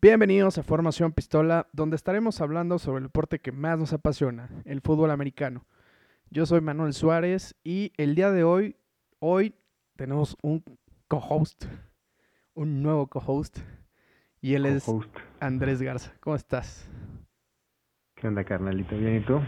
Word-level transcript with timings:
Bienvenidos 0.00 0.58
a 0.58 0.62
Formación 0.62 1.10
Pistola, 1.10 1.66
donde 1.72 1.96
estaremos 1.96 2.40
hablando 2.40 2.78
sobre 2.78 2.98
el 2.98 3.06
deporte 3.06 3.40
que 3.40 3.50
más 3.50 3.80
nos 3.80 3.92
apasiona, 3.92 4.48
el 4.64 4.80
fútbol 4.80 5.10
americano. 5.10 5.66
Yo 6.30 6.46
soy 6.46 6.60
Manuel 6.60 6.92
Suárez 6.92 7.56
y 7.64 7.92
el 7.96 8.14
día 8.14 8.30
de 8.30 8.44
hoy, 8.44 8.76
hoy 9.18 9.56
tenemos 9.96 10.36
un 10.40 10.62
co-host, 11.08 11.64
un 12.54 12.80
nuevo 12.80 13.08
co-host, 13.08 13.58
y 14.40 14.54
él 14.54 14.66
es. 14.66 14.86
Andrés 15.40 15.82
Garza. 15.82 16.14
¿Cómo 16.20 16.36
estás? 16.36 16.88
¿Qué 18.14 18.28
onda, 18.28 18.44
carnalito? 18.44 18.96
¿Bien 18.96 19.16
y 19.16 19.20
tú? 19.24 19.40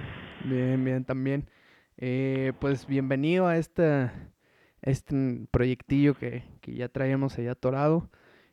Bien, 0.47 0.85
bien, 0.85 1.05
también. 1.05 1.49
Eh, 1.97 2.55
pues 2.59 2.89
bienvenido 2.89 3.47
a 3.47 3.57
este, 3.57 4.11
este 4.83 5.47
proyectillo 5.53 6.15
que, 6.15 6.43
que 6.61 6.75
ya 6.75 6.89
traemos 6.89 7.39
allá 7.39 7.53
atorado. 7.53 8.11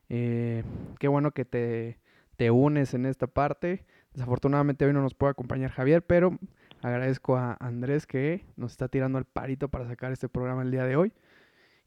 Eh, 0.08 0.64
qué 0.98 1.08
bueno 1.08 1.32
que 1.32 1.44
te, 1.44 1.98
te 2.36 2.50
unes 2.50 2.94
en 2.94 3.06
esta 3.06 3.26
parte. 3.26 3.84
Desafortunadamente 4.14 4.84
hoy 4.86 4.92
no 4.92 5.02
nos 5.02 5.14
puede 5.14 5.30
acompañar 5.32 5.70
Javier, 5.70 6.02
pero 6.04 6.38
agradezco 6.82 7.36
a 7.36 7.56
Andrés 7.60 8.06
que 8.06 8.44
nos 8.56 8.72
está 8.72 8.88
tirando 8.88 9.18
el 9.18 9.24
parito 9.24 9.68
para 9.68 9.86
sacar 9.86 10.12
este 10.12 10.28
programa 10.28 10.62
el 10.62 10.70
día 10.70 10.84
de 10.84 10.96
hoy. 10.96 11.12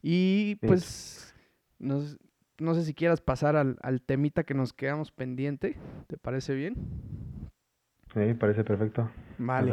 Y 0.02 0.56
pues 0.68 1.36
nos- 1.80 2.18
no 2.60 2.76
sé 2.76 2.84
si 2.84 2.94
quieras 2.94 3.22
pasar 3.22 3.56
al, 3.56 3.78
al 3.82 4.02
temita 4.02 4.44
que 4.44 4.54
nos 4.54 4.72
quedamos 4.74 5.12
pendiente. 5.12 5.78
¿Te 6.08 6.18
parece 6.18 6.54
bien? 6.54 6.76
Sí, 8.14 8.34
parece 8.36 8.64
perfecto. 8.64 9.10
Vale. 9.38 9.72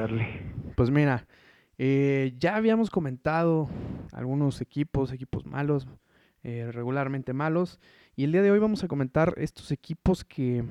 Pues 0.76 0.90
mira, 0.90 1.26
eh, 1.76 2.34
ya 2.38 2.56
habíamos 2.56 2.88
comentado 2.88 3.68
algunos 4.12 4.60
equipos, 4.60 5.12
equipos 5.12 5.44
malos, 5.44 5.86
eh, 6.44 6.70
regularmente 6.72 7.32
malos, 7.32 7.80
y 8.18 8.24
el 8.24 8.32
día 8.32 8.42
de 8.42 8.50
hoy 8.50 8.58
vamos 8.58 8.82
a 8.82 8.88
comentar 8.88 9.32
estos 9.36 9.70
equipos 9.70 10.24
que, 10.24 10.64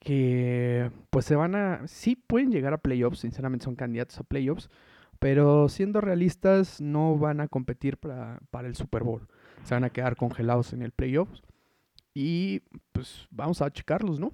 que 0.00 0.90
pues 1.10 1.24
se 1.24 1.36
van 1.36 1.54
a, 1.54 1.86
sí 1.86 2.16
pueden 2.16 2.50
llegar 2.50 2.74
a 2.74 2.78
playoffs, 2.78 3.20
sinceramente 3.20 3.64
son 3.64 3.76
candidatos 3.76 4.18
a 4.18 4.24
playoffs, 4.24 4.68
pero 5.20 5.68
siendo 5.68 6.00
realistas 6.00 6.80
no 6.80 7.16
van 7.16 7.40
a 7.40 7.46
competir 7.46 7.96
para, 7.96 8.40
para 8.50 8.66
el 8.66 8.74
Super 8.74 9.04
Bowl, 9.04 9.28
se 9.62 9.74
van 9.76 9.84
a 9.84 9.90
quedar 9.90 10.16
congelados 10.16 10.72
en 10.72 10.82
el 10.82 10.90
playoffs 10.90 11.44
y 12.12 12.62
pues 12.90 13.28
vamos 13.30 13.62
a 13.62 13.70
checarlos, 13.70 14.18
¿no? 14.18 14.32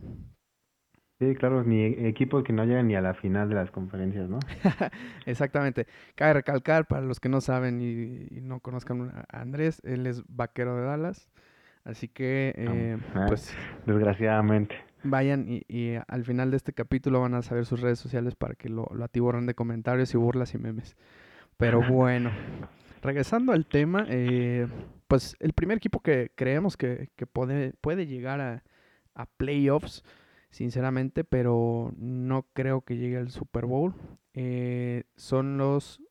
Sí, 1.18 1.34
claro, 1.34 1.62
ni 1.62 1.80
e- 1.82 2.08
equipos 2.08 2.42
que 2.42 2.52
no 2.54 2.64
llegan 2.64 2.88
ni 2.88 2.94
a 2.96 3.02
la 3.02 3.14
final 3.14 3.48
de 3.50 3.54
las 3.54 3.70
conferencias, 3.70 4.28
¿no? 4.30 4.46
Exactamente. 5.26 5.86
Cabe 6.14 6.34
recalcar, 6.34 6.86
para 6.86 7.02
los 7.02 7.20
que 7.20 7.28
no 7.28 7.40
saben 7.40 7.80
y, 7.80 8.26
y 8.36 8.40
no 8.40 8.60
conozcan 8.60 9.10
a 9.28 9.40
Andrés, 9.40 9.80
él 9.84 10.06
es 10.06 10.22
vaquero 10.28 10.76
de 10.76 10.84
Dallas. 10.84 11.28
Así 11.84 12.08
que, 12.08 12.52
eh, 12.56 12.98
Ah, 13.14 13.24
pues, 13.26 13.54
Desgraciadamente. 13.86 14.76
vayan 15.02 15.46
y, 15.48 15.62
y 15.68 15.94
al 16.08 16.24
final 16.24 16.50
de 16.50 16.58
este 16.58 16.72
capítulo 16.72 17.20
van 17.20 17.34
a 17.34 17.42
saber 17.42 17.64
sus 17.64 17.80
redes 17.80 17.98
sociales 17.98 18.34
para 18.34 18.54
que 18.54 18.68
lo, 18.68 18.86
lo 18.94 19.04
atiborren 19.04 19.46
de 19.46 19.54
comentarios 19.54 20.12
y 20.14 20.18
burlas 20.18 20.54
y 20.54 20.58
memes. 20.58 20.96
Pero 21.56 21.82
bueno, 21.82 22.30
regresando 23.02 23.52
al 23.52 23.66
tema, 23.66 24.04
eh, 24.08 24.66
pues 25.08 25.36
el 25.40 25.52
primer 25.52 25.76
equipo 25.78 26.00
que 26.00 26.30
creemos 26.34 26.76
que, 26.76 27.08
que 27.16 27.26
puede, 27.26 27.72
puede 27.80 28.06
llegar 28.06 28.40
a, 28.40 28.62
a 29.14 29.26
playoffs, 29.26 30.02
sinceramente, 30.50 31.22
pero 31.24 31.92
no 31.96 32.46
creo 32.54 32.80
que 32.82 32.96
llegue 32.96 33.16
al 33.18 33.30
Super 33.30 33.66
Bowl, 33.66 33.94
eh, 34.34 35.04
son 35.16 35.58
los 35.58 36.02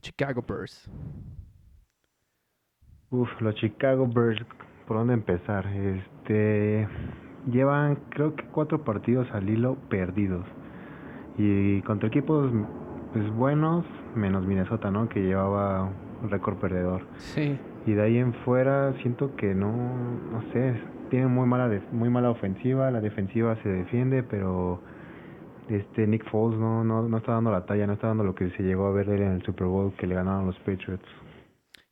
Chicago 0.00 0.42
Bears. 0.46 0.90
Uf, 3.10 3.28
los 3.40 3.54
Chicago 3.56 4.06
Bears, 4.06 4.40
¿por 4.86 4.96
dónde 4.98 5.14
empezar? 5.14 5.66
Este, 5.66 6.88
llevan 7.44 7.98
creo 8.10 8.34
que 8.34 8.44
cuatro 8.50 8.84
partidos 8.84 9.32
al 9.32 9.48
hilo 9.48 9.76
perdidos. 9.88 10.46
Y 11.36 11.82
contra 11.82 12.08
equipos 12.08 12.52
pues 13.12 13.30
buenos, 13.30 13.84
menos 14.14 14.46
Minnesota, 14.46 14.90
¿no? 14.90 15.08
Que 15.08 15.20
llevaba 15.22 15.92
un 16.20 16.30
récord 16.30 16.58
perdedor. 16.58 17.02
Sí, 17.18 17.60
Y 17.86 17.92
de 17.92 18.02
ahí 18.02 18.18
en 18.18 18.32
fuera 18.32 18.92
siento 19.02 19.34
que 19.36 19.54
no, 19.54 20.18
no 20.30 20.42
sé, 20.52 20.80
tienen 21.10 21.30
muy 21.30 21.46
mala 21.46 21.68
def- 21.68 21.90
muy 21.92 22.08
mala 22.08 22.30
ofensiva, 22.30 22.90
la 22.90 23.00
defensiva 23.00 23.56
se 23.62 23.68
defiende, 23.68 24.22
pero 24.22 24.82
este 25.68 26.06
Nick 26.06 26.28
Foles 26.30 26.58
no, 26.58 26.82
no, 26.84 27.08
no 27.08 27.16
está 27.18 27.32
dando 27.32 27.50
la 27.52 27.66
talla, 27.66 27.86
no 27.86 27.92
está 27.94 28.08
dando 28.08 28.24
lo 28.24 28.34
que 28.34 28.50
se 28.50 28.62
llegó 28.62 28.86
a 28.86 28.92
ver 28.92 29.06
de 29.06 29.16
él 29.16 29.22
en 29.22 29.32
el 29.32 29.42
Super 29.42 29.66
Bowl 29.66 29.92
que 29.94 30.06
le 30.06 30.14
ganaron 30.14 30.46
los 30.46 30.58
Patriots. 30.60 31.06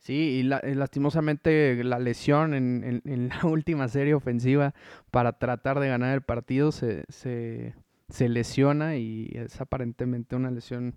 Sí, 0.03 0.15
y 0.41 0.43
la- 0.43 0.59
eh, 0.59 0.75
lastimosamente 0.75 1.83
la 1.85 1.99
lesión 2.01 2.55
en, 2.55 3.03
en- 3.05 3.29
la 3.29 3.47
última 3.47 3.87
serie 3.89 4.15
ofensiva 4.15 4.75
para 5.13 5.39
tratar 5.39 5.79
de 5.79 5.89
ganar 5.89 6.13
el 6.15 6.23
partido 6.23 6.73
se, 6.73 7.05
se, 7.09 7.75
se 8.09 8.29
lesiona 8.29 8.97
y 8.97 9.31
es 9.35 9.61
aparentemente 9.61 10.35
una 10.35 10.51
lesión 10.51 10.97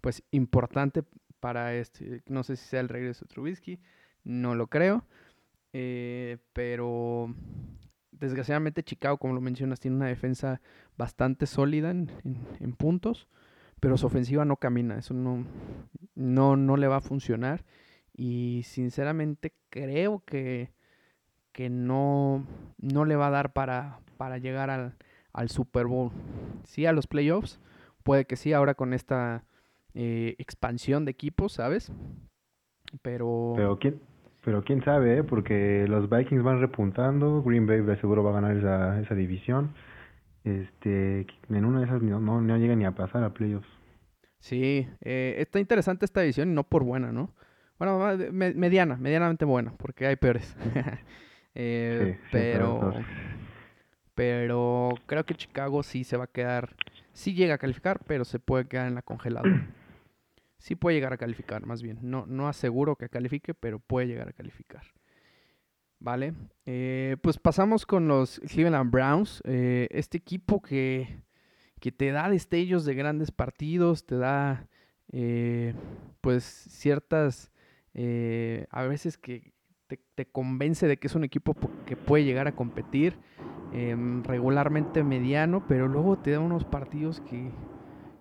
pues 0.00 0.22
importante 0.30 1.02
para 1.40 1.74
este, 1.74 2.22
no 2.28 2.42
sé 2.44 2.56
si 2.56 2.66
sea 2.66 2.80
el 2.80 2.88
regreso 2.88 3.26
de 3.26 3.34
Trubisky, 3.34 3.78
no 4.24 4.54
lo 4.54 4.68
creo, 4.68 5.04
eh, 5.74 6.38
pero 6.54 7.34
desgraciadamente 8.12 8.82
Chicago, 8.82 9.18
como 9.18 9.34
lo 9.34 9.40
mencionas, 9.42 9.80
tiene 9.80 9.96
una 9.98 10.06
defensa 10.06 10.62
bastante 10.96 11.46
sólida 11.46 11.90
en- 11.90 12.10
en 12.60 12.72
puntos, 12.72 13.28
pero 13.80 13.98
su 13.98 14.06
ofensiva 14.06 14.44
no 14.46 14.56
camina, 14.56 14.98
eso 14.98 15.12
no, 15.14 15.44
no, 16.14 16.56
no 16.56 16.76
le 16.78 16.86
va 16.88 16.96
a 16.96 17.00
funcionar. 17.02 17.64
Y 18.18 18.62
sinceramente 18.64 19.52
creo 19.68 20.22
que, 20.24 20.72
que 21.52 21.68
no, 21.68 22.46
no 22.78 23.04
le 23.04 23.14
va 23.16 23.26
a 23.26 23.30
dar 23.30 23.52
para, 23.52 24.00
para 24.16 24.38
llegar 24.38 24.70
al, 24.70 24.94
al 25.34 25.50
Super 25.50 25.86
Bowl. 25.86 26.10
Sí, 26.64 26.86
a 26.86 26.92
los 26.92 27.06
playoffs, 27.06 27.60
puede 28.02 28.24
que 28.24 28.36
sí, 28.36 28.54
ahora 28.54 28.74
con 28.74 28.94
esta 28.94 29.44
eh, 29.94 30.34
expansión 30.38 31.04
de 31.04 31.10
equipos, 31.10 31.52
¿sabes? 31.52 31.92
Pero, 33.02 33.52
Pero 33.56 33.78
quién, 33.78 34.00
pero 34.44 34.64
quién 34.64 34.82
sabe, 34.82 35.18
¿eh? 35.18 35.24
porque 35.24 35.84
los 35.88 36.08
Vikings 36.08 36.42
van 36.42 36.60
repuntando, 36.60 37.42
Green 37.42 37.66
Bay 37.66 37.82
de 37.82 38.00
seguro 38.00 38.22
va 38.22 38.30
a 38.30 38.40
ganar 38.40 38.56
esa, 38.56 39.00
esa 39.00 39.14
división. 39.14 39.74
Este, 40.44 41.26
en 41.50 41.64
una 41.64 41.80
de 41.80 41.86
esas 41.86 42.00
no, 42.02 42.20
no, 42.20 42.40
no 42.40 42.56
llega 42.56 42.76
ni 42.76 42.84
a 42.86 42.94
pasar 42.94 43.24
a 43.24 43.34
playoffs. 43.34 43.68
sí, 44.38 44.88
eh, 45.02 45.34
está 45.38 45.58
interesante 45.58 46.04
esta 46.04 46.22
edición 46.24 46.50
y 46.50 46.54
no 46.54 46.64
por 46.64 46.84
buena, 46.84 47.12
¿no? 47.12 47.34
Bueno, 47.78 47.98
mediana, 48.32 48.96
medianamente 48.96 49.44
buena, 49.44 49.72
porque 49.76 50.06
hay 50.06 50.16
peores. 50.16 50.56
Eh, 51.58 52.18
Sí, 52.20 52.28
pero, 52.32 52.92
pero 54.14 54.90
creo 55.06 55.24
que 55.24 55.34
Chicago 55.34 55.82
sí 55.82 56.04
se 56.04 56.18
va 56.18 56.24
a 56.24 56.26
quedar, 56.26 56.76
sí 57.14 57.32
llega 57.32 57.54
a 57.54 57.58
calificar, 57.58 57.98
pero 58.06 58.26
se 58.26 58.38
puede 58.38 58.66
quedar 58.66 58.88
en 58.88 58.94
la 58.94 59.00
congeladora. 59.02 59.66
Sí 60.58 60.74
puede 60.74 60.96
llegar 60.96 61.12
a 61.12 61.16
calificar, 61.16 61.64
más 61.64 61.82
bien. 61.82 61.98
No, 62.02 62.24
no 62.26 62.48
aseguro 62.48 62.96
que 62.96 63.08
califique, 63.08 63.54
pero 63.54 63.78
puede 63.78 64.06
llegar 64.08 64.28
a 64.28 64.32
calificar. 64.32 64.82
Vale. 65.98 66.34
Eh, 66.64 67.16
pues 67.22 67.38
pasamos 67.38 67.86
con 67.86 68.08
los 68.08 68.40
Cleveland 68.40 68.90
Browns. 68.90 69.42
eh, 69.44 69.86
este 69.90 70.18
equipo 70.18 70.60
que, 70.60 71.20
que 71.80 71.92
te 71.92 72.10
da 72.10 72.28
destellos 72.28 72.84
de 72.84 72.94
grandes 72.94 73.30
partidos, 73.30 74.06
te 74.06 74.16
da 74.16 74.66
eh, 75.12 75.74
pues 76.20 76.44
ciertas, 76.44 77.52
eh, 77.96 78.68
a 78.70 78.84
veces 78.84 79.18
que 79.18 79.54
te, 79.88 80.26
convence 80.26 80.88
de 80.88 80.98
que 80.98 81.08
es 81.08 81.16
un 81.16 81.24
equipo 81.24 81.54
po- 81.54 81.72
que 81.86 81.96
puede 81.98 82.24
llegar 82.24 82.48
a 82.48 82.52
competir 82.52 83.20
em, 83.72 84.24
regularmente 84.24 85.04
mediano, 85.04 85.62
pero 85.62 85.88
luego 85.88 86.18
te 86.18 86.32
da 86.32 86.40
unos 86.40 86.64
partidos 86.66 87.20
que, 87.22 87.54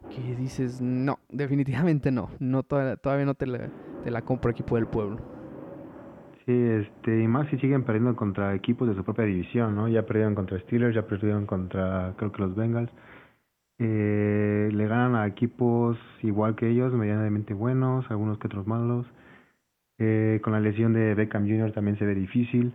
que 0.10 0.36
dices, 0.36 0.82
no, 0.82 1.20
definitivamente 1.30 2.12
no, 2.12 2.32
no 2.40 2.64
toda- 2.64 2.98
todavía 2.98 3.26
no 3.26 3.36
te 3.36 3.48
la, 3.48 3.74
te 4.02 4.12
la 4.12 4.22
compro 4.24 4.52
equipo 4.52 4.76
del 4.78 4.88
pueblo. 4.88 5.24
Sí, 6.46 6.52
este, 6.54 7.22
y 7.24 7.28
más 7.28 7.50
si 7.50 7.58
siguen 7.58 7.84
perdiendo 7.86 8.16
contra 8.16 8.54
equipos 8.54 8.88
de 8.88 8.96
su 8.96 9.04
propia 9.04 9.26
división, 9.26 9.76
¿no? 9.76 9.88
Ya 9.88 10.06
perdieron 10.06 10.36
contra 10.36 10.60
Steelers, 10.60 10.94
ya 10.96 11.08
perdieron 11.08 11.48
contra, 11.48 12.14
creo 12.18 12.32
que 12.32 12.42
los 12.44 12.56
Bengals. 12.56 12.92
Eh, 13.80 14.70
le 14.74 14.88
ganan 14.88 15.16
a 15.16 15.28
equipos 15.28 15.98
igual 16.24 16.56
que 16.56 16.70
ellos, 16.70 16.94
medianamente 16.94 17.54
buenos, 17.54 18.10
algunos 18.12 18.40
que 18.40 18.48
otros 18.48 18.68
malos. 18.68 19.08
Eh, 19.98 20.40
con 20.44 20.54
la 20.54 20.60
lesión 20.60 20.94
de 20.94 21.16
Beckham 21.16 21.44
Jr. 21.48 21.72
también 21.72 21.98
se 21.98 22.06
ve 22.06 22.16
difícil. 22.16 22.74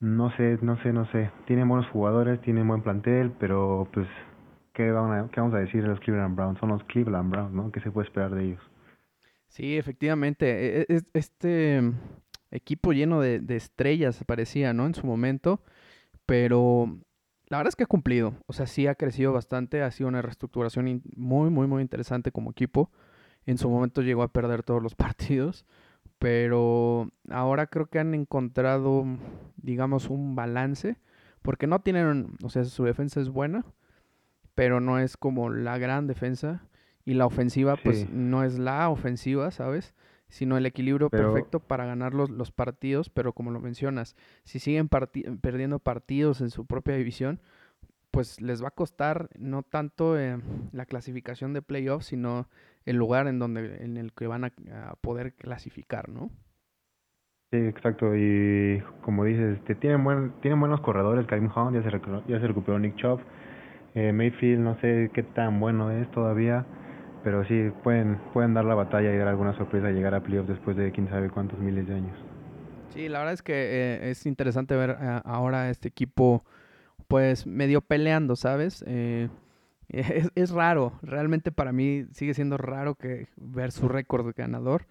No 0.00 0.30
sé, 0.36 0.58
no 0.62 0.80
sé, 0.82 0.92
no 0.92 1.06
sé. 1.12 1.30
Tienen 1.46 1.68
buenos 1.68 1.88
jugadores, 1.90 2.40
tienen 2.42 2.68
buen 2.68 2.82
plantel, 2.82 3.32
pero 3.40 3.88
pues, 3.92 4.06
¿qué, 4.74 4.90
van 4.90 5.12
a- 5.12 5.30
qué 5.30 5.40
vamos 5.40 5.54
a 5.54 5.60
decir 5.60 5.82
de 5.82 5.88
los 5.88 6.00
Cleveland 6.00 6.36
Browns? 6.36 6.58
Son 6.60 6.68
los 6.70 6.84
Cleveland 6.84 7.30
Browns, 7.30 7.52
¿no? 7.52 7.72
¿Qué 7.72 7.80
se 7.80 7.90
puede 7.90 8.06
esperar 8.08 8.34
de 8.34 8.44
ellos? 8.44 8.62
Sí, 9.48 9.76
efectivamente. 9.76 10.46
e- 10.50 10.80
e- 10.82 10.86
es- 10.88 11.06
Este 11.14 11.80
mm, 11.82 11.94
equipo 12.50 12.92
lleno 12.92 13.20
de, 13.20 13.40
de 13.40 13.56
estrellas 13.56 14.22
parecía, 14.26 14.72
¿no? 14.72 14.86
En 14.86 14.94
su 14.94 15.06
momento. 15.06 15.62
Pero 16.26 16.98
la 17.48 17.58
verdad 17.58 17.68
es 17.70 17.76
que 17.76 17.84
ha 17.84 17.86
cumplido. 17.86 18.34
O 18.46 18.52
sea, 18.52 18.66
sí 18.66 18.86
ha 18.86 18.94
crecido 18.94 19.32
bastante. 19.32 19.82
Ha 19.82 19.90
sido 19.90 20.08
una 20.08 20.22
reestructuración 20.22 21.02
muy, 21.16 21.50
muy, 21.50 21.66
muy 21.66 21.82
interesante 21.82 22.32
como 22.32 22.50
equipo. 22.50 22.90
En 23.46 23.58
su 23.58 23.70
momento 23.70 24.02
llegó 24.02 24.22
a 24.22 24.32
perder 24.32 24.62
todos 24.62 24.82
los 24.82 24.94
partidos. 24.96 25.66
Pero 26.18 27.10
ahora 27.30 27.66
creo 27.66 27.86
que 27.86 27.98
han 27.98 28.14
encontrado, 28.14 29.04
digamos, 29.56 30.08
un 30.08 30.34
balance 30.34 30.96
porque 31.46 31.68
no 31.68 31.80
tienen, 31.80 32.36
o 32.42 32.50
sea, 32.50 32.64
su 32.64 32.82
defensa 32.82 33.20
es 33.20 33.28
buena, 33.28 33.64
pero 34.56 34.80
no 34.80 34.98
es 34.98 35.16
como 35.16 35.48
la 35.48 35.78
gran 35.78 36.08
defensa. 36.08 36.66
Y 37.04 37.14
la 37.14 37.24
ofensiva, 37.24 37.76
pues 37.76 38.10
no 38.10 38.42
es 38.42 38.58
la 38.58 38.88
ofensiva, 38.88 39.52
¿sabes? 39.52 39.94
Sino 40.28 40.56
el 40.56 40.66
equilibrio 40.66 41.08
perfecto 41.08 41.60
para 41.60 41.86
ganar 41.86 42.14
los, 42.14 42.30
los, 42.30 42.50
partidos. 42.50 43.10
Pero 43.10 43.32
como 43.32 43.52
lo 43.52 43.60
mencionas, 43.60 44.16
si 44.42 44.58
siguen 44.58 44.88
perdiendo 44.88 45.78
partidos 45.78 46.40
en 46.40 46.50
su 46.50 46.66
propia 46.66 46.96
división, 46.96 47.40
pues 48.10 48.40
les 48.40 48.60
va 48.60 48.68
a 48.68 48.72
costar 48.72 49.28
no 49.38 49.62
tanto 49.62 50.18
eh, 50.18 50.40
la 50.72 50.84
clasificación 50.84 51.52
de 51.52 51.62
playoffs, 51.62 52.06
sino 52.06 52.48
el 52.86 52.96
lugar 52.96 53.26
en 53.26 53.38
donde 53.38 53.84
en 53.84 53.96
el 53.96 54.12
que 54.12 54.26
van 54.26 54.44
a, 54.44 54.52
poder 55.00 55.34
clasificar, 55.34 56.08
¿no? 56.08 56.30
Sí, 57.50 57.58
exacto. 57.58 58.16
Y 58.16 58.82
como 59.02 59.24
dices, 59.24 59.58
este, 59.58 59.74
tienen, 59.74 60.02
buen, 60.02 60.32
tienen 60.40 60.58
buenos 60.60 60.80
corredores. 60.80 61.26
Karim 61.26 61.50
Hunt 61.54 61.74
ya 61.74 61.82
se, 61.82 62.00
ya 62.28 62.40
se 62.40 62.46
recuperó 62.46 62.78
Nick 62.78 62.96
Chubb. 62.96 63.20
Eh, 63.94 64.12
Mayfield 64.12 64.60
no 64.60 64.78
sé 64.80 65.10
qué 65.14 65.22
tan 65.22 65.58
bueno 65.58 65.90
es 65.90 66.10
todavía, 66.10 66.64
pero 67.24 67.44
sí 67.46 67.70
pueden 67.82 68.18
pueden 68.32 68.52
dar 68.52 68.64
la 68.64 68.74
batalla 68.74 69.12
y 69.12 69.16
dar 69.16 69.28
alguna 69.28 69.56
sorpresa 69.56 69.90
llegar 69.90 70.14
a 70.14 70.22
playoffs 70.22 70.48
después 70.48 70.76
de 70.76 70.92
quién 70.92 71.08
sabe 71.08 71.30
cuántos 71.30 71.58
miles 71.58 71.88
de 71.88 71.94
años. 71.94 72.18
Sí, 72.90 73.08
la 73.08 73.20
verdad 73.20 73.34
es 73.34 73.42
que 73.42 73.54
eh, 73.54 74.10
es 74.10 74.26
interesante 74.26 74.76
ver 74.76 74.98
eh, 75.00 75.20
ahora 75.24 75.70
este 75.70 75.88
equipo 75.88 76.44
pues 77.08 77.46
medio 77.46 77.80
peleando, 77.80 78.36
¿sabes? 78.36 78.84
es, 79.98 80.30
es, 80.34 80.50
raro, 80.50 80.98
realmente 81.02 81.52
para 81.52 81.72
mí 81.72 82.06
sigue 82.12 82.34
siendo 82.34 82.56
raro 82.56 82.94
que 82.94 83.28
ver 83.36 83.72
su 83.72 83.88
récord 83.88 84.34
ganador 84.36 84.86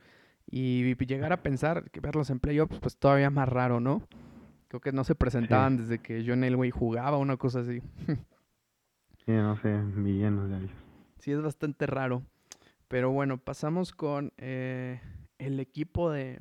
y 0.49 0.95
llegar 1.05 1.33
a 1.33 1.41
pensar 1.41 1.89
que 1.91 1.99
verlos 1.99 2.29
en 2.29 2.39
playoffs 2.39 2.79
pues 2.79 2.97
todavía 2.97 3.29
más 3.29 3.49
raro, 3.49 3.79
¿no? 3.79 4.07
Creo 4.67 4.81
que 4.81 4.91
no 4.91 5.03
se 5.03 5.15
presentaban 5.15 5.77
desde 5.77 5.99
que 5.99 6.23
John 6.25 6.43
Elway 6.43 6.71
jugaba, 6.71 7.17
una 7.17 7.37
cosa 7.37 7.59
así. 7.61 7.81
Sí, 9.25 9.31
no 9.31 9.57
sé, 9.57 9.69
millones 9.69 10.51
de 10.51 10.57
ellos. 10.57 10.71
Sí, 11.17 11.31
es 11.31 11.41
bastante 11.41 11.87
raro. 11.87 12.21
Pero 12.87 13.09
bueno, 13.09 13.39
pasamos 13.39 13.91
con 13.91 14.31
eh, 14.37 15.01
el 15.39 15.59
equipo 15.59 16.11
de... 16.11 16.39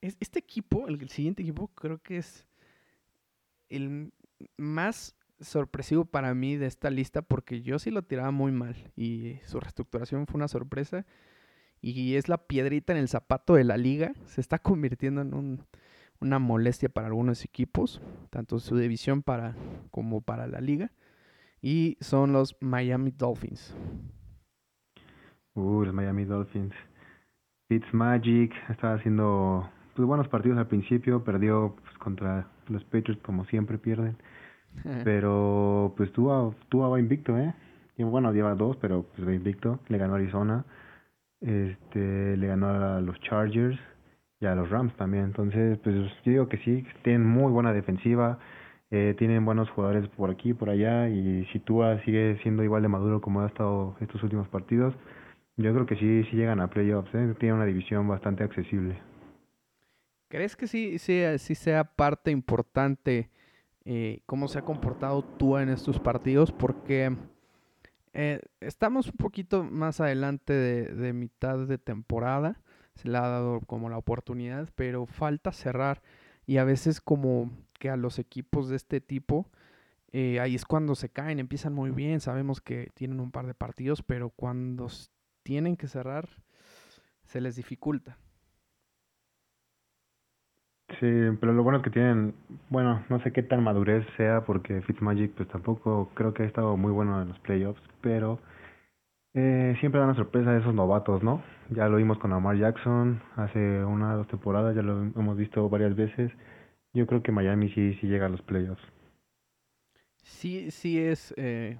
Este 0.00 0.38
equipo, 0.38 0.88
el 0.88 1.06
siguiente 1.10 1.42
equipo, 1.42 1.68
creo 1.68 1.98
que 1.98 2.16
es 2.16 2.46
el 3.68 4.10
más 4.56 5.14
sorpresivo 5.40 6.04
para 6.04 6.34
mí 6.34 6.56
de 6.56 6.66
esta 6.66 6.90
lista 6.90 7.22
porque 7.22 7.62
yo 7.62 7.78
sí 7.78 7.90
lo 7.90 8.02
tiraba 8.02 8.30
muy 8.30 8.52
mal 8.52 8.76
y 8.96 9.38
su 9.44 9.60
reestructuración 9.60 10.26
fue 10.26 10.38
una 10.38 10.48
sorpresa 10.48 11.04
y 11.80 12.14
es 12.14 12.28
la 12.28 12.38
piedrita 12.38 12.92
en 12.92 12.98
el 12.98 13.08
zapato 13.08 13.54
de 13.54 13.64
la 13.64 13.76
liga. 13.76 14.12
Se 14.26 14.40
está 14.40 14.58
convirtiendo 14.60 15.20
en 15.20 15.34
un, 15.34 15.66
una 16.20 16.38
molestia 16.38 16.88
para 16.88 17.08
algunos 17.08 17.44
equipos, 17.44 18.00
tanto 18.30 18.58
su 18.58 18.76
división 18.76 19.22
para, 19.22 19.54
como 19.90 20.20
para 20.20 20.46
la 20.46 20.60
liga 20.60 20.92
y 21.62 21.96
son 22.00 22.32
los 22.32 22.56
Miami 22.60 23.10
Dolphins. 23.10 23.74
Uh, 25.54 25.84
los 25.84 25.94
Miami 25.94 26.24
Dolphins. 26.24 26.74
Fitzmagic 27.68 28.52
estaba 28.70 28.94
haciendo 28.94 29.68
pues, 29.94 30.06
buenos 30.06 30.28
partidos 30.28 30.58
al 30.58 30.68
principio, 30.68 31.24
perdió 31.24 31.74
pues, 31.82 31.98
contra 31.98 32.46
los 32.68 32.84
Patriots 32.84 33.22
como 33.22 33.44
siempre 33.46 33.78
pierden. 33.78 34.16
Pero 35.04 35.94
pues 35.96 36.12
tuvo, 36.12 36.54
tuvo 36.68 36.98
invicto, 36.98 37.36
¿eh? 37.38 37.54
Y, 37.96 38.02
bueno, 38.04 38.32
lleva 38.32 38.54
dos, 38.54 38.76
pero 38.76 39.04
pues 39.14 39.26
va 39.26 39.34
invicto. 39.34 39.80
Le 39.88 39.98
ganó 39.98 40.14
a 40.14 40.16
Arizona, 40.16 40.64
este, 41.40 42.36
le 42.36 42.46
ganó 42.46 42.68
a 42.68 43.00
los 43.00 43.18
Chargers 43.20 43.78
y 44.40 44.46
a 44.46 44.54
los 44.54 44.68
Rams 44.70 44.94
también. 44.96 45.24
Entonces, 45.24 45.78
pues 45.78 45.94
yo 46.24 46.32
digo 46.32 46.48
que 46.48 46.58
sí, 46.58 46.84
tienen 47.02 47.26
muy 47.26 47.50
buena 47.50 47.72
defensiva. 47.72 48.38
Eh, 48.90 49.16
tienen 49.18 49.44
buenos 49.44 49.68
jugadores 49.70 50.08
por 50.10 50.30
aquí, 50.30 50.54
por 50.54 50.70
allá, 50.70 51.08
y 51.08 51.44
si 51.52 51.58
Tua 51.58 52.00
sigue 52.04 52.38
siendo 52.42 52.62
igual 52.62 52.82
de 52.82 52.88
maduro 52.88 53.20
como 53.20 53.40
ha 53.40 53.48
estado 53.48 53.96
estos 54.00 54.22
últimos 54.22 54.46
partidos, 54.46 54.94
yo 55.56 55.72
creo 55.74 55.86
que 55.86 55.96
sí, 55.96 56.22
sí 56.30 56.36
llegan 56.36 56.60
a 56.60 56.68
playoffs, 56.68 57.12
¿eh? 57.14 57.34
tienen 57.40 57.56
una 57.56 57.64
división 57.64 58.06
bastante 58.06 58.44
accesible. 58.44 58.96
¿Crees 60.28 60.54
que 60.54 60.68
sí, 60.68 60.98
sí, 60.98 61.22
sí 61.38 61.54
sea 61.56 61.82
parte 61.82 62.30
importante 62.30 63.28
eh, 63.86 64.20
cómo 64.26 64.48
se 64.48 64.58
ha 64.58 64.62
comportado 64.62 65.22
Tua 65.22 65.62
en 65.62 65.68
estos 65.68 66.00
partidos? 66.00 66.50
Porque 66.50 67.16
eh, 68.12 68.40
estamos 68.60 69.06
un 69.06 69.16
poquito 69.16 69.62
más 69.62 70.00
adelante 70.00 70.52
de, 70.52 71.12
mitad 71.12 71.66
de 71.66 71.78
temporada, 71.78 72.60
se 72.96 73.08
le 73.08 73.16
ha 73.16 73.28
dado 73.28 73.60
como 73.60 73.88
la 73.88 73.96
oportunidad, 73.96 74.68
pero 74.74 75.06
falta 75.06 75.52
cerrar 75.52 76.02
y 76.46 76.56
a 76.56 76.64
veces 76.64 77.00
como 77.00 77.52
que 77.78 77.88
a 77.88 77.96
los 77.96 78.18
equipos 78.18 78.68
de 78.68 78.76
este 78.76 79.00
tipo, 79.00 79.48
eh, 80.10 80.40
ahí 80.40 80.56
es 80.56 80.64
cuando 80.64 80.96
se 80.96 81.08
caen, 81.08 81.38
empiezan 81.38 81.72
muy 81.72 81.90
bien, 81.90 82.20
sabemos 82.20 82.60
que 82.60 82.90
tienen 82.94 83.20
un 83.20 83.30
par 83.30 83.46
de 83.46 83.54
partidos, 83.54 84.02
pero 84.02 84.30
cuando 84.30 84.88
tienen 85.44 85.76
que 85.76 85.86
cerrar, 85.86 86.28
se 87.22 87.40
les 87.40 87.54
dificulta. 87.54 88.18
Sí, 90.88 91.06
pero 91.40 91.52
lo 91.52 91.62
bueno 91.64 91.78
es 91.78 91.84
que 91.84 91.90
tienen, 91.90 92.34
bueno, 92.70 93.04
no 93.08 93.20
sé 93.22 93.32
qué 93.32 93.42
tan 93.42 93.62
madurez 93.62 94.06
sea, 94.16 94.44
porque 94.44 94.82
Fitzmagic 94.82 95.32
pues 95.34 95.48
tampoco 95.48 96.10
creo 96.14 96.32
que 96.32 96.44
ha 96.44 96.46
estado 96.46 96.76
muy 96.76 96.92
bueno 96.92 97.20
en 97.20 97.28
los 97.28 97.38
playoffs, 97.40 97.82
pero 98.00 98.38
eh, 99.34 99.76
siempre 99.80 100.00
da 100.00 100.06
una 100.06 100.16
sorpresa 100.16 100.56
esos 100.56 100.74
novatos, 100.74 101.22
¿no? 101.22 101.42
Ya 101.70 101.88
lo 101.88 101.98
vimos 101.98 102.18
con 102.18 102.32
Amar 102.32 102.56
Jackson 102.58 103.22
hace 103.36 103.84
una 103.84 104.14
o 104.14 104.18
dos 104.18 104.28
temporadas, 104.28 104.76
ya 104.76 104.82
lo 104.82 105.02
hemos 105.02 105.36
visto 105.36 105.68
varias 105.70 105.96
veces. 105.96 106.32
Yo 106.94 107.06
creo 107.06 107.22
que 107.22 107.32
Miami 107.32 107.70
sí, 107.70 107.94
sí 108.00 108.08
llega 108.08 108.26
a 108.26 108.30
los 108.30 108.42
playoffs. 108.42 108.82
Sí, 110.22 110.70
sí 110.70 110.98
es, 110.98 111.32
eh, 111.36 111.78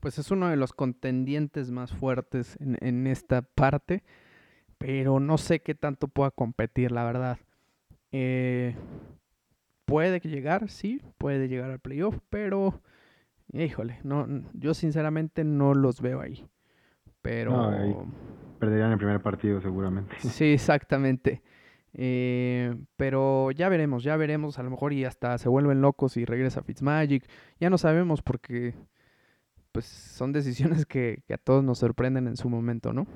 pues 0.00 0.18
es 0.18 0.30
uno 0.30 0.48
de 0.48 0.56
los 0.56 0.72
contendientes 0.72 1.70
más 1.70 1.92
fuertes 1.92 2.56
en, 2.60 2.76
en 2.80 3.06
esta 3.06 3.42
parte, 3.42 4.02
pero 4.78 5.20
no 5.20 5.38
sé 5.38 5.62
qué 5.62 5.74
tanto 5.74 6.08
pueda 6.08 6.30
competir, 6.32 6.92
la 6.92 7.04
verdad. 7.04 7.38
Eh, 8.12 8.76
puede 9.84 10.20
llegar, 10.20 10.68
sí, 10.68 11.02
puede 11.18 11.48
llegar 11.48 11.70
al 11.70 11.80
playoff, 11.80 12.18
pero 12.30 12.80
híjole, 13.52 13.98
no, 14.04 14.26
yo 14.54 14.74
sinceramente 14.74 15.44
no 15.44 15.74
los 15.74 16.00
veo 16.00 16.20
ahí. 16.20 16.46
Pero. 17.22 18.06
perderían 18.58 18.92
el 18.92 18.98
primer 18.98 19.20
partido, 19.20 19.60
seguramente. 19.60 20.14
Sí, 20.20 20.52
exactamente. 20.52 21.42
Eh, 21.94 22.74
pero 22.96 23.50
ya 23.50 23.68
veremos, 23.68 24.02
ya 24.02 24.16
veremos. 24.16 24.58
A 24.58 24.62
lo 24.62 24.70
mejor 24.70 24.92
y 24.92 25.04
hasta 25.04 25.38
se 25.38 25.48
vuelven 25.48 25.80
locos 25.80 26.16
y 26.16 26.24
regresa 26.24 26.62
Fitzmagic. 26.62 27.28
Ya 27.60 27.70
no 27.70 27.78
sabemos 27.78 28.22
porque. 28.22 28.74
Pues 29.70 29.86
son 29.86 30.32
decisiones 30.32 30.84
que, 30.84 31.22
a 31.32 31.38
todos 31.38 31.64
nos 31.64 31.78
sorprenden 31.78 32.26
en 32.26 32.36
su 32.36 32.50
momento, 32.50 32.92
¿no? 32.92 33.06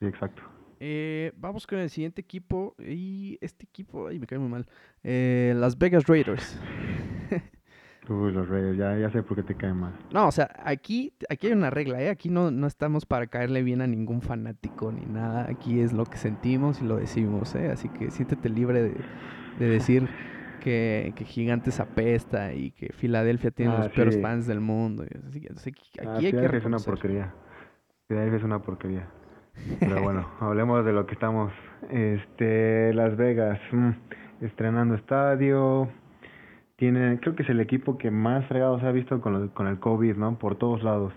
Sí, 0.00 0.06
exacto. 0.06 0.42
Eh, 0.86 1.32
vamos 1.38 1.66
con 1.66 1.78
el 1.78 1.88
siguiente 1.88 2.20
equipo. 2.20 2.74
Y 2.78 3.38
este 3.40 3.64
equipo, 3.64 4.08
ay, 4.08 4.18
me 4.18 4.26
cae 4.26 4.38
muy 4.38 4.50
mal. 4.50 4.66
Eh, 5.02 5.54
Las 5.56 5.78
Vegas 5.78 6.06
Raiders. 6.06 6.60
Uy, 8.10 8.32
los 8.32 8.46
Raiders, 8.46 8.76
ya, 8.76 8.98
ya 8.98 9.08
sé 9.08 9.22
por 9.22 9.34
qué 9.34 9.42
te 9.42 9.54
cae 9.54 9.72
mal. 9.72 9.94
No, 10.12 10.28
o 10.28 10.30
sea, 10.30 10.50
aquí, 10.62 11.14
aquí 11.30 11.46
hay 11.46 11.54
una 11.54 11.70
regla, 11.70 12.02
¿eh? 12.02 12.10
Aquí 12.10 12.28
no, 12.28 12.50
no 12.50 12.66
estamos 12.66 13.06
para 13.06 13.28
caerle 13.28 13.62
bien 13.62 13.80
a 13.80 13.86
ningún 13.86 14.20
fanático 14.20 14.92
ni 14.92 15.06
nada. 15.06 15.46
Aquí 15.48 15.80
es 15.80 15.94
lo 15.94 16.04
que 16.04 16.18
sentimos 16.18 16.82
y 16.82 16.84
lo 16.84 16.96
decimos, 16.96 17.54
¿eh? 17.54 17.70
Así 17.72 17.88
que 17.88 18.10
siéntete 18.10 18.50
libre 18.50 18.82
de, 18.82 18.94
de 19.58 19.66
decir 19.66 20.06
que, 20.60 21.14
que, 21.16 21.24
Gigantes 21.24 21.80
apesta 21.80 22.52
y 22.52 22.72
que 22.72 22.92
Filadelfia 22.92 23.50
tiene 23.52 23.72
ah, 23.72 23.84
los 23.84 23.88
peores 23.88 24.20
fans 24.20 24.46
del 24.46 24.60
mundo. 24.60 25.06
Así 25.26 25.40
que, 25.40 25.50
aquí 25.50 26.06
ah, 26.06 26.16
hay 26.18 26.30
que 26.30 26.56
es 26.58 26.64
una 26.66 26.78
porquería. 26.78 27.34
Filadelfia 28.06 28.36
es 28.36 28.44
una 28.44 28.60
porquería. 28.60 29.08
Pero 29.80 30.02
bueno, 30.02 30.26
hablemos 30.40 30.84
de 30.84 30.92
lo 30.92 31.06
que 31.06 31.14
estamos. 31.14 31.52
Este, 31.90 32.92
Las 32.94 33.16
Vegas, 33.16 33.60
mm, 33.72 33.90
estrenando 34.40 34.94
estadio 34.94 35.88
tiene, 36.76 37.18
creo 37.20 37.36
que 37.36 37.44
es 37.44 37.48
el 37.48 37.60
equipo 37.60 37.98
que 37.98 38.10
más 38.10 38.46
fregado 38.46 38.80
se 38.80 38.86
ha 38.86 38.92
visto 38.92 39.20
con, 39.20 39.48
con 39.48 39.66
el 39.66 39.78
COVID, 39.78 40.16
¿no? 40.16 40.38
Por 40.38 40.56
todos 40.56 40.82
lados. 40.82 41.12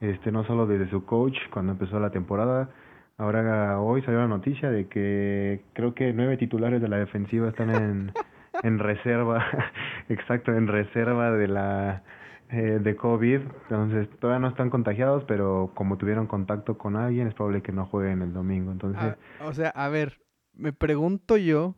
Este, 0.00 0.30
no 0.30 0.44
solo 0.44 0.66
desde 0.66 0.88
su 0.90 1.04
coach 1.04 1.36
cuando 1.50 1.72
empezó 1.72 1.98
la 1.98 2.10
temporada, 2.10 2.70
ahora 3.16 3.80
hoy 3.80 4.00
salió 4.02 4.20
la 4.20 4.28
noticia 4.28 4.70
de 4.70 4.86
que 4.86 5.62
creo 5.72 5.92
que 5.94 6.12
nueve 6.12 6.36
titulares 6.36 6.80
de 6.80 6.88
la 6.88 6.98
defensiva 6.98 7.48
están 7.48 7.70
en, 7.70 8.12
en 8.62 8.78
reserva, 8.78 9.44
exacto, 10.08 10.54
en 10.54 10.68
reserva 10.68 11.32
de 11.32 11.48
la 11.48 12.02
eh, 12.50 12.80
de 12.82 12.96
COVID, 12.96 13.40
entonces 13.62 14.08
todavía 14.20 14.40
no 14.40 14.48
están 14.48 14.70
contagiados, 14.70 15.24
pero 15.24 15.72
como 15.74 15.98
tuvieron 15.98 16.26
contacto 16.26 16.78
con 16.78 16.96
alguien 16.96 17.26
es 17.26 17.34
probable 17.34 17.62
que 17.62 17.72
no 17.72 17.86
jueguen 17.86 18.22
el 18.22 18.32
domingo, 18.32 18.72
entonces. 18.72 19.16
Ah, 19.40 19.46
o 19.46 19.52
sea, 19.52 19.68
a 19.70 19.88
ver, 19.88 20.22
me 20.54 20.72
pregunto 20.72 21.36
yo 21.36 21.74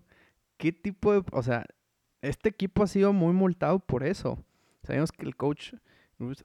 qué 0.58 0.72
tipo 0.72 1.12
de, 1.12 1.24
o 1.32 1.42
sea, 1.42 1.66
este 2.22 2.50
equipo 2.50 2.82
ha 2.82 2.86
sido 2.86 3.12
muy 3.12 3.32
multado 3.32 3.80
por 3.80 4.04
eso. 4.04 4.44
Sabemos 4.82 5.10
que 5.12 5.26
el 5.26 5.36
coach 5.36 5.74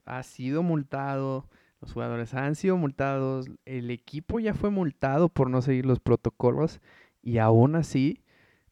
ha 0.05 0.23
sido 0.23 0.63
multado, 0.63 1.47
los 1.81 1.93
jugadores 1.93 2.33
han 2.33 2.55
sido 2.55 2.77
multados, 2.77 3.47
el 3.65 3.91
equipo 3.91 4.39
ya 4.39 4.53
fue 4.53 4.69
multado 4.69 5.29
por 5.29 5.49
no 5.49 5.61
seguir 5.61 5.85
los 5.85 5.99
protocolos 5.99 6.81
y 7.21 7.37
aún 7.37 7.75
así 7.75 8.23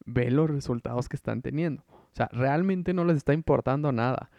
ve 0.06 0.32
los 0.32 0.50
resultados 0.50 1.10
que 1.10 1.16
están 1.16 1.42
teniendo. 1.42 1.84
O 1.90 2.16
sea, 2.16 2.30
realmente 2.32 2.94
no 2.94 3.06
les 3.06 3.18
está 3.18 3.34
importando 3.34 3.92
nada. 3.92 4.30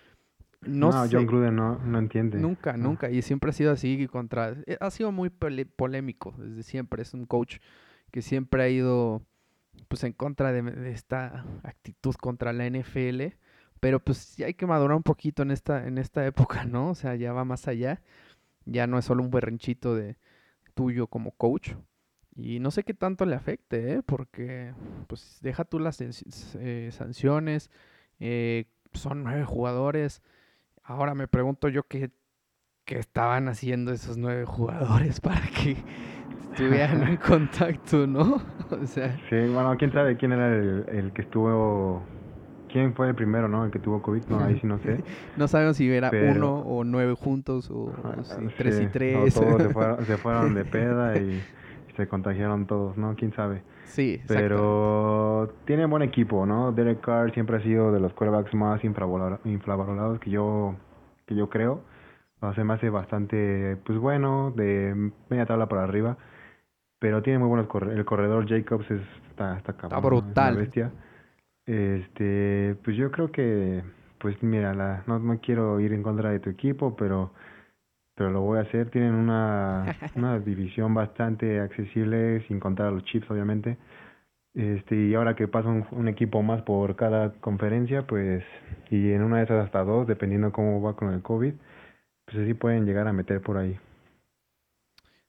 No, 0.66 0.90
John 1.10 1.26
Gruden 1.26 1.56
no, 1.56 1.78
no 1.78 1.98
entiende. 1.98 2.38
Nunca, 2.38 2.76
nunca. 2.76 3.10
Y 3.10 3.22
siempre 3.22 3.50
ha 3.50 3.52
sido 3.52 3.72
así 3.72 4.06
contra... 4.08 4.56
Eh, 4.66 4.76
ha 4.80 4.90
sido 4.90 5.12
muy 5.12 5.30
polémico 5.30 6.34
desde 6.38 6.62
siempre. 6.62 7.02
Es 7.02 7.14
un 7.14 7.26
coach 7.26 7.58
que 8.10 8.22
siempre 8.22 8.62
ha 8.62 8.68
ido 8.68 9.22
pues 9.88 10.04
en 10.04 10.12
contra 10.12 10.52
de, 10.52 10.90
esta 10.90 11.44
actitud 11.62 12.14
contra 12.14 12.52
la 12.52 12.68
NFL. 12.68 13.34
Pero 13.80 14.00
pues 14.00 14.36
ya 14.36 14.46
hay 14.46 14.54
que 14.54 14.66
madurar 14.66 14.96
un 14.96 15.02
poquito 15.02 15.42
en 15.42 15.50
esta, 15.50 15.86
en 15.86 15.98
esta 15.98 16.26
época, 16.26 16.64
¿no? 16.64 16.90
O 16.90 16.94
sea, 16.94 17.14
ya 17.16 17.32
va 17.32 17.44
más 17.44 17.68
allá. 17.68 18.02
Ya 18.64 18.86
no 18.86 18.98
es 18.98 19.04
solo 19.04 19.22
un 19.22 19.30
berrinchito 19.30 19.94
de 19.94 20.16
tuyo 20.74 21.06
como 21.06 21.32
coach. 21.32 21.72
Y 22.36 22.58
no 22.58 22.70
sé 22.70 22.82
qué 22.82 22.94
tanto 22.94 23.26
le 23.26 23.36
afecte, 23.36 23.94
¿eh? 23.94 24.02
Porque 24.02 24.74
pues 25.06 25.38
deja 25.40 25.64
tú 25.64 25.78
las 25.78 26.00
eh, 26.00 26.88
sanciones. 26.90 27.70
Eh, 28.18 28.66
son 28.92 29.22
nueve 29.22 29.44
jugadores. 29.44 30.22
Ahora 30.84 31.14
me 31.14 31.26
pregunto 31.26 31.68
yo 31.68 31.84
qué, 31.84 32.10
qué 32.84 32.98
estaban 32.98 33.48
haciendo 33.48 33.90
esos 33.90 34.18
nueve 34.18 34.44
jugadores 34.44 35.20
para 35.22 35.40
que 35.46 35.76
estuvieran 36.50 37.02
en 37.02 37.16
contacto, 37.28 38.06
¿no? 38.06 38.42
o 38.70 38.86
sea... 38.86 39.16
Sí, 39.30 39.36
bueno, 39.52 39.74
quién 39.78 39.92
sabe 39.92 40.16
quién 40.16 40.32
era 40.32 40.54
el, 40.54 41.12
que 41.14 41.22
estuvo... 41.22 42.02
¿Quién 42.70 42.92
fue 42.92 43.08
el 43.08 43.14
primero, 43.14 43.48
no? 43.48 43.64
El 43.64 43.70
que 43.70 43.78
tuvo 43.78 44.02
COVID, 44.02 44.24
no, 44.26 44.40
ahí 44.40 44.58
sí 44.58 44.66
no 44.66 44.80
sé. 44.80 45.04
no 45.36 45.46
sabemos 45.46 45.76
si 45.76 45.88
era 45.88 46.10
uno 46.10 46.58
o 46.58 46.82
nueve 46.82 47.14
juntos 47.14 47.70
o, 47.70 47.92
tres 48.58 48.80
y 48.80 48.86
tres. 48.86 49.32
todos 49.32 49.62
se 49.62 49.68
fueron, 49.68 50.04
se 50.04 50.16
fueron 50.16 50.54
de 50.56 50.64
peda 50.64 51.16
y 51.16 51.40
se 51.96 52.08
contagiaron 52.08 52.66
todos, 52.66 52.96
¿no? 52.96 53.14
¿Quién 53.14 53.32
sabe? 53.32 53.62
Sí, 53.84 54.20
Pero 54.26 55.54
tiene 55.66 55.86
buen 55.86 56.02
equipo, 56.02 56.46
¿no? 56.46 56.72
Derek 56.72 57.00
Carr 57.00 57.32
siempre 57.32 57.56
ha 57.56 57.60
sido 57.60 57.92
de 57.92 58.00
los 58.00 58.12
quarterbacks 58.14 58.54
más 58.54 58.82
infravalorados 58.84 60.18
que 60.20 60.30
yo, 60.30 60.74
que 61.26 61.34
yo 61.34 61.48
creo. 61.48 61.82
O 62.40 62.52
sea, 62.52 62.64
me 62.64 62.74
hace 62.74 62.90
bastante, 62.90 63.76
pues 63.84 63.98
bueno, 63.98 64.52
de 64.54 65.10
media 65.30 65.46
tabla 65.46 65.68
para 65.68 65.84
arriba. 65.84 66.16
Pero 66.98 67.22
tiene 67.22 67.38
muy 67.38 67.48
buenos 67.48 67.66
corredores. 67.66 67.98
El 67.98 68.04
corredor 68.04 68.48
Jacobs 68.48 68.90
está, 68.90 69.56
está, 69.58 69.72
está 69.72 69.98
brutal. 70.00 70.56
bestia. 70.56 70.90
Este, 71.66 72.76
pues 72.84 72.96
yo 72.96 73.10
creo 73.10 73.30
que, 73.30 73.82
pues 74.18 74.42
mira, 74.42 74.74
la, 74.74 75.02
no, 75.06 75.18
no 75.18 75.38
quiero 75.40 75.80
ir 75.80 75.92
en 75.92 76.02
contra 76.02 76.30
de 76.30 76.40
tu 76.40 76.50
equipo, 76.50 76.96
pero 76.96 77.32
pero 78.14 78.30
lo 78.30 78.40
voy 78.42 78.58
a 78.58 78.62
hacer. 78.62 78.90
Tienen 78.90 79.14
una, 79.14 79.96
una 80.16 80.38
división 80.38 80.94
bastante 80.94 81.60
accesible, 81.60 82.46
sin 82.48 82.60
contar 82.60 82.86
a 82.86 82.90
los 82.90 83.04
chips, 83.04 83.30
obviamente. 83.30 83.76
Este, 84.54 84.94
y 84.94 85.14
ahora 85.14 85.34
que 85.34 85.48
pasa 85.48 85.68
un, 85.68 86.08
equipo 86.08 86.42
más 86.42 86.62
por 86.62 86.94
cada 86.94 87.32
conferencia, 87.40 88.06
pues, 88.06 88.44
y 88.88 89.10
en 89.10 89.22
una 89.22 89.38
de 89.38 89.44
esas 89.44 89.64
hasta 89.64 89.82
dos, 89.82 90.06
dependiendo 90.06 90.52
cómo 90.52 90.80
va 90.80 90.94
con 90.94 91.12
el 91.12 91.22
COVID, 91.22 91.54
pues 92.24 92.36
así 92.38 92.54
pueden 92.54 92.86
llegar 92.86 93.08
a 93.08 93.12
meter 93.12 93.40
por 93.40 93.56
ahí. 93.56 93.78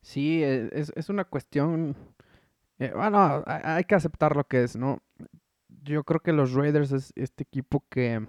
Sí, 0.02 0.44
e, 0.44 0.70
es, 0.72 0.94
es 0.96 1.10
una 1.10 1.26
cuestión. 1.26 1.96
Eh, 2.78 2.92
bueno, 2.94 3.44
hay 3.48 3.84
que 3.86 3.96
aceptar 3.96 4.36
lo 4.36 4.44
que 4.44 4.64
es, 4.64 4.76
¿no? 4.76 5.00
Yo 5.84 6.04
creo 6.04 6.20
que 6.20 6.34
los 6.34 6.54
Raiders 6.54 6.92
es 6.92 7.12
este 7.16 7.44
equipo 7.44 7.84
que 7.90 8.22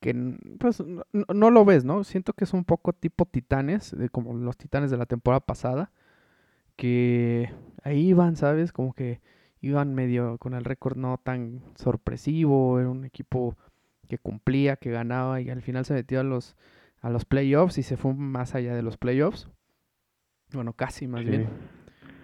que 0.00 0.14
pues 0.58 0.82
no, 1.12 1.50
lo 1.50 1.64
ves, 1.64 1.84
¿no? 1.84 2.04
Siento 2.04 2.32
que 2.32 2.44
es 2.44 2.52
un 2.52 2.64
poco 2.64 2.92
tipo 2.92 3.26
titanes, 3.26 3.96
como 4.12 4.32
los 4.34 4.56
titanes 4.56 4.90
de 4.90 4.96
la 4.96 5.06
temporada 5.06 5.40
pasada, 5.40 5.90
que 6.76 7.52
ahí 7.82 8.08
iban, 8.08 8.36
¿sabes? 8.36 8.72
Como 8.72 8.92
que 8.92 9.20
iban 9.60 9.94
medio 9.94 10.38
con 10.38 10.54
el 10.54 10.64
récord 10.64 10.96
no 10.96 11.18
tan 11.18 11.62
sorpresivo, 11.74 12.78
era 12.78 12.88
un 12.88 13.04
equipo 13.04 13.56
que 14.08 14.18
cumplía, 14.18 14.76
que 14.76 14.90
ganaba 14.90 15.40
y 15.40 15.50
al 15.50 15.62
final 15.62 15.84
se 15.84 15.94
metió 15.94 16.20
a 16.20 16.24
los, 16.24 16.56
a 17.00 17.10
los 17.10 17.24
playoffs 17.24 17.78
y 17.78 17.82
se 17.82 17.96
fue 17.96 18.14
más 18.14 18.54
allá 18.54 18.74
de 18.74 18.82
los 18.82 18.96
playoffs. 18.96 19.48
Bueno, 20.52 20.72
casi 20.74 21.08
más 21.08 21.24
bien. 21.24 21.48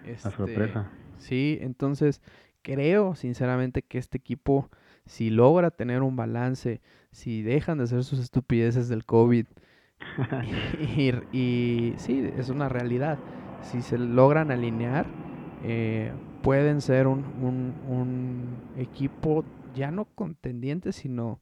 Este, 0.05 0.31
sorpresa. 0.31 0.91
Sí, 1.17 1.57
entonces 1.61 2.21
creo 2.61 3.15
sinceramente 3.15 3.81
que 3.81 3.97
este 3.97 4.17
equipo 4.17 4.69
si 5.05 5.29
logra 5.29 5.71
tener 5.71 6.01
un 6.01 6.15
balance, 6.15 6.81
si 7.15 7.43
dejan 7.43 7.77
de 7.77 7.85
hacer 7.85 8.03
sus 8.03 8.19
estupideces 8.19 8.89
del 8.89 9.05
COVID, 9.05 9.45
y, 11.31 11.93
sí, 11.95 12.29
es 12.37 12.49
una 12.49 12.67
realidad, 12.67 13.17
si 13.61 13.81
se 13.81 13.97
logran 13.97 14.51
alinear, 14.51 15.05
eh, 15.63 16.11
pueden 16.43 16.81
ser 16.81 17.07
un, 17.07 17.23
un, 17.87 18.57
equipo 18.75 19.45
ya 19.73 19.91
no 19.91 20.03
contendiente, 20.03 20.91
sino 20.91 21.39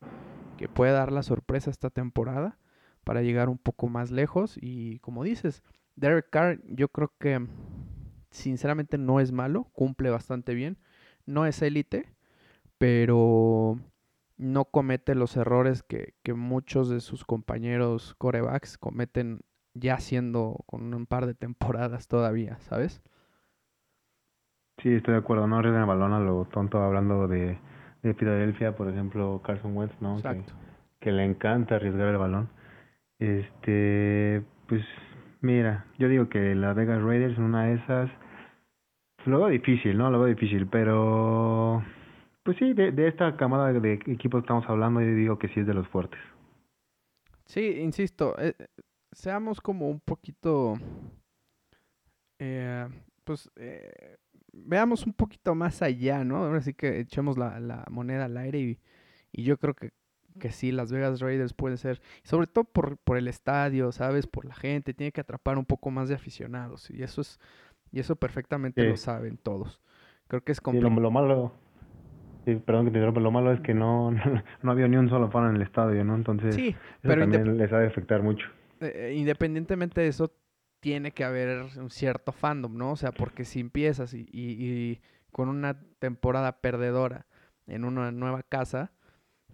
que 0.58 0.70
puede 0.70 0.92
dar 0.92 1.12
la 1.12 1.24
sorpresa 1.24 1.72
esta 1.72 1.90
temporada 1.90 2.60
para 3.04 3.24
llegar 3.24 3.50
un 3.50 3.58
poco 3.58 3.88
más 3.88 4.12
lejos. 4.12 4.60
Y 4.62 5.00
como 5.00 5.24
dices, 5.24 5.64
Derek 5.96 6.30
Carr 6.30 6.60
yo 6.68 6.90
creo 6.90 7.12
que 7.20 7.48
sinceramente 8.30 9.00
no 9.00 9.20
es 9.20 9.32
malo, 9.32 9.64
cumple 9.74 10.12
bastante 10.12 10.54
bien, 10.54 10.78
no 11.26 11.48
es 11.48 11.64
élite, 11.64 12.14
pero 12.78 13.80
no 14.38 14.66
comete 14.66 15.16
los 15.16 15.38
errores 15.38 15.84
que, 15.84 16.14
muchos 16.34 16.90
de 16.90 17.00
sus 17.00 17.24
compañeros 17.26 18.16
corebacks 18.18 18.78
cometen 18.78 19.42
ya 19.74 19.98
siendo 19.98 20.64
con 20.66 20.94
un 20.94 21.06
par 21.06 21.26
de 21.26 21.34
temporadas 21.34 22.08
todavía, 22.08 22.58
¿sabes? 22.60 23.02
Sí, 24.82 24.94
estoy 24.94 25.14
de 25.14 25.20
acuerdo, 25.20 25.48
no 25.48 25.58
arriesgan 25.58 25.82
el 25.82 25.88
balón 25.88 26.14
a 26.14 26.20
lo 26.20 26.46
tonto 26.46 26.80
hablando 26.82 27.28
de, 27.28 27.58
de 28.02 28.14
Filadelfia, 28.16 28.76
por 28.76 28.90
ejemplo, 28.90 29.42
Carson 29.44 29.76
Wentz, 29.76 29.96
¿no? 30.02 30.18
Exacto. 30.18 30.54
Que, 31.00 31.06
que, 31.06 31.12
le 31.12 31.26
encanta 31.26 31.76
arriesgar 31.76 32.10
el 32.10 32.18
balón. 32.18 32.50
Este, 33.20 34.44
pues 34.68 34.84
mira, 35.42 35.86
yo 36.00 36.10
digo 36.10 36.28
que 36.30 36.56
la 36.56 36.74
Vegas 36.74 37.02
Raiders, 37.02 37.38
una 37.38 37.66
de 37.66 37.76
esas, 37.76 38.10
lo 39.26 39.40
veo 39.40 39.48
difícil, 39.50 39.98
¿no? 39.98 40.10
Lo 40.10 40.20
veo 40.20 40.28
difícil, 40.28 40.68
pero 40.68 41.84
pues 42.44 42.58
sí, 42.58 42.74
de, 42.74 42.92
de 42.92 43.08
esta 43.08 43.36
camada 43.38 43.72
de 43.74 43.94
equipos 43.94 44.42
que 44.42 44.46
estamos 44.46 44.70
hablando, 44.70 45.02
yo 45.02 45.16
digo 45.16 45.40
que 45.40 45.48
sí 45.50 45.62
es 45.62 45.68
de 45.68 45.74
los 45.74 45.88
fuertes. 45.88 46.20
Sí, 47.46 47.80
insisto, 47.80 48.36
eh, 48.40 48.54
seamos 49.12 49.62
como 49.62 49.90
un 49.90 50.00
poquito, 50.00 50.76
eh, 52.40 52.88
pues, 53.24 53.50
eh, 53.56 54.18
veamos 54.52 55.06
un 55.06 55.14
poquito 55.14 55.56
más 55.56 55.82
allá, 55.82 56.24
¿no? 56.24 56.38
Ahora 56.38 56.62
sí 56.62 56.74
que 56.74 57.00
echemos 57.00 57.38
la, 57.38 57.60
la 57.60 57.86
moneda 57.90 58.26
al 58.26 58.38
aire 58.38 58.60
y, 58.60 58.80
y 59.32 59.44
yo 59.44 59.58
creo 59.58 59.74
que, 59.74 59.92
que 60.40 60.52
sí, 60.52 60.72
Las 60.72 60.92
Vegas 60.92 61.20
Raiders 61.20 61.54
pueden 61.54 61.78
ser, 61.78 62.02
sobre 62.24 62.48
todo 62.48 62.64
por, 62.64 62.98
por 62.98 63.18
el 63.18 63.28
estadio, 63.28 63.92
¿sabes? 63.92 64.26
Por 64.28 64.46
la 64.46 64.56
gente, 64.56 64.94
tiene 64.94 65.12
que 65.12 65.22
atrapar 65.22 65.58
un 65.58 65.66
poco 65.66 65.92
más 65.92 66.10
de 66.10 66.16
aficionados 66.16 66.90
y 66.90 67.04
eso 67.04 67.22
es, 67.22 67.40
y 67.92 68.00
eso 68.00 68.16
perfectamente 68.16 68.84
lo 68.84 68.98
saben 68.98 69.38
todos. 69.38 69.80
Creo 70.28 70.44
que 70.44 70.52
es 70.52 70.62
complicado. 70.62 71.02
lo 71.02 71.12
malo 71.12 71.54
Sí, 72.46 72.56
perdón 72.56 72.86
que 72.86 72.92
te 72.92 72.98
interrumpa, 72.98 73.22
lo 73.22 73.32
malo 73.32 73.52
es 73.52 73.62
que 73.62 73.74
no, 73.74 74.12
no, 74.12 74.72
había 74.72 74.88
ni 74.88 74.98
un 74.98 75.10
solo 75.10 75.30
fan 75.30 75.50
en 75.50 75.56
el 75.58 75.62
estadio, 75.62 76.04
¿no? 76.04 76.16
Entonces, 76.16 76.56
sí, 76.56 76.76
pero 77.02 77.22
también 77.22 77.58
les 77.58 77.72
ha 77.72 77.80
de 77.80 77.88
afectar 77.88 78.22
mucho. 78.22 78.48
Eh, 78.82 78.92
eh, 78.96 79.14
independientemente 79.16 80.02
de 80.02 80.08
eso, 80.08 80.34
tiene 80.80 81.12
que 81.12 81.24
haber 81.24 81.66
un 81.78 81.90
cierto 81.90 82.34
fandom, 82.34 82.78
¿no? 82.78 82.92
O 82.92 82.96
sea, 82.98 83.12
porque 83.14 83.46
si 83.46 83.62
empiezas 83.62 84.14
y, 84.14 84.28
y, 84.34 85.00
con 85.32 85.48
una 85.48 85.80
temporada 86.00 86.60
perdedora 86.60 87.26
en 87.68 87.86
una 87.86 88.12
nueva 88.12 88.44
casa, 88.44 88.92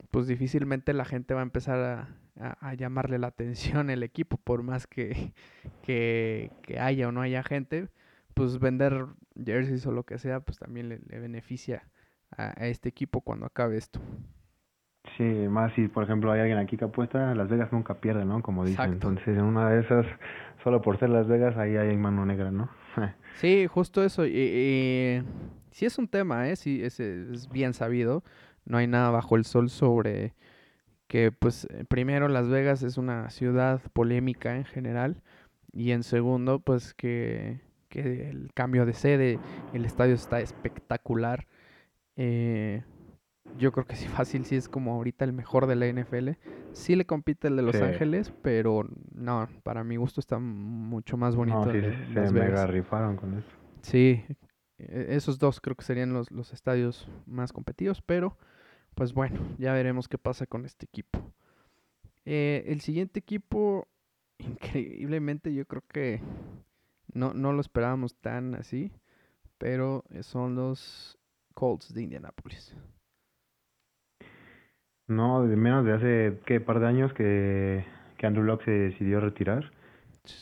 pues 0.09 0.25
difícilmente 0.25 0.91
la 0.93 1.05
gente 1.05 1.35
va 1.35 1.41
a 1.41 1.43
empezar 1.43 1.79
a, 1.79 2.55
a, 2.59 2.73
llamarle 2.73 3.19
la 3.19 3.27
atención 3.27 3.91
el 3.91 4.01
equipo, 4.01 4.37
por 4.37 4.63
más 4.63 4.87
que, 4.87 5.33
que, 5.83 6.51
que, 6.63 6.79
haya 6.79 7.07
o 7.07 7.11
no 7.11 7.21
haya 7.21 7.43
gente, 7.43 7.89
pues 8.33 8.57
vender 8.57 9.05
jerseys 9.45 9.85
o 9.85 9.91
lo 9.91 10.03
que 10.03 10.17
sea, 10.17 10.39
pues 10.39 10.57
también 10.57 10.89
le, 10.89 10.99
le 11.07 11.19
beneficia 11.19 11.83
a, 12.37 12.67
este 12.67 12.89
equipo 12.89 13.21
cuando 13.21 13.45
acabe 13.45 13.77
esto. 13.77 13.99
Sí, 15.17 15.23
más 15.23 15.73
si 15.73 15.87
por 15.87 16.03
ejemplo 16.03 16.31
hay 16.31 16.41
alguien 16.41 16.57
aquí 16.57 16.77
que 16.77 16.85
apuesta, 16.85 17.33
Las 17.35 17.49
Vegas 17.49 17.71
nunca 17.71 17.95
pierde, 17.95 18.25
¿no? 18.25 18.41
Como 18.41 18.65
dicen. 18.65 18.93
Entonces 18.93 19.27
en 19.27 19.43
una 19.43 19.69
de 19.69 19.81
esas, 19.81 20.05
solo 20.63 20.81
por 20.81 20.99
ser 20.99 21.09
Las 21.09 21.27
Vegas, 21.27 21.57
ahí 21.57 21.75
hay 21.77 21.95
mano 21.97 22.25
negra, 22.25 22.51
¿no? 22.51 22.69
sí, 23.35 23.67
justo 23.67 24.03
eso. 24.03 24.25
Y, 24.25 24.31
y, 24.33 25.23
sí 25.71 25.85
es 25.85 25.97
un 25.97 26.07
tema, 26.07 26.49
¿eh? 26.49 26.55
Sí, 26.55 26.83
es, 26.83 26.99
es 26.99 27.49
bien 27.49 27.73
sabido. 27.73 28.23
No 28.65 28.77
hay 28.77 28.87
nada 28.87 29.09
bajo 29.09 29.35
el 29.35 29.45
sol 29.45 29.69
sobre 29.69 30.33
que, 31.07 31.31
pues, 31.31 31.67
primero 31.87 32.27
Las 32.27 32.47
Vegas 32.47 32.83
es 32.83 32.97
una 32.97 33.29
ciudad 33.31 33.81
polémica 33.93 34.55
en 34.55 34.65
general. 34.65 35.23
Y 35.73 35.91
en 35.91 36.03
segundo, 36.03 36.59
pues 36.59 36.93
que, 36.93 37.61
que 37.89 38.29
el 38.29 38.51
cambio 38.53 38.85
de 38.85 38.93
sede, 38.93 39.39
el 39.73 39.85
estadio 39.85 40.13
está 40.13 40.39
espectacular. 40.39 41.47
Eh, 42.21 42.83
yo 43.57 43.71
creo 43.71 43.85
que 43.85 43.95
sí, 43.95 44.05
fácil, 44.09 44.43
sí 44.43 44.57
es 44.57 44.67
como 44.67 44.93
ahorita 44.93 45.23
el 45.23 45.31
mejor 45.31 45.67
de 45.67 45.77
la 45.77 45.87
NFL. 45.87 46.31
Sí 46.73 46.97
le 46.97 47.05
compite 47.05 47.47
el 47.47 47.55
de 47.55 47.61
Los 47.61 47.77
Ángeles, 47.77 48.33
pero 48.41 48.85
no, 49.13 49.47
para 49.63 49.85
mi 49.85 49.95
gusto 49.95 50.19
está 50.19 50.37
mucho 50.37 51.15
más 51.15 51.37
bonito. 51.37 51.65
No, 51.65 51.71
sí, 51.71 51.81
se 52.13 52.31
mega 52.31 52.67
rifaron 52.67 53.15
con 53.15 53.37
eso. 53.37 53.49
Sí, 53.83 54.21
e-, 54.77 55.15
esos 55.15 55.39
dos 55.39 55.61
creo 55.61 55.77
que 55.77 55.85
serían 55.85 56.11
los, 56.11 56.29
los 56.29 56.51
estadios 56.51 57.07
más 57.25 57.53
competidos, 57.53 58.01
pero 58.01 58.37
pues 58.95 59.13
bueno, 59.13 59.39
ya 59.57 59.71
veremos 59.71 60.09
qué 60.09 60.17
pasa 60.17 60.45
con 60.45 60.65
este 60.65 60.85
equipo. 60.85 61.21
Eh, 62.25 62.65
el 62.67 62.81
siguiente 62.81 63.19
equipo, 63.19 63.87
increíblemente, 64.39 65.53
yo 65.53 65.65
creo 65.65 65.83
que 65.87 66.19
no, 67.13 67.33
no 67.33 67.53
lo 67.53 67.61
esperábamos 67.61 68.15
tan 68.15 68.55
así, 68.55 68.91
pero 69.57 70.03
son 70.21 70.55
los 70.55 71.18
Colts 71.59 71.93
de 71.93 72.03
Indianapolis. 72.03 72.73
No, 75.09 75.45
de 75.45 75.57
menos 75.57 75.83
de 75.83 75.91
hace, 75.91 76.39
¿qué? 76.45 76.61
par 76.61 76.79
de 76.79 76.87
años 76.87 77.11
que, 77.13 77.83
que 78.17 78.25
Andrew 78.25 78.45
Locke 78.45 78.63
se 78.63 78.71
decidió 78.71 79.19
retirar. 79.19 79.69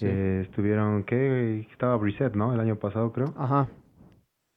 Eh, 0.01 0.41
estuvieron, 0.43 1.03
¿qué? 1.05 1.61
Estaba 1.71 1.97
Brissett, 1.97 2.35
¿no? 2.35 2.53
El 2.53 2.59
año 2.59 2.75
pasado, 2.75 3.11
creo. 3.13 3.33
Ajá. 3.35 3.67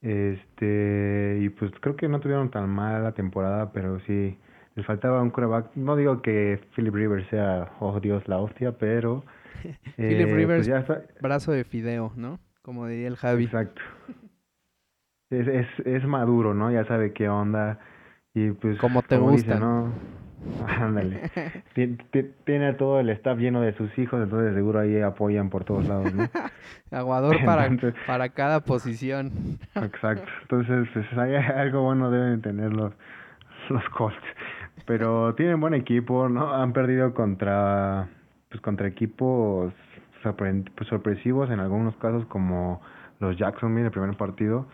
Este, 0.01 1.39
y 1.41 1.49
pues 1.49 1.71
creo 1.79 1.95
que 1.95 2.07
no 2.07 2.19
tuvieron 2.19 2.51
tan 2.51 2.69
mala 2.69 2.99
la 2.99 3.13
temporada, 3.13 3.71
pero 3.71 3.99
sí, 4.01 4.37
les 4.75 4.85
faltaba 4.85 5.23
un 5.23 5.31
coreback. 5.31 5.75
No 5.75 5.95
digo 5.95 6.21
que 6.21 6.61
Philip 6.75 6.93
Rivers 6.93 7.27
sea, 7.29 7.71
oh 7.79 7.99
Dios, 7.99 8.27
la 8.27 8.37
hostia, 8.37 8.77
pero... 8.77 9.23
Philip 9.95 10.27
eh, 10.27 10.35
Rivers, 10.35 10.69
pues 10.85 11.01
brazo 11.21 11.53
de 11.53 11.63
fideo, 11.63 12.13
¿no? 12.15 12.39
Como 12.61 12.85
diría 12.85 13.07
el 13.07 13.15
Javi. 13.15 13.45
Exacto. 13.45 13.81
Es, 15.31 15.47
es, 15.47 15.67
es 15.85 16.05
maduro, 16.05 16.53
¿no? 16.53 16.71
Ya 16.71 16.85
sabe 16.85 17.13
qué 17.13 17.29
onda. 17.29 17.79
Y 18.33 18.51
pues... 18.51 18.77
Como 18.77 19.01
te 19.01 19.17
gusta. 19.17 19.59
¿no? 19.59 19.91
Ándale. 20.67 21.31
tiene 22.45 22.73
todo 22.73 22.99
el 22.99 23.09
staff 23.09 23.37
lleno 23.37 23.61
de 23.61 23.73
sus 23.73 23.97
hijos, 23.97 24.21
entonces 24.23 24.55
seguro 24.55 24.79
ahí 24.79 24.99
apoyan 24.99 25.49
por 25.49 25.63
todos 25.63 25.87
lados, 25.87 26.13
¿no? 26.13 26.27
Aguador 26.91 27.37
para, 27.45 27.69
para 28.07 28.29
cada 28.29 28.59
posición. 28.61 29.31
Exacto. 29.75 30.27
Entonces, 30.41 30.87
pues, 30.93 31.05
hay 31.17 31.35
algo 31.35 31.83
bueno 31.83 32.11
deben 32.11 32.41
tener 32.41 32.73
los, 32.73 32.91
los 33.69 33.83
Colts. 33.89 34.17
Pero 34.85 35.35
tienen 35.35 35.61
buen 35.61 35.73
equipo, 35.73 36.27
¿no? 36.27 36.53
Han 36.53 36.73
perdido 36.73 37.13
contra 37.13 38.09
pues 38.49 38.61
contra 38.61 38.87
equipos 38.87 39.73
pues, 40.21 40.89
sorpresivos 40.89 41.49
en 41.49 41.61
algunos 41.61 41.95
casos 41.95 42.25
como 42.25 42.81
los 43.19 43.37
Jacksonville 43.37 43.85
el 43.85 43.91
primer 43.91 44.17
partido 44.17 44.67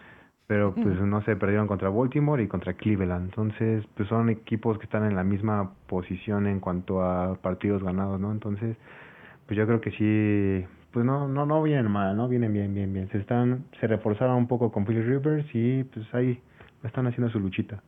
pero 0.47 0.73
pues 0.73 0.99
no 1.01 1.21
sé, 1.23 1.35
perdieron 1.35 1.67
contra 1.67 1.89
Baltimore 1.89 2.41
y 2.41 2.47
contra 2.47 2.73
Cleveland. 2.73 3.25
Entonces, 3.25 3.83
pues 3.95 4.07
son 4.07 4.29
equipos 4.29 4.77
que 4.77 4.85
están 4.85 5.05
en 5.05 5.15
la 5.15 5.25
misma 5.25 5.73
posición 5.87 6.47
en 6.47 6.61
cuanto 6.61 7.03
a 7.03 7.35
partidos 7.35 7.83
ganados, 7.83 8.17
¿no? 8.19 8.31
Entonces, 8.31 8.77
pues 9.45 9.57
yo 9.57 9.67
creo 9.67 9.81
que 9.81 9.91
sí, 9.91 10.65
pues 10.91 11.05
no 11.05 11.27
no 11.27 11.45
no 11.45 11.61
vienen 11.61 11.91
mal, 11.91 12.15
¿no? 12.15 12.29
Vienen 12.29 12.53
bien, 12.53 12.73
bien, 12.73 12.93
bien. 12.93 13.09
Se 13.11 13.17
están 13.17 13.65
se 13.81 13.87
reforzaron 13.87 14.37
un 14.37 14.47
poco 14.47 14.71
con 14.71 14.85
Philly 14.85 15.01
Rivers 15.01 15.45
y 15.53 15.83
pues 15.83 16.05
ahí 16.13 16.41
están 16.83 17.07
haciendo 17.07 17.29
su 17.29 17.39
luchita. 17.39 17.83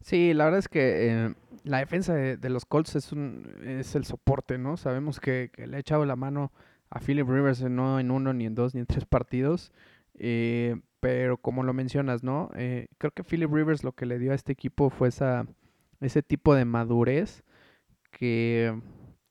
Sí, 0.00 0.34
la 0.34 0.46
verdad 0.46 0.58
es 0.58 0.68
que 0.68 1.08
eh, 1.08 1.34
la 1.62 1.78
defensa 1.78 2.12
de, 2.12 2.50
los 2.50 2.66
Colts 2.66 2.96
es 2.96 3.12
un 3.12 3.46
es 3.64 3.94
el 3.94 4.04
soporte, 4.04 4.58
¿no? 4.58 4.76
Sabemos 4.76 5.20
que, 5.20 5.50
que 5.52 5.68
le 5.68 5.76
ha 5.76 5.80
echado 5.80 6.04
la 6.04 6.16
mano 6.16 6.50
a 6.90 6.98
Philip 6.98 7.28
Rivers 7.28 7.62
no 7.62 8.00
en 8.00 8.10
uno, 8.10 8.32
ni 8.32 8.46
en 8.46 8.56
dos, 8.56 8.74
ni 8.74 8.80
en 8.80 8.86
tres 8.86 9.04
partidos. 9.04 9.72
Eh, 10.18 10.76
pero 11.04 11.36
como 11.36 11.64
lo 11.64 11.74
mencionas, 11.74 12.24
¿no? 12.24 12.50
Eh, 12.56 12.88
creo 12.96 13.10
que 13.10 13.24
Philip 13.24 13.52
Rivers 13.52 13.84
lo 13.84 13.92
que 13.92 14.06
le 14.06 14.18
dio 14.18 14.32
a 14.32 14.34
este 14.34 14.52
equipo 14.52 14.88
fue 14.88 15.08
esa, 15.08 15.46
ese 16.00 16.22
tipo 16.22 16.54
de 16.54 16.64
madurez 16.64 17.44
que 18.10 18.80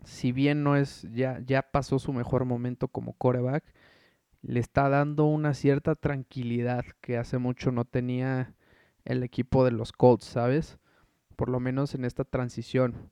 si 0.03 0.31
bien 0.31 0.61
no 0.61 0.75
es, 0.75 1.01
ya, 1.11 1.39
ya 1.43 1.63
pasó 1.63 1.97
su 1.97 2.13
mejor 2.13 2.45
momento 2.45 2.89
como 2.89 3.13
coreback, 3.13 3.63
le 4.43 4.59
está 4.59 4.87
dando 4.87 5.25
una 5.25 5.55
cierta 5.55 5.95
tranquilidad 5.95 6.85
que 7.01 7.17
hace 7.17 7.39
mucho 7.39 7.71
no 7.71 7.85
tenía 7.85 8.53
el 9.03 9.23
equipo 9.23 9.65
de 9.65 9.71
los 9.71 9.93
Colts, 9.93 10.25
¿sabes? 10.25 10.77
Por 11.35 11.49
lo 11.49 11.59
menos 11.59 11.95
en 11.95 12.05
esta 12.05 12.23
transición. 12.23 13.09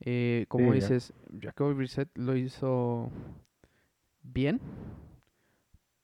Eh, 0.00 0.46
como 0.48 0.72
dices, 0.72 1.12
Jacoby 1.38 1.74
Brissett 1.74 2.08
lo 2.16 2.36
hizo 2.36 3.12
bien, 4.22 4.62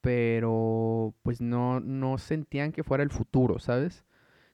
pero 0.05 1.15
pues 1.23 1.41
no, 1.41 1.79
no 1.79 2.19
sentían 2.19 2.71
que 2.71 2.83
fuera 2.83 3.03
el 3.03 3.09
futuro, 3.09 3.57
¿sabes? 3.57 4.05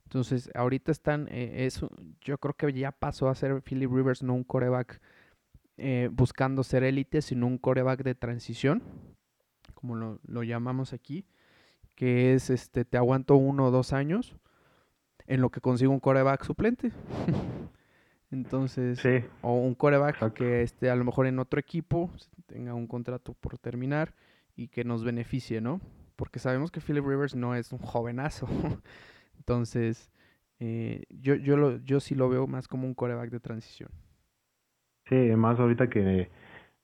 Entonces, 0.06 0.50
ahorita 0.56 0.94
están, 0.94 1.28
eh, 1.30 1.70
yo 2.22 2.38
creo 2.38 2.54
que 2.54 2.72
ya 2.72 2.94
pasó 2.94 3.28
a 3.28 3.36
ser 3.36 3.62
Philip 3.62 3.92
Rivers 3.92 4.24
no 4.24 4.34
un 4.34 4.46
coreback 4.46 5.02
eh, 5.76 6.08
buscando 6.10 6.64
ser 6.64 6.86
élite, 6.86 7.22
sino 7.22 7.48
un 7.48 7.58
coreback 7.58 8.02
de 8.02 8.16
transición, 8.16 8.82
como 9.74 9.96
lo, 9.96 10.22
lo, 10.26 10.44
llamamos 10.44 10.94
aquí, 10.94 11.26
que 11.96 12.34
es, 12.34 12.50
este, 12.50 12.86
te 12.86 12.96
aguanto 12.96 13.36
uno 13.36 13.66
o 13.66 13.72
dos 13.72 13.92
años 13.92 14.38
en 15.28 15.42
lo 15.42 15.50
que 15.50 15.60
consigo 15.60 15.92
un 15.92 16.00
coreback 16.00 16.46
suplente. 16.46 16.94
Entonces, 18.32 19.02
o 19.42 19.56
un 19.56 19.76
coreback 19.76 20.32
que 20.32 20.62
esté 20.62 20.90
a 20.90 20.96
lo 20.96 21.04
mejor 21.04 21.28
en 21.28 21.40
otro 21.40 21.60
equipo, 21.60 22.10
tenga 22.46 22.74
un 22.74 22.88
contrato 22.88 23.34
por 23.34 23.58
terminar 23.58 24.14
y 24.56 24.68
que 24.68 24.84
nos 24.84 25.04
beneficie, 25.04 25.62
¿no? 25.62 25.82
Porque 26.16 26.40
sabemos 26.40 26.72
que 26.72 26.82
Philip 26.82 27.06
Rivers 27.06 27.36
no 27.36 27.56
es 27.56 27.72
un 27.72 27.80
jovenazo. 27.80 28.48
Entonces, 29.38 30.12
eh, 30.60 31.04
yo, 31.10 31.36
yo, 31.36 31.58
lo, 31.58 31.78
yo 31.78 32.00
sí 32.00 32.16
lo 32.16 32.30
veo 32.30 32.48
más 32.48 32.68
como 32.68 32.86
un 32.86 32.94
coreback 32.94 33.32
de 33.32 33.40
transición. 33.40 33.90
Sí, 35.10 35.16
más 35.36 35.60
ahorita 35.60 35.90
que 35.90 36.30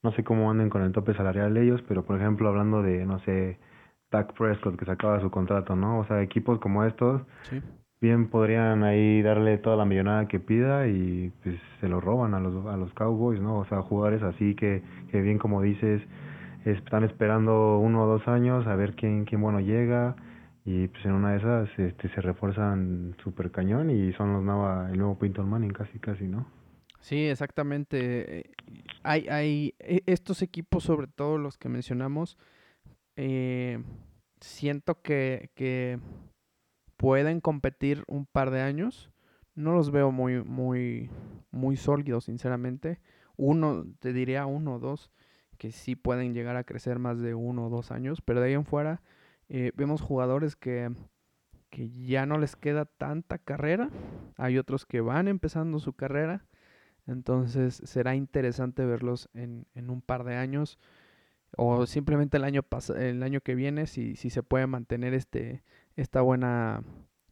no 0.04 0.12
sé 0.12 0.24
cómo 0.24 0.50
anden 0.50 0.70
con 0.70 0.82
el 0.82 0.92
tope 0.92 1.14
salarial 1.14 1.54
de 1.54 1.64
ellos, 1.64 1.82
pero 1.88 2.04
por 2.04 2.20
ejemplo, 2.20 2.50
hablando 2.50 2.82
de, 2.82 3.06
no 3.06 3.20
sé, 3.20 3.60
Dak 4.12 4.34
Prescott 4.34 4.78
que 4.78 4.86
se 4.86 4.92
acaba 4.92 5.20
su 5.22 5.30
contrato, 5.30 5.76
¿no? 5.76 6.00
O 6.00 6.06
sea, 6.06 6.22
equipos 6.22 6.60
como 6.60 6.84
estos, 6.86 7.22
bien 8.00 8.30
podrían 8.30 8.84
ahí 8.84 9.22
darle 9.22 9.58
toda 9.58 9.76
la 9.76 9.86
millonada 9.86 10.28
que 10.28 10.40
pida 10.40 10.88
y 10.88 11.32
pues 11.44 11.60
se 11.80 11.88
lo 11.88 12.00
roban 12.00 12.34
a 12.34 12.40
los, 12.40 12.66
a 12.68 12.78
los 12.78 12.94
Cowboys, 12.94 13.42
¿no? 13.42 13.60
O 13.60 13.66
sea, 13.66 13.82
jugadores 13.82 14.24
así 14.24 14.56
que, 14.56 14.82
que 15.12 15.22
bien 15.22 15.38
como 15.40 15.62
dices, 15.62 16.02
están 16.72 17.04
esperando 17.04 17.80
uno 17.80 18.04
o 18.04 18.08
dos 18.08 18.28
años 18.28 18.68
a 18.68 18.76
ver 18.76 18.96
quién, 18.96 19.26
quién 19.26 19.42
bueno 19.42 19.60
llega 19.60 20.16
y 20.66 20.88
pues 20.90 21.06
en 21.06 21.14
una 21.14 21.32
de 21.32 21.38
esas 21.38 21.70
este, 21.80 22.10
se 22.10 22.22
refuerzan 22.22 23.16
super 23.24 23.52
cañón 23.52 23.90
y 23.90 24.12
son 24.14 24.34
los 24.34 24.44
nueva, 24.44 24.90
el 24.92 24.98
nuevo 24.98 25.18
Pinton 25.18 25.50
Manning 25.50 25.72
casi 25.72 25.98
casi, 26.00 26.26
¿no? 26.26 26.46
Sí, 27.00 27.28
exactamente. 27.28 28.52
Hay, 29.04 29.28
hay 29.30 29.76
e, 29.80 30.04
estos 30.08 30.42
equipos, 30.42 30.84
sobre 30.84 31.08
todo 31.08 31.38
los 31.38 31.58
que 31.58 31.70
mencionamos, 31.70 32.38
eh, 33.16 33.82
siento 34.42 35.02
que, 35.02 35.52
que 35.56 36.00
pueden 36.98 37.40
competir 37.40 38.04
un 38.08 38.26
par 38.26 38.52
de 38.52 38.62
años. 38.62 39.10
No 39.56 39.72
los 39.72 39.90
veo 39.90 40.12
muy, 40.12 40.44
muy, 40.44 41.10
muy 41.50 41.78
sólidos, 41.78 42.26
sinceramente. 42.26 43.00
Uno, 43.38 43.86
te 44.00 44.12
diría 44.12 44.46
uno 44.46 44.76
o 44.76 44.80
dos 44.80 45.12
que 45.58 45.72
sí 45.72 45.96
pueden 45.96 46.34
llegar 46.34 46.56
a 46.56 46.63
crecer 46.63 47.00
más 47.00 47.20
de 47.20 47.34
uno 47.34 47.67
o 47.67 47.70
dos 47.70 47.91
años, 47.91 48.22
pero 48.22 48.41
de 48.41 48.48
ahí 48.48 48.54
en 48.54 48.65
fuera 48.65 49.02
eh, 49.50 49.72
vemos 49.76 50.02
jugadores 50.02 50.56
que, 50.56 50.91
que 51.70 51.89
ya 51.89 52.26
no 52.26 52.38
les 52.38 52.56
queda 52.56 52.86
tanta 52.86 53.38
carrera, 53.38 53.89
hay 54.38 54.58
otros 54.58 54.86
que 54.86 55.02
van 55.02 55.28
empezando 55.28 55.80
su 55.80 55.93
carrera, 55.93 56.46
entonces 57.08 57.82
será 57.86 58.15
interesante 58.15 58.86
verlos 58.86 59.30
en, 59.34 59.65
en 59.76 59.89
un 59.89 60.02
par 60.02 60.24
de 60.24 60.36
años 60.36 60.78
o 61.56 61.86
simplemente 61.86 62.38
el 62.38 62.43
año 62.43 62.62
el 62.98 63.24
año 63.24 63.41
que 63.41 63.56
viene 63.56 63.88
si, 63.88 64.15
si 64.15 64.30
se 64.30 64.43
puede 64.43 64.67
mantener 64.67 65.13
este 65.13 65.63
esta 65.96 66.22
buena 66.22 66.84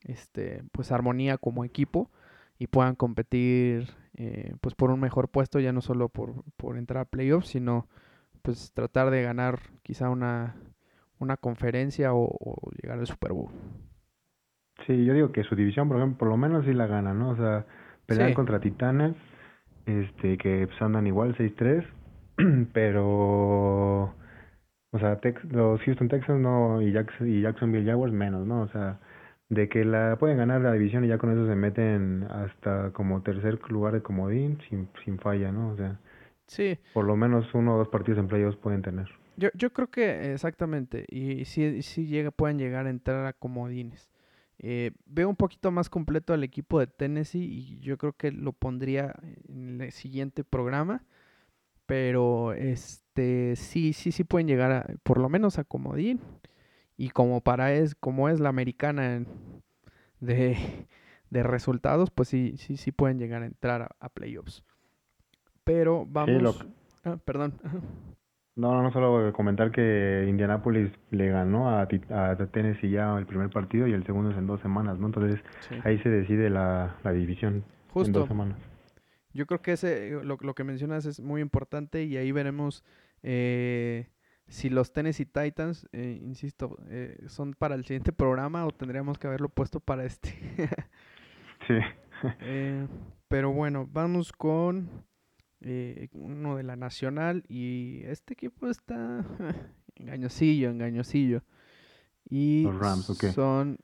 este 0.03 0.63
pues 0.71 0.91
armonía 0.91 1.37
como 1.37 1.65
equipo 1.65 2.09
y 2.57 2.67
puedan 2.67 2.95
competir 2.95 3.89
eh, 4.13 4.55
pues 4.61 4.75
por 4.75 4.91
un 4.91 4.99
mejor 4.99 5.29
puesto 5.29 5.59
ya 5.59 5.73
no 5.73 5.81
solo 5.81 6.09
por, 6.09 6.43
por 6.55 6.77
entrar 6.77 7.01
a 7.01 7.09
playoffs 7.09 7.49
sino 7.49 7.89
pues 8.45 8.71
tratar 8.73 9.09
de 9.09 9.23
ganar 9.23 9.59
quizá 9.81 10.09
una, 10.09 10.55
una 11.19 11.37
conferencia 11.37 12.13
o, 12.13 12.29
llegar 12.81 12.99
al 12.99 13.07
Super 13.07 13.33
Bowl. 13.33 13.51
Sí, 14.85 15.03
yo 15.05 15.13
digo 15.13 15.31
que 15.31 15.43
su 15.43 15.55
división, 15.55 15.87
por 15.87 15.97
ejemplo, 15.97 16.19
por 16.19 16.27
lo 16.29 16.37
menos 16.37 16.65
sí 16.65 16.73
la 16.73 16.85
gana, 16.85 17.13
¿no? 17.13 17.29
O 17.29 17.35
sea, 17.35 17.65
pelean 18.05 18.33
contra 18.33 18.59
Titanes, 18.59 19.15
este, 19.85 20.37
que 20.37 20.67
pues, 20.67 20.81
andan 20.81 21.07
igual 21.07 21.35
6-3, 21.35 21.85
pero, 22.73 24.13
o 24.91 24.99
sea, 24.99 25.19
los 25.49 25.81
Houston 25.81 26.07
Texans 26.07 26.39
no, 26.39 26.81
y, 26.81 26.95
y 27.21 27.41
Jacksonville 27.41 27.85
Jaguars 27.89 28.13
menos, 28.13 28.45
¿no? 28.45 28.61
O 28.61 28.67
sea, 28.67 28.99
de 29.49 29.69
que 29.69 29.85
la 29.85 30.17
pueden 30.19 30.37
ganar 30.37 30.61
la 30.61 30.73
división 30.73 31.05
y 31.05 31.07
ya 31.07 31.17
con 31.17 31.31
eso 31.31 31.47
se 31.47 31.55
meten 31.55 32.27
hasta 32.29 32.91
como 32.91 33.21
tercer 33.21 33.59
lugar 33.69 33.93
de 33.93 34.01
comodín 34.01 34.59
sin, 34.69 34.89
sin 35.03 35.19
falla, 35.19 35.51
¿no? 35.51 35.69
O 35.69 35.77
sea, 35.77 35.99
Sí. 36.47 36.77
Por 36.93 37.05
lo 37.05 37.15
menos 37.15 37.53
uno 37.53 37.75
o 37.75 37.77
dos 37.77 37.89
partidos 37.89 38.19
en 38.19 38.27
playoffs 38.27 38.57
pueden 38.57 38.81
tener. 38.81 39.09
Yo, 39.37 39.49
yo 39.53 39.73
creo 39.73 39.89
que 39.89 40.33
exactamente. 40.33 41.05
Y 41.09 41.45
sí, 41.45 41.81
sí 41.81 42.07
llega, 42.07 42.31
pueden 42.31 42.57
llegar 42.57 42.87
a 42.87 42.89
entrar 42.89 43.25
a 43.25 43.33
comodines. 43.33 44.09
Eh, 44.59 44.91
veo 45.05 45.27
un 45.27 45.35
poquito 45.35 45.71
más 45.71 45.89
completo 45.89 46.33
al 46.33 46.43
equipo 46.43 46.79
de 46.79 46.87
Tennessee 46.87 47.43
y 47.43 47.79
yo 47.81 47.97
creo 47.97 48.13
que 48.13 48.31
lo 48.31 48.53
pondría 48.53 49.13
en 49.49 49.81
el 49.81 49.91
siguiente 49.91 50.43
programa. 50.43 51.03
Pero 51.85 52.53
este 52.53 53.55
sí, 53.55 53.93
sí, 53.93 54.11
sí 54.11 54.23
pueden 54.23 54.47
llegar 54.47 54.71
a, 54.71 54.87
por 55.03 55.19
lo 55.19 55.29
menos 55.29 55.59
a 55.59 55.63
comodín. 55.63 56.21
Y 56.97 57.09
como 57.09 57.41
para 57.41 57.73
es, 57.73 57.95
como 57.95 58.29
es 58.29 58.39
la 58.39 58.49
americana 58.49 59.25
de, 60.19 60.57
de 61.29 61.43
resultados, 61.43 62.11
pues 62.11 62.29
sí, 62.29 62.55
sí, 62.57 62.77
sí 62.77 62.91
pueden 62.91 63.19
llegar 63.19 63.43
a 63.43 63.47
entrar 63.47 63.95
a, 63.99 64.09
playoffs. 64.09 64.63
Pero 65.65 66.05
vamos... 66.07 66.65
Ah, 67.03 67.17
perdón. 67.23 67.53
No, 68.55 68.81
no, 68.81 68.91
solo 68.93 69.33
comentar 69.33 69.69
que 69.71 70.25
Indianapolis 70.29 70.89
le 71.11 71.27
ganó 71.27 71.69
a, 71.69 71.81
a 71.81 72.35
Tennessee 72.53 72.89
ya 72.89 73.17
el 73.17 73.25
primer 73.25 73.49
partido 73.49 73.85
y 73.85 73.91
el 73.91 74.05
segundo 74.05 74.31
es 74.31 74.37
en 74.37 74.47
dos 74.47 74.61
semanas, 74.61 74.97
¿no? 74.97 75.07
Entonces 75.07 75.43
ahí 75.83 75.99
se 75.99 76.09
decide 76.09 76.49
la, 76.49 76.95
la 77.03 77.11
división 77.11 77.65
en 77.93 78.11
dos 78.13 78.29
semanas. 78.29 78.57
Yo 79.33 79.45
creo 79.45 79.61
que 79.61 79.73
ese, 79.73 80.11
lo, 80.23 80.37
lo, 80.39 80.55
que 80.55 80.63
mencionas 80.63 81.05
es 81.05 81.19
muy 81.19 81.41
importante 81.41 82.05
y 82.05 82.15
ahí 82.15 82.31
veremos 82.31 82.85
eh, 83.23 84.07
si 84.47 84.69
los 84.69 84.93
Tennessee 84.93 85.25
Titans, 85.25 85.89
eh, 85.91 86.19
insisto, 86.21 86.77
eh, 86.87 87.17
son 87.27 87.55
para 87.55 87.75
el 87.75 87.83
siguiente 87.83 88.13
programa 88.13 88.65
o 88.65 88.71
tendríamos 88.71 89.17
que 89.17 89.27
haberlo 89.27 89.49
puesto 89.49 89.81
para 89.81 90.05
este. 90.05 90.29
sí. 91.67 91.73
pero 93.27 93.51
bueno, 93.51 93.89
vamos 93.91 94.31
con 94.31 94.89
eh, 95.65 96.09
uno 96.13 96.55
de 96.55 96.63
la 96.63 96.75
Nacional 96.75 97.43
y 97.49 98.01
este 98.05 98.33
equipo 98.33 98.67
está 98.67 99.25
engañosillo, 99.95 100.69
engañosillo. 100.69 101.41
Y 102.29 102.67
son 103.33 103.79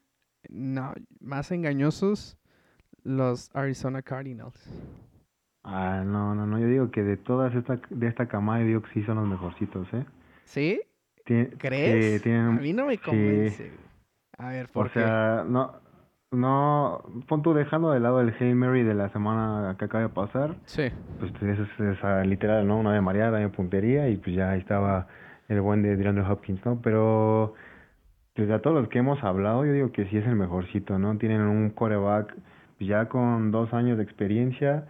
no, 0.50 0.94
más 1.20 1.52
engañosos 1.52 2.38
los 3.04 3.50
Arizona 3.56 4.02
Cardinals. 4.02 4.70
Ah, 5.63 6.04
no, 6.06 6.34
no, 6.34 6.48
no, 6.48 6.60
yo 6.60 6.67
digo 6.67 6.91
que 6.91 7.04
de 7.04 7.17
todas 7.17 7.54
esta, 7.56 7.80
de 7.89 8.08
esta 8.08 8.28
camada, 8.28 8.62
yo 8.62 8.67
digo 8.67 8.82
que 8.82 8.94
sí 8.94 9.04
son 9.04 9.17
los 9.17 9.28
mejorcitos, 9.28 9.88
¿eh? 9.94 10.06
¿Sí? 10.46 10.82
¿Crees? 11.24 12.26
a 12.26 12.52
mí 12.52 12.74
no 12.74 12.88
me 12.88 12.98
convence. 12.98 13.72
A 14.38 14.50
ver, 14.50 14.70
¿por 14.70 14.88
o 14.88 14.89
sea, 14.89 15.46
no, 15.48 15.80
no, 16.32 17.04
pon 17.28 17.41
tú 17.41 17.54
dejando 17.54 17.91
de 17.91 18.00
lado 18.00 18.22
el 18.22 18.34
Hail 18.39 18.56
Mary 18.56 18.84
de 18.84 18.94
la 18.94 19.10
semana 19.10 19.76
que 19.78 19.86
acaba 19.86 20.04
de 20.04 20.10
pasar. 20.10 20.56
Sí. 20.65 20.89
Pues 21.20 21.32
eso 21.41 21.63
es 21.63 21.98
esa 21.98 22.24
literal, 22.24 22.65
¿no? 22.67 22.80
Una 22.80 22.94
de 22.94 23.02
mareada, 23.02 23.38
de 23.39 23.50
puntería 23.50 24.08
y 24.10 24.17
pues 24.17 24.36
ya 24.36 24.52
ahí 24.52 24.60
estaba 24.60 25.08
el 25.50 25.60
buen 25.62 25.84
de 25.84 25.98
DeAndre 25.98 26.24
Hopkins, 26.24 26.65
¿no? 26.65 26.82
Pero 26.82 27.54
desde 28.36 28.48
pues, 28.48 28.60
a 28.60 28.62
todos 28.62 28.78
los 28.78 28.88
que 28.88 29.00
hemos 29.00 29.22
hablado, 29.24 29.65
yo 29.65 29.74
digo 29.74 29.91
que 29.91 30.06
sí 30.06 30.17
es 30.17 30.26
el 30.26 30.36
mejorcito, 30.36 30.98
¿no? 30.98 31.17
Tienen 31.17 31.41
un 31.41 31.70
coreback 31.70 32.34
pues, 32.78 32.89
ya 32.89 33.10
con 33.10 33.52
dos 33.52 33.74
años 33.74 33.98
de 33.98 34.04
experiencia 34.04 34.88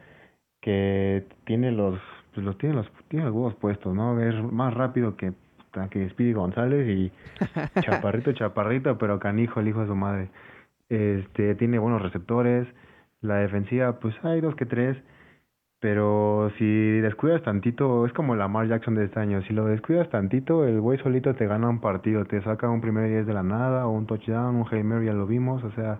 que 0.61 1.25
tiene 1.45 1.71
los 1.71 1.99
pues 2.35 2.45
los 2.45 2.57
tiene 2.59 2.75
los 2.75 2.91
tiene 3.07 3.25
los 3.25 3.33
huevos 3.33 3.55
puestos, 3.55 3.95
¿no? 3.95 4.19
Es 4.21 4.35
más 4.51 4.73
rápido 4.73 5.17
que 5.17 5.33
que 5.89 6.09
Speedy 6.09 6.33
González 6.33 6.87
y 6.87 7.11
chaparrito 7.81 8.33
chaparrito, 8.33 8.97
pero 8.97 9.19
canijo 9.19 9.59
el 9.59 9.69
hijo 9.69 9.81
de 9.81 9.87
su 9.87 9.95
madre. 9.95 10.29
Este, 10.91 11.55
tiene 11.55 11.79
buenos 11.79 12.01
receptores. 12.01 12.67
La 13.21 13.35
defensiva, 13.35 13.97
pues 13.99 14.13
hay 14.25 14.41
dos 14.41 14.55
que 14.55 14.65
tres. 14.65 14.97
Pero 15.79 16.51
si 16.57 16.99
descuidas 16.99 17.41
tantito, 17.43 18.05
es 18.05 18.11
como 18.11 18.35
la 18.35 18.43
Lamar 18.43 18.67
Jackson 18.67 18.95
de 18.95 19.05
este 19.05 19.19
año. 19.21 19.41
Si 19.43 19.53
lo 19.53 19.65
descuidas 19.65 20.09
tantito, 20.09 20.67
el 20.67 20.81
güey 20.81 20.99
solito 20.99 21.33
te 21.33 21.47
gana 21.47 21.69
un 21.69 21.79
partido. 21.79 22.25
Te 22.25 22.41
saca 22.41 22.69
un 22.69 22.81
primer 22.81 23.09
10 23.09 23.25
de 23.25 23.33
la 23.33 23.41
nada, 23.41 23.87
o 23.87 23.91
un 23.91 24.05
touchdown, 24.05 24.57
un 24.57 24.65
Hail 24.69 25.05
ya 25.05 25.13
lo 25.13 25.25
vimos. 25.25 25.63
O 25.63 25.71
sea, 25.71 25.97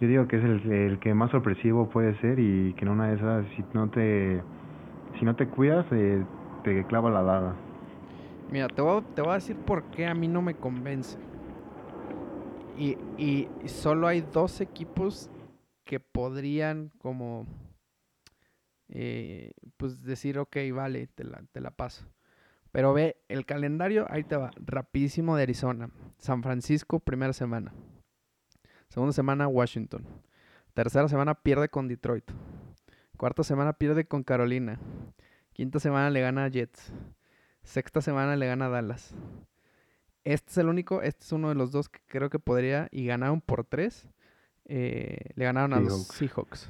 yo 0.00 0.08
digo 0.08 0.26
que 0.26 0.38
es 0.38 0.44
el, 0.44 0.72
el 0.72 0.98
que 0.98 1.14
más 1.14 1.30
sorpresivo 1.30 1.88
puede 1.88 2.18
ser 2.20 2.40
y 2.40 2.74
que 2.74 2.84
en 2.84 2.90
una 2.90 3.08
de 3.08 3.14
esas, 3.14 3.46
si 3.54 3.64
no 3.74 3.88
te, 3.90 4.42
si 5.20 5.24
no 5.24 5.36
te 5.36 5.46
cuidas, 5.46 5.86
eh, 5.92 6.22
te 6.64 6.84
clava 6.86 7.10
la 7.10 7.22
daga. 7.22 7.54
Mira, 8.50 8.66
te 8.66 8.82
voy, 8.82 9.02
te 9.14 9.22
voy 9.22 9.30
a 9.30 9.34
decir 9.34 9.56
por 9.56 9.84
qué 9.84 10.06
a 10.06 10.14
mí 10.14 10.26
no 10.26 10.42
me 10.42 10.54
convence. 10.54 11.16
Y, 12.78 12.98
y 13.16 13.48
solo 13.66 14.06
hay 14.06 14.20
dos 14.20 14.60
equipos 14.60 15.30
que 15.84 16.00
podrían 16.00 16.90
como 16.98 17.46
eh, 18.88 19.52
pues 19.76 20.02
decir, 20.02 20.38
ok, 20.38 20.56
vale, 20.72 21.06
te 21.08 21.24
la, 21.24 21.42
te 21.52 21.60
la 21.60 21.70
paso. 21.70 22.06
Pero 22.72 22.92
ve, 22.92 23.16
el 23.28 23.46
calendario, 23.46 24.06
ahí 24.10 24.24
te 24.24 24.36
va, 24.36 24.50
rapidísimo 24.56 25.36
de 25.36 25.44
Arizona. 25.44 25.90
San 26.18 26.42
Francisco, 26.42 27.00
primera 27.00 27.32
semana. 27.32 27.72
Segunda 28.88 29.12
semana, 29.12 29.48
Washington. 29.48 30.06
Tercera 30.74 31.08
semana 31.08 31.34
pierde 31.34 31.68
con 31.68 31.88
Detroit. 31.88 32.30
Cuarta 33.16 33.42
semana 33.42 33.72
pierde 33.72 34.06
con 34.06 34.22
Carolina. 34.22 34.78
Quinta 35.52 35.80
semana 35.80 36.10
le 36.10 36.20
gana 36.20 36.44
a 36.44 36.48
Jets. 36.48 36.92
Sexta 37.62 38.02
semana 38.02 38.36
le 38.36 38.46
gana 38.46 38.66
a 38.66 38.68
Dallas. 38.68 39.14
Este 40.26 40.50
es 40.50 40.58
el 40.58 40.66
único, 40.66 41.02
este 41.02 41.22
es 41.22 41.30
uno 41.30 41.50
de 41.50 41.54
los 41.54 41.70
dos 41.70 41.88
que 41.88 42.00
creo 42.08 42.30
que 42.30 42.40
podría, 42.40 42.88
y 42.90 43.06
ganaron 43.06 43.40
por 43.40 43.62
tres. 43.62 44.08
Eh, 44.64 45.30
le 45.36 45.44
ganaron 45.44 45.72
a 45.72 45.78
los 45.78 46.08
Seahawks. 46.08 46.68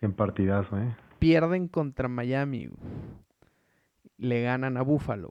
En 0.00 0.12
partidazo, 0.12 0.76
¿eh? 0.76 0.96
Pierden 1.20 1.68
contra 1.68 2.08
Miami. 2.08 2.68
Le 4.16 4.42
ganan 4.42 4.76
a 4.76 4.82
Buffalo. 4.82 5.30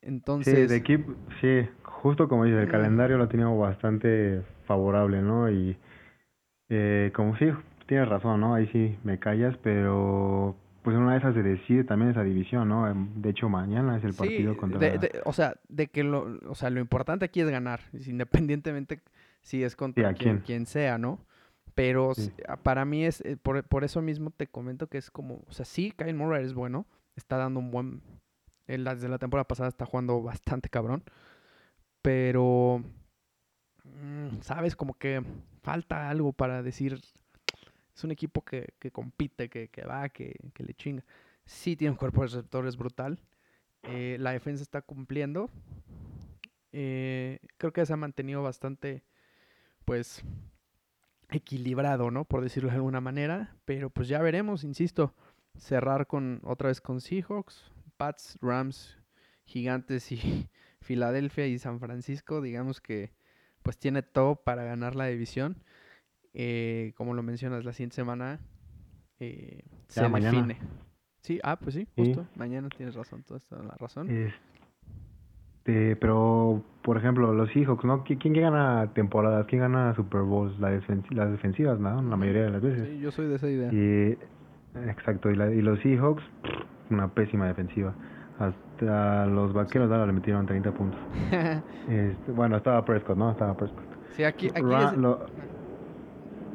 Entonces. 0.00 0.52
Sí, 0.52 0.66
de 0.66 0.74
equipo, 0.74 1.14
sí, 1.40 1.68
justo 1.84 2.26
como 2.26 2.44
dice, 2.44 2.60
el 2.60 2.68
calendario 2.68 3.18
lo 3.18 3.28
teníamos 3.28 3.60
bastante 3.60 4.42
favorable, 4.66 5.22
¿no? 5.22 5.48
Y 5.48 5.76
eh, 6.70 7.12
como 7.14 7.36
sí, 7.36 7.52
tienes 7.86 8.08
razón, 8.08 8.40
¿no? 8.40 8.54
Ahí 8.56 8.66
sí 8.72 8.98
me 9.04 9.20
callas, 9.20 9.56
pero 9.62 10.56
pues 10.82 10.96
una 10.96 11.12
de 11.12 11.18
esas 11.18 11.34
de 11.34 11.42
decide 11.42 11.84
también 11.84 12.10
esa 12.10 12.24
división, 12.24 12.68
¿no? 12.68 12.88
Em, 12.88 13.14
de 13.14 13.30
hecho, 13.30 13.48
mañana 13.48 13.96
es 13.96 14.04
el 14.04 14.14
partido 14.14 14.56
contra... 14.56 14.80
o 15.24 15.32
sea, 15.32 15.54
de 15.68 15.86
que 15.88 16.02
lo, 16.02 16.38
o 16.48 16.54
sea, 16.54 16.70
lo 16.70 16.80
importante 16.80 17.24
aquí 17.24 17.40
es 17.40 17.48
ganar, 17.48 17.80
independientemente 18.06 19.00
si 19.42 19.62
es 19.62 19.76
contra 19.76 20.14
quien, 20.14 20.66
sea, 20.66 20.98
¿no? 20.98 21.18
Pero 21.74 22.12
para 22.62 22.84
mí 22.84 23.04
es, 23.04 23.22
eh, 23.22 23.36
por, 23.36 23.62
por, 23.64 23.82
eso 23.82 24.02
mismo 24.02 24.30
te 24.30 24.46
comento 24.46 24.88
que 24.88 24.98
es 24.98 25.10
como, 25.10 25.42
o 25.48 25.52
sea, 25.52 25.64
sí, 25.64 25.92
Kyle 25.96 26.14
Murray 26.14 26.44
es 26.44 26.52
bueno, 26.52 26.86
está 27.16 27.36
dando 27.36 27.60
un 27.60 27.70
buen, 27.70 28.02
desde 28.66 29.08
la 29.08 29.18
temporada 29.18 29.48
pasada 29.48 29.68
está 29.68 29.86
jugando 29.86 30.22
bastante 30.22 30.68
cabrón, 30.68 31.02
pero, 32.02 32.82
mm, 33.84 34.40
¿sabes? 34.40 34.76
Como 34.76 34.94
que 34.94 35.22
falta 35.62 36.10
algo 36.10 36.32
para 36.32 36.62
decir, 36.62 37.00
es 37.94 38.04
un 38.04 38.10
equipo 38.10 38.44
que, 38.44 38.74
que 38.78 38.90
compite, 38.90 39.48
que, 39.48 39.68
que 39.68 39.82
va, 39.82 40.08
que, 40.08 40.36
que, 40.54 40.64
le 40.64 40.74
chinga. 40.74 41.04
Sí 41.44 41.76
tiene 41.76 41.92
un 41.92 41.96
cuerpo 41.96 42.22
de 42.22 42.28
receptores 42.28 42.76
brutal. 42.76 43.20
Eh, 43.82 44.16
la 44.20 44.32
defensa 44.32 44.62
está 44.62 44.82
cumpliendo. 44.82 45.50
Eh, 46.72 47.40
creo 47.58 47.72
que 47.72 47.84
se 47.84 47.92
ha 47.92 47.96
mantenido 47.96 48.42
bastante, 48.42 49.02
pues, 49.84 50.22
equilibrado, 51.28 52.10
¿no? 52.10 52.24
Por 52.24 52.42
decirlo 52.42 52.70
de 52.70 52.76
alguna 52.76 53.00
manera. 53.00 53.56
Pero 53.64 53.90
pues 53.90 54.08
ya 54.08 54.20
veremos, 54.20 54.64
insisto. 54.64 55.14
Cerrar 55.58 56.06
con 56.06 56.40
otra 56.44 56.68
vez 56.68 56.80
con 56.80 57.00
Seahawks, 57.00 57.70
Pats, 57.98 58.38
Rams, 58.40 58.98
Gigantes 59.44 60.10
y 60.12 60.48
Filadelfia 60.80 61.46
y 61.46 61.58
San 61.58 61.78
Francisco. 61.78 62.40
Digamos 62.40 62.80
que 62.80 63.12
pues 63.62 63.78
tiene 63.78 64.02
todo 64.02 64.36
para 64.36 64.64
ganar 64.64 64.96
la 64.96 65.06
división. 65.06 65.62
Eh, 66.34 66.92
como 66.96 67.14
lo 67.14 67.22
mencionas, 67.22 67.64
la 67.64 67.72
siguiente 67.72 67.96
semana 67.96 68.40
eh, 69.20 69.62
se 69.88 70.08
define. 70.08 70.58
Sí, 71.20 71.38
ah, 71.44 71.56
pues 71.56 71.74
sí, 71.74 71.86
justo. 71.96 72.26
Mañana 72.34 72.68
tienes 72.76 72.94
razón, 72.94 73.22
toda 73.22 73.40
la 73.62 73.76
razón. 73.78 74.08
Este, 74.10 75.94
pero, 75.96 76.64
por 76.82 76.96
ejemplo, 76.96 77.32
los 77.32 77.50
Seahawks, 77.52 77.84
¿no? 77.84 78.02
¿Quién, 78.02 78.32
gana 78.32 78.92
temporadas? 78.94 79.46
¿Quién 79.46 79.62
gana 79.62 79.94
Super 79.94 80.22
Bowls? 80.22 80.58
las 80.58 81.30
defensivas, 81.30 81.78
¿no? 81.78 82.02
La 82.02 82.16
mayoría 82.16 82.42
de 82.44 82.50
las 82.50 82.62
veces. 82.62 82.88
Sí, 82.88 82.98
yo 82.98 83.12
soy 83.12 83.28
de 83.28 83.36
esa 83.36 83.48
idea. 83.48 83.72
Y, 83.72 84.18
exacto, 84.88 85.30
y, 85.30 85.34
y 85.34 85.62
los 85.62 85.78
Seahawks, 85.80 86.24
una 86.90 87.08
pésima 87.14 87.46
defensiva. 87.46 87.94
Hasta 88.40 89.26
los 89.26 89.52
vaqueros 89.52 89.90
ahora 89.92 90.06
le 90.06 90.14
metieron 90.14 90.46
30 90.46 90.72
puntos. 90.72 91.00
este, 91.88 92.32
bueno, 92.32 92.56
estaba 92.56 92.84
Prescott, 92.84 93.16
¿no? 93.16 93.30
Estaba 93.30 93.56
Prescott. 93.56 93.84
Sí, 94.16 94.24
aquí, 94.24 94.48
aquí 94.48 94.62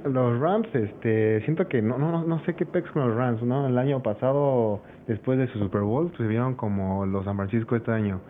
los 0.07 0.39
Rams, 0.39 0.67
este, 0.73 1.41
siento 1.41 1.67
que 1.67 1.81
no, 1.81 1.97
no, 1.97 2.23
no 2.23 2.43
sé 2.45 2.55
qué 2.55 2.65
pex 2.65 2.89
con 2.91 3.07
los 3.07 3.17
Rams, 3.17 3.41
¿no? 3.43 3.67
El 3.67 3.77
año 3.77 4.01
pasado, 4.01 4.81
después 5.07 5.37
de 5.37 5.47
su 5.47 5.59
Super 5.59 5.81
Bowl, 5.81 6.11
se 6.17 6.27
vieron 6.27 6.55
como 6.55 7.05
los 7.05 7.25
San 7.25 7.35
Francisco 7.37 7.75
este 7.75 7.91
año. 7.91 8.21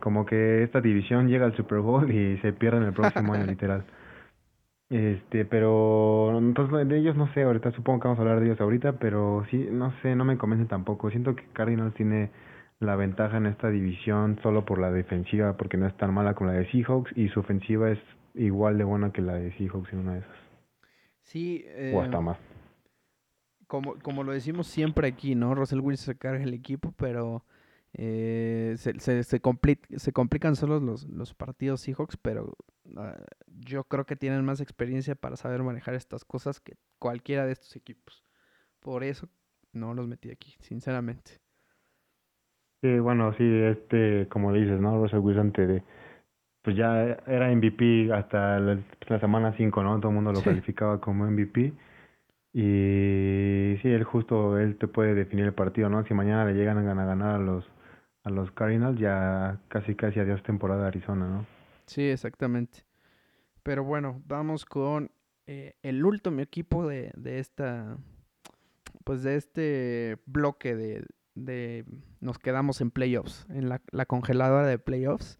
Como 0.00 0.24
que 0.26 0.62
esta 0.62 0.80
división 0.80 1.28
llega 1.28 1.46
al 1.46 1.56
Super 1.56 1.80
Bowl 1.80 2.10
y 2.10 2.38
se 2.38 2.52
pierde 2.52 2.78
en 2.78 2.84
el 2.84 2.92
próximo 2.92 3.34
año, 3.34 3.46
literal. 3.46 3.84
Este, 4.90 5.44
pero 5.44 6.36
entonces 6.36 6.88
de 6.88 6.98
ellos 6.98 7.16
no 7.16 7.32
sé, 7.32 7.44
ahorita 7.44 7.70
supongo 7.72 8.00
que 8.00 8.08
vamos 8.08 8.18
a 8.18 8.22
hablar 8.22 8.40
de 8.40 8.46
ellos 8.46 8.60
ahorita, 8.60 8.94
pero 8.94 9.44
sí, 9.50 9.68
no 9.70 9.92
sé, 10.02 10.16
no 10.16 10.24
me 10.24 10.36
convence 10.36 10.66
tampoco. 10.66 11.10
Siento 11.10 11.36
que 11.36 11.44
Cardinals 11.52 11.94
tiene 11.94 12.30
la 12.80 12.96
ventaja 12.96 13.36
en 13.36 13.46
esta 13.46 13.68
división 13.70 14.38
solo 14.42 14.64
por 14.64 14.78
la 14.80 14.90
defensiva, 14.90 15.56
porque 15.56 15.76
no 15.76 15.86
es 15.86 15.96
tan 15.96 16.12
mala 16.12 16.34
como 16.34 16.50
la 16.50 16.58
de 16.58 16.70
Seahawks 16.72 17.16
y 17.16 17.28
su 17.28 17.40
ofensiva 17.40 17.90
es 17.90 17.98
igual 18.34 18.78
de 18.78 18.84
buena 18.84 19.12
que 19.12 19.22
la 19.22 19.34
de 19.34 19.52
Seahawks 19.52 19.92
en 19.92 20.00
una 20.00 20.14
de 20.14 20.18
esas. 20.20 20.49
Sí. 21.22 21.62
Eh, 21.66 21.92
o 21.94 22.02
hasta 22.02 22.20
más. 22.20 22.38
Como, 23.66 23.98
como 24.00 24.24
lo 24.24 24.32
decimos 24.32 24.66
siempre 24.66 25.06
aquí, 25.06 25.34
¿no? 25.34 25.54
Russell 25.54 25.80
Wilson 25.80 26.06
se 26.14 26.18
carga 26.18 26.42
el 26.42 26.54
equipo, 26.54 26.92
pero 26.96 27.44
Eh, 27.92 28.74
se, 28.78 29.00
se, 29.00 29.24
se, 29.24 29.40
complican 29.40 30.54
solo 30.54 30.78
los, 30.78 31.08
los 31.08 31.34
partidos 31.34 31.80
Seahawks, 31.80 32.16
pero 32.16 32.56
ah, 32.96 33.16
yo 33.48 33.82
creo 33.84 34.06
que 34.06 34.14
tienen 34.14 34.44
más 34.44 34.60
experiencia 34.60 35.16
para 35.16 35.36
saber 35.36 35.64
manejar 35.64 35.94
estas 35.94 36.24
cosas 36.24 36.60
que 36.60 36.76
cualquiera 37.00 37.46
de 37.46 37.52
estos 37.52 37.74
equipos. 37.74 38.24
Por 38.78 39.02
eso 39.02 39.28
no 39.72 39.92
los 39.94 40.06
metí 40.06 40.30
aquí, 40.30 40.54
sinceramente. 40.60 41.40
Sí, 42.82 42.98
bueno, 43.00 43.34
sí, 43.36 43.44
este, 43.44 44.28
como 44.28 44.52
dices, 44.52 44.80
¿no? 44.80 45.02
Russell 45.02 45.18
Wilson 45.18 45.52
te, 45.52 45.82
pues 46.62 46.76
ya 46.76 47.18
era 47.26 47.50
MVP 47.54 48.12
hasta 48.12 48.58
la, 48.58 48.78
semana 49.20 49.54
5, 49.56 49.82
¿no? 49.82 49.98
Todo 49.98 50.08
el 50.08 50.14
mundo 50.14 50.32
lo 50.32 50.42
calificaba 50.42 51.00
como 51.00 51.24
MVP. 51.26 51.72
Y 52.52 53.76
sí, 53.80 53.88
él 53.88 54.04
justo, 54.04 54.58
él 54.58 54.76
te 54.76 54.88
puede 54.88 55.14
definir 55.14 55.46
el 55.46 55.54
partido, 55.54 55.88
¿no? 55.88 56.04
Si 56.04 56.14
mañana 56.14 56.44
le 56.44 56.54
llegan 56.54 56.78
a 56.78 56.82
ganar 56.82 57.36
a 57.36 57.38
los, 57.38 57.64
a 58.24 58.30
los 58.30 58.50
Cardinals, 58.50 58.98
ya 58.98 59.60
casi 59.68 59.94
casi 59.94 60.20
adiós 60.20 60.42
temporada 60.42 60.82
de 60.82 60.88
Arizona, 60.88 61.28
¿no? 61.28 61.46
Sí, 61.86 62.02
exactamente. 62.02 62.84
Pero 63.62 63.84
bueno, 63.84 64.22
vamos 64.26 64.64
con 64.64 65.10
eh, 65.46 65.74
el 65.82 66.04
último 66.04 66.40
equipo 66.40 66.86
de, 66.86 67.12
de 67.16 67.38
esta, 67.38 67.96
pues 69.04 69.22
de 69.22 69.36
este 69.36 70.18
bloque 70.26 70.74
de, 70.74 71.04
de 71.34 71.84
nos 72.20 72.38
quedamos 72.38 72.80
en 72.80 72.90
playoffs, 72.90 73.46
en 73.50 73.68
la, 73.68 73.80
la 73.90 74.06
congeladora 74.06 74.66
de 74.66 74.78
playoffs, 74.78 75.38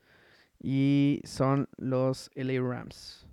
y 0.61 1.21
son 1.25 1.69
los 1.79 2.31
LA 2.35 2.61
Rams. 2.61 3.27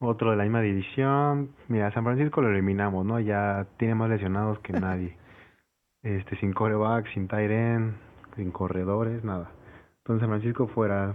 Otro 0.00 0.30
de 0.32 0.36
la 0.36 0.42
misma 0.42 0.60
división. 0.60 1.54
Mira, 1.68 1.92
San 1.92 2.04
Francisco 2.04 2.42
lo 2.42 2.50
eliminamos, 2.50 3.06
¿no? 3.06 3.20
Ya 3.20 3.66
tiene 3.78 3.94
más 3.94 4.10
lesionados 4.10 4.58
que 4.60 4.72
nadie. 4.72 5.16
este, 6.02 6.36
sin 6.36 6.52
coreback, 6.52 7.06
sin 7.14 7.28
end, 7.30 7.94
sin 8.36 8.50
corredores, 8.50 9.24
nada. 9.24 9.50
Entonces 9.98 10.20
San 10.20 10.30
Francisco 10.30 10.66
fuera. 10.68 11.14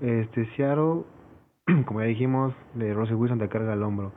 este, 0.00 0.46
Seattle, 0.56 1.02
como 1.86 2.00
ya 2.00 2.06
dijimos, 2.06 2.54
de 2.74 2.94
Russell 2.94 3.16
Wilson 3.16 3.38
te 3.38 3.48
carga 3.48 3.74
el 3.74 3.82
hombro. 3.82 4.12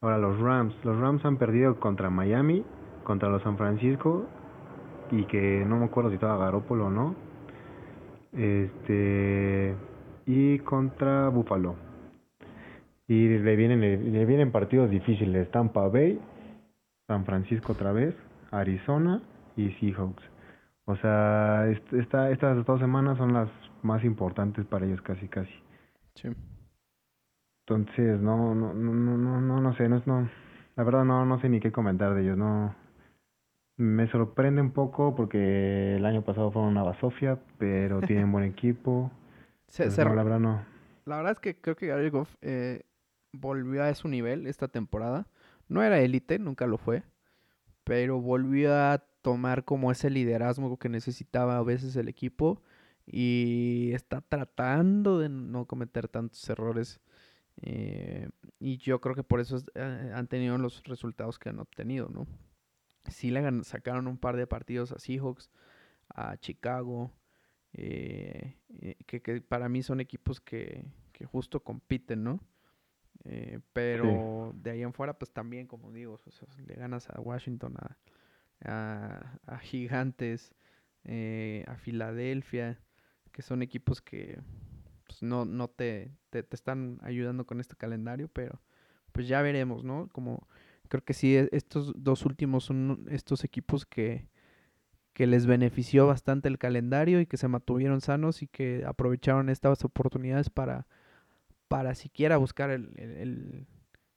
Ahora 0.00 0.18
los 0.18 0.38
Rams. 0.38 0.74
Los 0.84 0.98
Rams 0.98 1.24
han 1.24 1.38
perdido 1.38 1.80
contra 1.80 2.10
Miami, 2.10 2.62
contra 3.04 3.30
los 3.30 3.42
San 3.42 3.56
Francisco, 3.56 4.26
y 5.10 5.24
que 5.24 5.64
no 5.66 5.78
me 5.78 5.86
acuerdo 5.86 6.10
si 6.10 6.16
estaba 6.16 6.36
Garópolo 6.36 6.86
o 6.86 6.90
no. 6.90 7.14
Este, 8.36 9.74
y 10.26 10.58
contra 10.60 11.28
Buffalo. 11.28 11.76
Y 13.06 13.28
le 13.28 13.56
vienen, 13.56 13.80
le 13.80 14.24
vienen 14.24 14.50
partidos 14.50 14.90
difíciles. 14.90 15.50
Tampa 15.50 15.88
Bay, 15.88 16.20
San 17.06 17.24
Francisco 17.24 17.72
otra 17.72 17.92
vez, 17.92 18.14
Arizona 18.50 19.20
y 19.56 19.70
Seahawks. 19.72 20.22
O 20.86 20.96
sea, 20.96 21.66
esta, 21.92 22.30
estas 22.30 22.64
dos 22.66 22.80
semanas 22.80 23.16
son 23.18 23.32
las 23.32 23.48
más 23.82 24.04
importantes 24.04 24.66
para 24.66 24.86
ellos 24.86 25.00
casi 25.02 25.28
casi. 25.28 25.52
Sí. 26.14 26.28
Entonces, 27.66 28.20
no, 28.20 28.54
no, 28.54 28.74
no, 28.74 28.92
no, 28.92 29.40
no, 29.40 29.60
no 29.60 29.74
sé, 29.76 29.88
no, 29.88 30.02
no, 30.04 30.28
la 30.76 30.84
verdad 30.84 31.04
no, 31.04 31.24
no 31.24 31.40
sé 31.40 31.48
ni 31.48 31.60
qué 31.60 31.72
comentar 31.72 32.14
de 32.14 32.22
ellos, 32.22 32.36
no. 32.36 32.74
Me 33.76 34.08
sorprende 34.08 34.60
un 34.60 34.70
poco 34.70 35.14
porque 35.16 35.96
el 35.96 36.06
año 36.06 36.22
pasado 36.22 36.52
fueron 36.52 36.70
una 36.70 36.84
basofia, 36.84 37.40
pero 37.58 38.00
tienen 38.00 38.30
buen 38.30 38.44
equipo. 38.44 39.10
Se, 39.66 39.86
la 39.86 40.22
verdad 40.22 40.38
no. 40.38 40.64
La 41.06 41.16
verdad 41.16 41.32
es 41.32 41.40
que 41.40 41.60
creo 41.60 41.74
que 41.74 41.88
Gary 41.88 42.08
Goff 42.10 42.32
eh, 42.40 42.82
volvió 43.32 43.82
a 43.82 43.94
su 43.94 44.08
nivel 44.08 44.46
esta 44.46 44.68
temporada. 44.68 45.26
No 45.68 45.82
era 45.82 45.98
élite, 46.00 46.38
nunca 46.38 46.66
lo 46.66 46.78
fue, 46.78 47.02
pero 47.82 48.20
volvió 48.20 48.74
a 48.74 48.98
tomar 49.22 49.64
como 49.64 49.90
ese 49.90 50.10
liderazgo 50.10 50.76
que 50.78 50.88
necesitaba 50.88 51.56
a 51.56 51.62
veces 51.62 51.96
el 51.96 52.08
equipo 52.08 52.62
y 53.06 53.90
está 53.92 54.20
tratando 54.20 55.18
de 55.18 55.28
no 55.28 55.66
cometer 55.66 56.08
tantos 56.08 56.48
errores. 56.48 57.00
Eh, 57.62 58.28
y 58.58 58.78
yo 58.78 59.00
creo 59.00 59.14
que 59.14 59.22
por 59.22 59.40
eso 59.40 59.58
eh, 59.74 60.12
han 60.14 60.26
tenido 60.28 60.58
los 60.58 60.82
resultados 60.84 61.38
que 61.38 61.48
han 61.48 61.58
obtenido, 61.58 62.08
¿no? 62.08 62.26
Sí 63.08 63.30
le 63.30 63.64
sacaron 63.64 64.06
un 64.06 64.18
par 64.18 64.36
de 64.36 64.46
partidos 64.46 64.92
a 64.92 64.98
Seahawks, 64.98 65.50
a 66.08 66.36
Chicago, 66.38 67.12
eh, 67.72 68.56
que, 69.06 69.20
que, 69.20 69.40
para 69.40 69.68
mí 69.68 69.82
son 69.82 70.00
equipos 70.00 70.40
que, 70.40 70.84
que 71.12 71.24
justo 71.24 71.60
compiten, 71.60 72.24
¿no? 72.24 72.40
Eh, 73.24 73.60
pero 73.72 74.52
de 74.54 74.70
ahí 74.70 74.82
en 74.82 74.92
fuera, 74.92 75.18
pues 75.18 75.32
también, 75.32 75.66
como 75.66 75.90
digo, 75.92 76.18
le 76.66 76.74
ganas 76.74 77.08
a 77.08 77.20
Washington, 77.20 77.76
a, 77.78 79.38
a, 79.46 79.58
Gigantes, 79.58 80.54
eh, 81.04 81.64
a 81.66 81.76
Filadelfia, 81.76 82.80
que 83.32 83.42
son 83.42 83.62
equipos 83.62 84.02
que 84.02 84.38
pues, 85.06 85.22
no, 85.22 85.44
no 85.44 85.68
te, 85.68 86.12
te, 86.30 86.46
están 86.50 86.98
ayudando 87.02 87.46
con 87.46 87.60
este 87.60 87.76
calendario, 87.76 88.28
pero 88.28 88.60
pues 89.12 89.26
ya 89.26 89.40
veremos, 89.42 89.84
¿no? 89.84 90.08
Como 90.12 90.46
creo 90.88 91.04
que 91.04 91.14
sí, 91.14 91.36
e, 91.36 91.48
estos 91.52 91.92
dos 91.96 92.24
últimos 92.26 92.64
son 92.64 93.06
estos 93.10 93.44
equipos 93.44 93.86
que, 93.86 94.28
que 95.12 95.26
les 95.26 95.46
benefició 95.46 96.06
bastante 96.06 96.48
el 96.48 96.58
calendario 96.58 97.20
y 97.20 97.26
que 97.26 97.36
se 97.36 97.48
mantuvieron 97.48 98.00
sanos 98.00 98.42
y 98.42 98.46
que 98.48 98.84
aprovecharon 98.86 99.48
estas 99.48 99.84
oportunidades 99.84 100.50
para 100.50 100.86
para 101.68 101.94
siquiera 101.94 102.36
buscar 102.36 102.70
el, 102.70 102.92
el, 102.96 103.66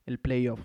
el 0.06 0.18
playoff. 0.18 0.60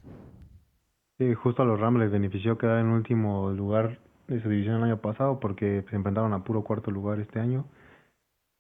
Sí, 1.18 1.34
justo 1.34 1.64
a 1.64 1.66
los 1.66 1.80
Rams 1.80 2.00
les 2.00 2.12
benefició 2.12 2.58
quedar 2.58 2.80
en 2.80 2.88
último 2.88 3.52
lugar 3.52 4.00
de 4.28 4.42
su 4.42 4.50
división 4.50 4.76
el 4.76 4.84
año 4.84 5.02
pasado 5.02 5.40
porque 5.40 5.84
se 5.90 5.96
enfrentaron 5.96 6.34
a 6.34 6.44
puro 6.44 6.64
cuarto 6.64 6.92
lugar 6.92 7.20
este 7.20 7.40
año. 7.40 7.66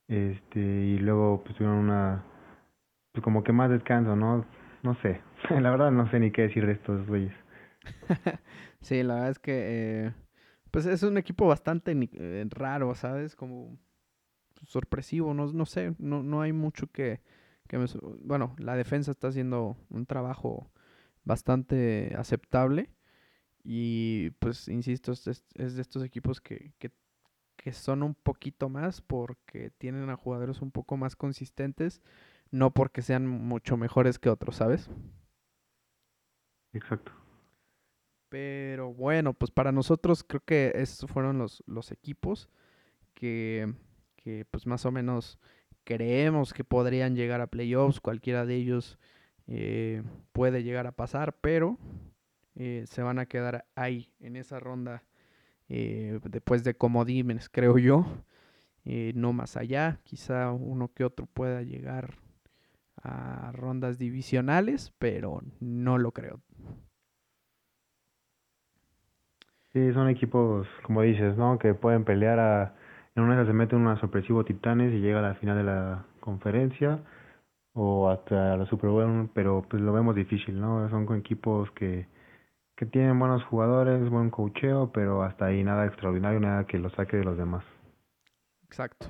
Este, 0.07 0.59
y 0.59 0.97
luego 0.99 1.41
pues 1.43 1.55
tuvieron 1.55 1.77
una 1.79 2.23
pues 3.11 3.23
como 3.23 3.43
que 3.43 3.53
más 3.53 3.69
descanso, 3.69 4.15
¿no? 4.15 4.45
No 4.83 4.95
sé. 5.01 5.21
la 5.49 5.71
verdad 5.71 5.91
no 5.91 6.09
sé 6.11 6.19
ni 6.19 6.31
qué 6.31 6.43
decir 6.43 6.65
de 6.65 6.73
estos 6.73 7.07
güeyes. 7.07 7.33
sí, 8.81 9.03
la 9.03 9.15
verdad 9.15 9.29
es 9.31 9.39
que 9.39 9.53
eh, 10.05 10.13
pues 10.71 10.85
es 10.85 11.03
un 11.03 11.17
equipo 11.17 11.47
bastante 11.47 11.97
eh, 12.13 12.45
raro, 12.49 12.93
¿sabes? 12.95 13.35
Como 13.35 13.77
sorpresivo, 14.65 15.33
no, 15.33 15.51
no 15.51 15.65
sé, 15.65 15.93
no, 15.99 16.23
no 16.23 16.41
hay 16.41 16.53
mucho 16.53 16.87
que, 16.87 17.21
bueno, 18.21 18.55
la 18.57 18.75
defensa 18.75 19.11
está 19.11 19.27
haciendo 19.27 19.77
un 19.89 20.05
trabajo 20.05 20.71
bastante 21.25 22.13
aceptable 22.17 22.89
y 23.63 24.31
pues 24.39 24.67
insisto, 24.67 25.11
es, 25.11 25.25
de 25.55 25.81
estos 25.81 26.03
equipos 26.03 26.41
que, 26.41 26.73
que, 26.77 26.91
son 27.71 28.03
un 28.03 28.13
poquito 28.13 28.67
más 28.67 28.99
porque 28.99 29.69
tienen 29.77 30.09
a 30.09 30.17
jugadores 30.17 30.61
un 30.61 30.71
poco 30.71 30.97
más 30.97 31.15
consistentes, 31.15 32.01
no 32.53 32.71
porque 32.71 33.01
sean 33.01 33.27
mucho 33.27 33.77
mejores 33.77 34.19
que 34.19 34.29
otros, 34.29 34.57
¿sabes? 34.57 34.87
Exacto. 36.71 37.11
Pero 38.29 38.93
bueno, 38.93 39.33
pues 39.33 39.49
para 39.49 39.71
nosotros 39.71 40.23
creo 40.23 40.41
que 40.45 40.71
esos 40.75 41.09
fueron 41.09 41.39
los, 41.39 41.63
los 41.65 41.91
equipos 41.91 42.49
que, 43.15 43.73
que 44.15 44.45
pues 44.51 44.67
más 44.67 44.85
o 44.85 44.91
menos 44.91 45.39
creemos 45.83 46.53
que 46.53 46.63
podrían 46.63 47.15
llegar 47.15 47.41
a 47.41 47.47
playoffs, 47.47 47.99
cualquiera 47.99 48.45
de 48.45 48.55
ellos 48.55 48.99
eh, 49.47 50.03
puede 50.31 50.61
llegar 50.61 50.85
a 50.85 50.91
pasar, 50.91 51.35
pero 51.41 51.79
eh, 52.55 52.85
se 52.87 53.01
van 53.01 53.17
a 53.17 53.25
quedar 53.25 53.65
ahí, 53.73 54.13
en 54.19 54.35
esa 54.35 54.59
ronda, 54.59 55.03
eh, 55.69 56.19
después 56.29 56.63
de 56.63 56.75
comodímenes, 56.75 57.49
creo 57.49 57.79
yo, 57.79 58.05
no 58.85 59.33
más 59.33 59.57
allá, 59.57 60.01
quizá 60.03 60.51
uno 60.51 60.93
que 60.93 61.03
otro 61.03 61.25
pueda 61.25 61.63
llegar 61.63 62.22
a 63.03 63.51
rondas 63.51 63.97
divisionales, 63.97 64.93
pero 64.97 65.41
no 65.59 65.97
lo 65.97 66.11
creo. 66.11 66.41
Sí, 69.73 69.91
son 69.93 70.07
equipos, 70.09 70.67
como 70.83 71.01
dices, 71.01 71.35
¿no? 71.35 71.57
Que 71.57 71.73
pueden 71.73 72.05
pelear 72.05 72.39
a 72.39 72.75
en 73.15 73.23
una 73.23 73.45
se 73.45 73.53
mete 73.53 73.75
un 73.75 73.95
sorpresivo 73.99 74.43
Titanes 74.43 74.91
y 74.93 74.99
llega 74.99 75.19
a 75.19 75.21
la 75.21 75.35
final 75.35 75.57
de 75.57 75.63
la 75.63 76.05
conferencia 76.19 76.99
o 77.73 78.09
hasta 78.09 78.57
la 78.57 78.65
Super 78.65 78.89
Bowl, 78.89 79.29
pero 79.33 79.63
pues 79.69 79.81
lo 79.81 79.93
vemos 79.93 80.15
difícil, 80.15 80.59
¿no? 80.59 80.89
Son 80.89 81.05
con 81.05 81.17
equipos 81.17 81.69
que, 81.71 82.07
que 82.75 82.85
tienen 82.85 83.19
buenos 83.19 83.43
jugadores, 83.45 84.09
buen 84.09 84.29
cocheo, 84.29 84.91
pero 84.91 85.23
hasta 85.23 85.45
ahí 85.45 85.63
nada 85.63 85.85
extraordinario, 85.85 86.39
nada 86.39 86.65
que 86.65 86.79
lo 86.79 86.89
saque 86.91 87.17
de 87.17 87.23
los 87.23 87.37
demás. 87.37 87.63
Exacto. 88.65 89.07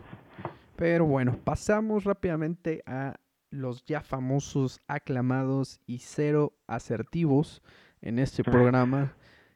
Pero 0.76 1.06
bueno, 1.06 1.38
pasamos 1.44 2.04
rápidamente 2.04 2.84
a 2.86 3.16
los 3.54 3.86
ya 3.86 4.02
famosos, 4.02 4.82
aclamados 4.88 5.80
y 5.86 6.00
cero 6.00 6.54
asertivos 6.68 7.62
en 8.02 8.18
este 8.18 8.44
programa. 8.44 9.16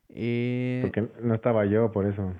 Eh, 0.10 0.80
Porque 0.84 1.10
no 1.22 1.34
estaba 1.34 1.66
yo, 1.66 1.92
por 1.92 2.06
eso. 2.06 2.34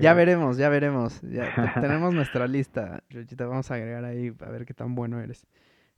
Ya, 0.00 0.14
veremos, 0.14 0.56
ya 0.56 0.68
veremos. 0.68 1.20
Ya 1.22 1.74
tenemos 1.80 2.14
nuestra 2.14 2.48
lista. 2.48 3.04
Te 3.08 3.44
vamos 3.44 3.70
a 3.70 3.74
agregar 3.74 4.04
ahí 4.04 4.34
a 4.40 4.50
ver 4.50 4.64
qué 4.64 4.74
tan 4.74 4.94
bueno 4.94 5.20
eres. 5.20 5.46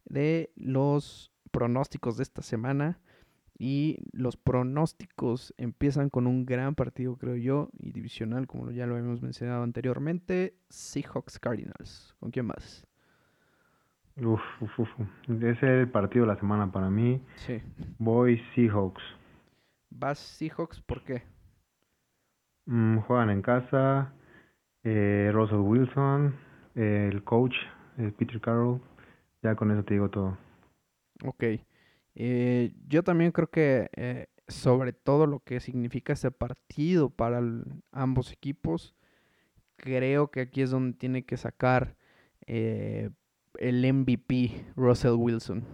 De 0.04 0.52
los 0.56 1.32
pronósticos 1.50 2.16
de 2.16 2.24
esta 2.24 2.42
semana. 2.42 2.98
Y 3.60 3.98
los 4.12 4.36
pronósticos 4.36 5.52
empiezan 5.56 6.10
con 6.10 6.28
un 6.28 6.46
gran 6.46 6.76
partido, 6.76 7.16
creo 7.16 7.34
yo, 7.34 7.70
y 7.76 7.90
divisional, 7.90 8.46
como 8.46 8.70
ya 8.70 8.86
lo 8.86 8.94
habíamos 8.94 9.20
mencionado 9.20 9.64
anteriormente, 9.64 10.54
Seahawks 10.68 11.40
Cardinals. 11.40 12.14
¿Con 12.20 12.30
quién 12.30 12.46
más? 12.46 12.87
Uf, 14.20 14.40
uf, 14.60 14.78
uf. 14.80 14.88
Es 15.42 15.62
el 15.62 15.88
partido 15.90 16.24
de 16.26 16.32
la 16.32 16.38
semana 16.40 16.70
para 16.72 16.90
mí. 16.90 17.20
Sí. 17.36 17.62
Voy 17.98 18.42
Seahawks. 18.54 19.02
¿Vas 19.90 20.18
Seahawks? 20.18 20.80
¿Por 20.82 21.04
qué? 21.04 21.22
Mm, 22.66 22.98
juegan 23.00 23.30
en 23.30 23.42
casa. 23.42 24.12
Eh, 24.84 25.30
Russell 25.32 25.58
Wilson, 25.58 26.34
eh, 26.74 27.08
el 27.12 27.22
coach, 27.24 27.54
eh, 27.98 28.12
Peter 28.16 28.40
Carroll. 28.40 28.80
Ya 29.42 29.54
con 29.54 29.70
eso 29.70 29.84
te 29.84 29.94
digo 29.94 30.08
todo. 30.10 30.36
Ok. 31.24 31.44
Eh, 32.14 32.72
yo 32.88 33.02
también 33.04 33.30
creo 33.32 33.48
que 33.50 33.88
eh, 33.96 34.26
sobre 34.48 34.92
todo 34.92 35.26
lo 35.26 35.40
que 35.40 35.60
significa 35.60 36.12
este 36.12 36.30
partido 36.32 37.10
para 37.10 37.38
el- 37.38 37.64
ambos 37.92 38.32
equipos, 38.32 38.96
creo 39.76 40.30
que 40.30 40.40
aquí 40.42 40.62
es 40.62 40.70
donde 40.70 40.96
tiene 40.96 41.24
que 41.24 41.36
sacar 41.36 41.96
eh, 42.46 43.10
el 43.58 43.84
MVP 43.92 44.64
Russell 44.76 45.12
Wilson. 45.16 45.64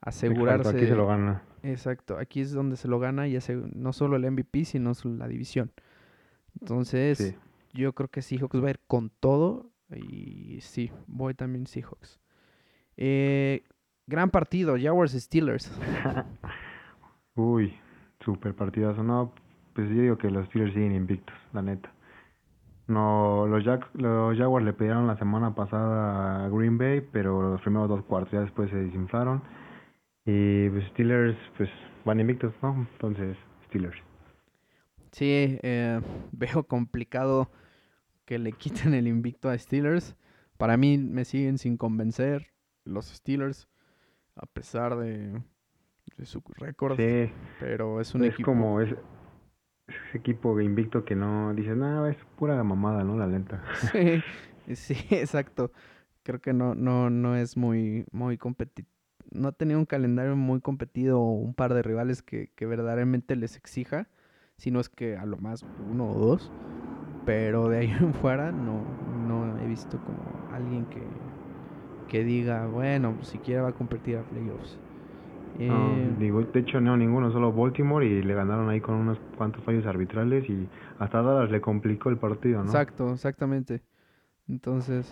Asegurarse. 0.00 0.60
Exacto, 0.62 0.78
aquí 0.78 0.86
se 0.86 0.94
lo 0.94 1.06
gana. 1.06 1.42
Exacto, 1.62 2.18
aquí 2.18 2.40
es 2.40 2.52
donde 2.52 2.76
se 2.76 2.86
lo 2.88 2.98
gana 3.00 3.26
y 3.28 3.36
hace 3.36 3.56
no 3.74 3.92
solo 3.92 4.16
el 4.16 4.30
MVP, 4.30 4.64
sino 4.64 4.92
la 5.04 5.26
división. 5.28 5.72
Entonces, 6.60 7.18
Sí. 7.18 7.34
yo 7.74 7.92
creo 7.94 8.08
que 8.08 8.22
Seahawks 8.22 8.62
va 8.62 8.68
a 8.68 8.70
ir 8.70 8.80
con 8.86 9.10
todo 9.20 9.70
y 9.94 10.58
sí, 10.60 10.90
voy 11.06 11.34
también 11.34 11.66
Seahawks. 11.66 12.20
Eh, 12.96 13.64
gran 14.06 14.30
partido, 14.30 14.76
Jaguars 14.80 15.12
Steelers. 15.12 15.70
Uy, 17.34 17.74
super 18.20 18.54
partidazo. 18.54 19.02
No, 19.02 19.32
pues 19.74 19.88
yo 19.90 20.02
digo 20.02 20.18
que 20.18 20.30
los 20.30 20.46
Steelers 20.46 20.74
siguen 20.74 20.92
invictos, 20.94 21.36
la 21.52 21.62
neta. 21.62 21.92
No, 22.88 23.46
los, 23.46 23.64
Jack, 23.64 23.88
los 23.94 24.36
Jaguars 24.36 24.64
le 24.64 24.72
pidieron 24.72 25.06
la 25.06 25.16
semana 25.18 25.54
pasada 25.54 26.44
a 26.46 26.48
Green 26.48 26.78
Bay, 26.78 27.02
pero 27.12 27.42
los 27.52 27.60
primeros 27.60 27.88
dos 27.88 28.02
cuartos 28.04 28.32
ya 28.32 28.40
después 28.40 28.70
se 28.70 28.76
desinflaron. 28.76 29.42
Y 30.24 30.68
pues 30.70 30.86
Steelers, 30.88 31.36
pues 31.56 31.70
van 32.04 32.20
invictos, 32.20 32.54
¿no? 32.62 32.86
Entonces, 32.94 33.36
Steelers. 33.66 33.98
Sí, 35.12 35.58
eh, 35.62 36.00
veo 36.32 36.64
complicado 36.66 37.50
que 38.24 38.38
le 38.38 38.52
quiten 38.52 38.94
el 38.94 39.06
invicto 39.06 39.48
a 39.50 39.58
Steelers. 39.58 40.16
Para 40.56 40.76
mí 40.76 40.98
me 40.98 41.24
siguen 41.24 41.58
sin 41.58 41.76
convencer 41.76 42.48
los 42.84 43.06
Steelers, 43.06 43.68
a 44.36 44.46
pesar 44.46 44.96
de, 44.96 45.42
de 46.16 46.26
su 46.26 46.42
récord. 46.56 46.96
Sí, 46.96 47.30
Pero 47.58 48.00
es 48.00 48.14
un 48.14 48.24
es 48.24 48.34
equipo. 48.34 48.46
como 48.52 48.80
ese, 48.80 48.96
ese 49.88 50.18
equipo 50.18 50.60
invicto 50.60 51.04
que 51.04 51.14
no 51.16 51.54
dices, 51.54 51.76
nada, 51.76 52.10
es 52.10 52.16
pura 52.36 52.62
mamada, 52.62 53.04
¿no? 53.04 53.16
La 53.16 53.26
lenta. 53.26 53.62
Sí, 53.74 54.22
sí, 54.74 54.94
exacto. 55.10 55.72
Creo 56.22 56.40
que 56.40 56.52
no, 56.52 56.74
no, 56.74 57.10
no 57.10 57.36
es 57.36 57.56
muy, 57.56 58.04
muy 58.12 58.36
competitivo. 58.36 58.88
No 59.30 59.48
ha 59.48 59.52
tenido 59.52 59.78
un 59.78 59.86
calendario 59.86 60.36
muy 60.36 60.60
competido 60.60 61.20
o 61.20 61.32
un 61.32 61.54
par 61.54 61.74
de 61.74 61.82
rivales 61.82 62.22
que, 62.22 62.50
que 62.54 62.66
verdaderamente 62.66 63.36
les 63.36 63.56
exija, 63.56 64.08
si 64.56 64.70
no 64.70 64.80
es 64.80 64.88
que 64.88 65.16
a 65.16 65.26
lo 65.26 65.36
más 65.38 65.64
uno 65.90 66.10
o 66.10 66.18
dos. 66.18 66.50
Pero 67.24 67.68
de 67.68 67.78
ahí 67.78 67.90
en 68.00 68.14
fuera 68.14 68.52
no, 68.52 68.82
no 69.26 69.58
he 69.58 69.66
visto 69.66 69.98
como 69.98 70.18
alguien 70.52 70.86
que, 70.86 71.02
que 72.08 72.24
diga, 72.24 72.66
bueno, 72.66 73.16
siquiera 73.22 73.62
va 73.62 73.68
a 73.70 73.72
competir 73.72 74.16
a 74.16 74.22
playoffs. 74.22 74.78
No, 75.56 75.94
Eh, 75.96 76.14
digo, 76.18 76.42
de 76.42 76.60
hecho 76.60 76.80
no, 76.80 76.96
ninguno, 76.96 77.30
solo 77.30 77.52
Baltimore 77.52 78.06
y 78.06 78.22
le 78.22 78.34
ganaron 78.34 78.68
ahí 78.68 78.80
con 78.80 78.94
unos 78.94 79.18
cuantos 79.36 79.64
fallos 79.64 79.86
arbitrales 79.86 80.48
y 80.48 80.68
hasta 80.98 81.22
Dallas 81.22 81.50
le 81.50 81.60
complicó 81.60 82.10
el 82.10 82.16
partido, 82.18 82.58
¿no? 82.58 82.64
Exacto, 82.66 83.12
exactamente. 83.12 83.82
Entonces, 84.48 85.08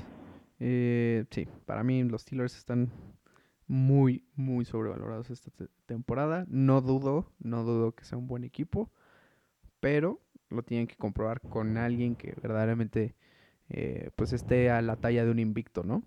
eh, 0.60 1.24
sí, 1.30 1.46
para 1.66 1.82
mí 1.84 2.02
los 2.04 2.22
Steelers 2.22 2.56
están 2.56 2.90
muy, 3.68 4.24
muy 4.36 4.64
sobrevalorados 4.64 5.30
esta 5.30 5.50
te- 5.50 5.68
temporada. 5.86 6.44
No 6.48 6.80
dudo, 6.80 7.26
no 7.40 7.64
dudo 7.64 7.92
que 7.92 8.04
sea 8.04 8.18
un 8.18 8.26
buen 8.28 8.44
equipo, 8.44 8.90
pero 9.80 10.20
lo 10.50 10.62
tienen 10.62 10.86
que 10.86 10.96
comprobar 10.96 11.40
con 11.40 11.76
alguien 11.76 12.16
que 12.16 12.34
verdaderamente 12.42 13.14
eh, 13.68 14.10
pues 14.16 14.32
esté 14.32 14.70
a 14.70 14.82
la 14.82 14.96
talla 14.96 15.24
de 15.24 15.30
un 15.30 15.38
invicto, 15.40 15.82
¿no? 15.84 16.02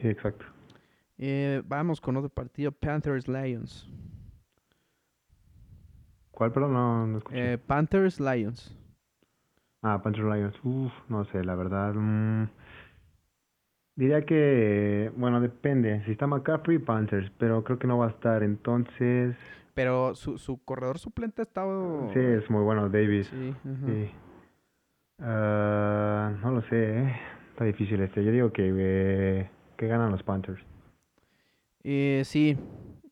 Sí, 0.00 0.08
exacto. 0.08 0.46
Eh, 1.18 1.62
vamos 1.66 2.00
con 2.00 2.16
otro 2.16 2.28
partido, 2.30 2.72
Panthers-Lions. 2.72 3.88
¿Cuál, 6.30 6.52
perdón? 6.52 6.72
No, 6.74 7.06
no 7.06 7.18
escuché. 7.18 7.54
Eh, 7.54 7.58
Panthers-Lions. 7.58 8.76
Ah, 9.82 10.02
Panther 10.02 10.24
Lions. 10.24 10.54
Uf, 10.64 10.92
no 11.08 11.24
sé, 11.26 11.44
la 11.44 11.54
verdad. 11.54 11.94
mm, 11.94 12.48
diría 13.94 14.24
que, 14.26 15.12
bueno, 15.16 15.40
depende. 15.40 16.02
Si 16.04 16.12
está 16.12 16.26
McCaffrey, 16.26 16.78
Panthers, 16.78 17.30
pero 17.38 17.62
creo 17.62 17.78
que 17.78 17.86
no 17.86 17.98
va 17.98 18.06
a 18.06 18.10
estar. 18.10 18.42
Entonces, 18.42 19.36
Pero 19.74 20.14
su, 20.14 20.38
su 20.38 20.58
corredor 20.64 20.98
suplente 20.98 21.42
ha 21.42 21.44
estado... 21.44 22.10
sí, 22.12 22.18
es 22.18 22.50
muy 22.50 22.62
bueno 22.64 22.88
Davis. 22.88 23.28
Sí. 23.28 23.54
Ah, 25.20 26.34
no 26.42 26.50
lo 26.50 26.62
sé, 26.62 26.98
¿eh? 27.02 27.16
Está 27.50 27.64
difícil 27.64 28.00
este. 28.02 28.24
Yo 28.24 28.32
digo 28.32 28.52
que, 28.52 28.72
eh, 28.76 29.50
que 29.76 29.86
ganan 29.86 30.10
los 30.10 30.22
Panthers. 30.22 30.62
Eh, 31.88 32.22
sí, 32.24 32.58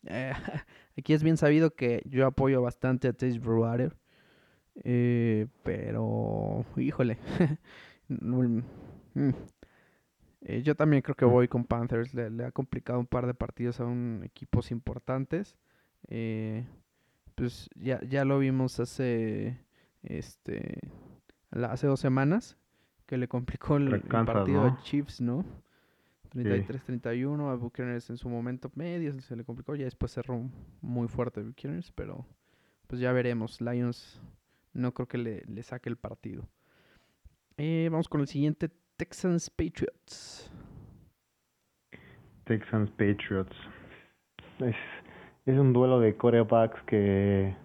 eh, 0.04 0.32
aquí 0.98 1.12
es 1.12 1.22
bien 1.22 1.36
sabido 1.36 1.70
que 1.76 2.02
yo 2.06 2.26
apoyo 2.26 2.60
bastante 2.60 3.06
a 3.06 3.12
Chase 3.12 3.38
Bridgewater, 3.38 3.96
eh, 4.82 5.46
pero 5.62 6.64
híjole, 6.76 7.18
no, 8.08 8.38
mm, 9.14 9.30
eh, 10.40 10.62
yo 10.62 10.74
también 10.74 11.02
creo 11.02 11.14
que 11.14 11.24
voy 11.24 11.46
con 11.46 11.64
Panthers, 11.64 12.14
le, 12.14 12.30
le 12.30 12.46
ha 12.46 12.50
complicado 12.50 12.98
un 12.98 13.06
par 13.06 13.28
de 13.28 13.34
partidos 13.34 13.78
a 13.78 13.84
un 13.84 14.22
equipos 14.24 14.72
importantes, 14.72 15.56
eh, 16.08 16.66
pues 17.36 17.70
ya, 17.76 18.00
ya 18.02 18.24
lo 18.24 18.40
vimos 18.40 18.80
hace, 18.80 19.56
este, 20.02 20.80
hace 21.52 21.86
dos 21.86 22.00
semanas 22.00 22.56
que 23.06 23.18
le 23.18 23.28
complicó 23.28 23.76
el, 23.76 24.00
partido 24.00 24.62
¿no? 24.62 24.66
a 24.66 24.82
Chiefs, 24.82 25.20
¿no? 25.20 25.44
33-31 26.34 27.50
a 27.50 27.54
Buccaneers 27.54 28.10
en 28.10 28.16
su 28.16 28.28
momento 28.28 28.70
medio 28.74 29.18
se 29.20 29.36
le 29.36 29.44
complicó, 29.44 29.74
ya 29.76 29.84
después 29.84 30.12
cerró 30.12 30.50
muy 30.80 31.08
fuerte 31.08 31.42
Buccaneers, 31.42 31.92
pero 31.92 32.26
pues 32.86 33.00
ya 33.00 33.12
veremos. 33.12 33.60
Lions 33.60 34.20
no 34.72 34.92
creo 34.92 35.06
que 35.08 35.18
le, 35.18 35.42
le 35.46 35.62
saque 35.62 35.88
el 35.88 35.96
partido. 35.96 36.48
Eh, 37.56 37.88
vamos 37.90 38.08
con 38.08 38.20
el 38.20 38.26
siguiente, 38.26 38.68
Texans 38.96 39.48
Patriots. 39.50 40.50
Texans 42.44 42.90
Patriots. 42.90 43.56
Es, 44.58 44.76
es 45.46 45.58
un 45.58 45.72
duelo 45.72 46.00
de 46.00 46.16
corebacks 46.16 46.80
que, 46.82 47.56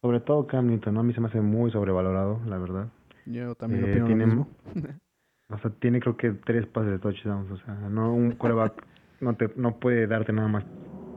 sobre 0.00 0.20
todo 0.20 0.46
Cam 0.46 0.66
Newton, 0.68 0.94
¿no? 0.94 1.00
A 1.00 1.02
mí 1.02 1.12
se 1.12 1.20
me 1.20 1.28
hace 1.28 1.40
muy 1.40 1.70
sobrevalorado, 1.70 2.40
la 2.46 2.58
verdad. 2.58 2.88
Yo 3.24 3.54
también 3.54 3.84
Eh, 3.86 3.90
opino 3.90 4.08
lo 4.08 4.16
mismo. 4.16 4.48
O 5.48 5.58
sea, 5.58 5.70
tiene 5.70 6.00
creo 6.00 6.16
que 6.16 6.32
tres 6.32 6.66
pases 6.66 6.90
de 6.90 6.98
touchdowns. 6.98 7.50
O 7.50 7.56
sea, 7.58 7.74
no 7.74 8.12
un 8.12 8.30
coreback 8.36 8.84
no 9.20 9.34
te 9.34 9.50
no 9.56 9.76
puede 9.76 10.06
darte 10.06 10.32
nada 10.32 10.48
más, 10.48 10.64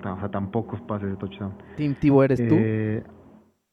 o 0.03 0.19
sea, 0.19 0.29
tan 0.29 0.51
pocos 0.51 0.81
pases 0.81 1.09
de 1.09 1.17
touchdown. 1.17 1.53
Team 1.75 1.95
Tivo 1.95 2.23
eres 2.23 2.39
tú. 2.47 2.55
Eh, 2.57 3.03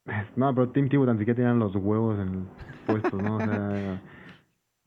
no, 0.37 0.55
pero 0.55 0.69
Tim 0.71 0.89
Tebow 0.89 1.07
tan 1.07 1.19
siquiera 1.19 1.37
tenían 1.37 1.59
los 1.59 1.75
huevos 1.77 2.19
en 2.19 2.47
puestos, 2.87 3.23
¿no? 3.23 3.37
O 3.37 3.41
sea, 3.41 4.01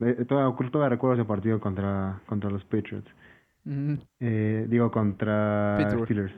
eh, 0.00 0.24
todavía, 0.26 0.70
todavía 0.70 0.90
recuerdo 0.90 1.20
ese 1.20 1.24
partido 1.26 1.60
contra 1.60 2.20
contra 2.26 2.50
los 2.50 2.64
Patriots. 2.64 3.10
Ujú. 3.64 3.98
Eh, 4.20 4.66
digo, 4.68 4.90
contra 4.90 5.76
Pittsburgh. 5.78 6.04
Steelers. 6.04 6.34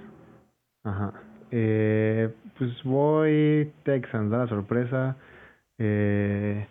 Ajá. 0.85 1.13
Eh, 1.51 2.35
pues 2.59 2.83
voy 2.83 3.73
Texans, 3.85 4.31
da 4.31 4.39
la 4.39 4.47
sorpresa. 4.49 5.17
Eh, 5.79 6.67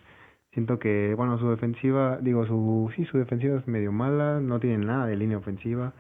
siento 0.54 0.80
que, 0.80 1.14
bueno, 1.16 1.38
su 1.40 1.50
defensiva, 1.50 2.18
digo, 2.22 2.46
su 2.46 2.92
sí, 2.96 3.06
su 3.06 3.18
defensiva 3.18 3.58
es 3.58 3.68
medio 3.68 3.92
mala, 3.92 4.40
no 4.40 4.60
tiene 4.60 4.86
nada 4.86 5.06
de 5.08 5.16
línea 5.16 5.38
ofensiva. 5.38 5.94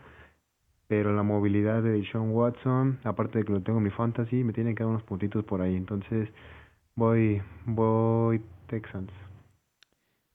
Pero 0.87 1.13
la 1.13 1.23
movilidad 1.23 1.81
de 1.81 2.03
Sean 2.11 2.31
Watson, 2.31 2.99
aparte 3.05 3.39
de 3.39 3.45
que 3.45 3.53
lo 3.53 3.61
tengo 3.61 3.77
en 3.77 3.85
mi 3.85 3.91
fantasy, 3.91 4.43
me 4.43 4.51
tiene 4.51 4.75
que 4.75 4.83
dar 4.83 4.89
unos 4.89 5.03
puntitos 5.03 5.45
por 5.45 5.61
ahí. 5.61 5.75
Entonces, 5.75 6.29
voy, 6.95 7.41
voy 7.65 8.41
Texans. 8.67 9.11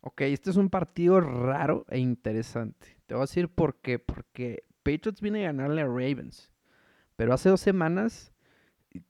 Ok, 0.01 0.23
este 0.23 0.51
es 0.51 0.57
un 0.57 0.71
partido 0.71 1.21
raro 1.21 1.85
e 1.91 1.99
interesante. 1.99 2.97
Te 3.07 3.15
voy 3.15 3.23
a 3.23 3.25
decir 3.25 3.49
por 3.49 3.75
qué. 3.81 3.99
Porque 3.99 4.65
Patriots 4.83 5.21
viene 5.21 5.43
a 5.43 5.53
ganarle 5.53 5.83
a 5.83 5.87
Ravens. 5.87 6.51
Pero 7.17 7.35
hace 7.35 7.51
dos 7.51 7.61
semanas 7.61 8.33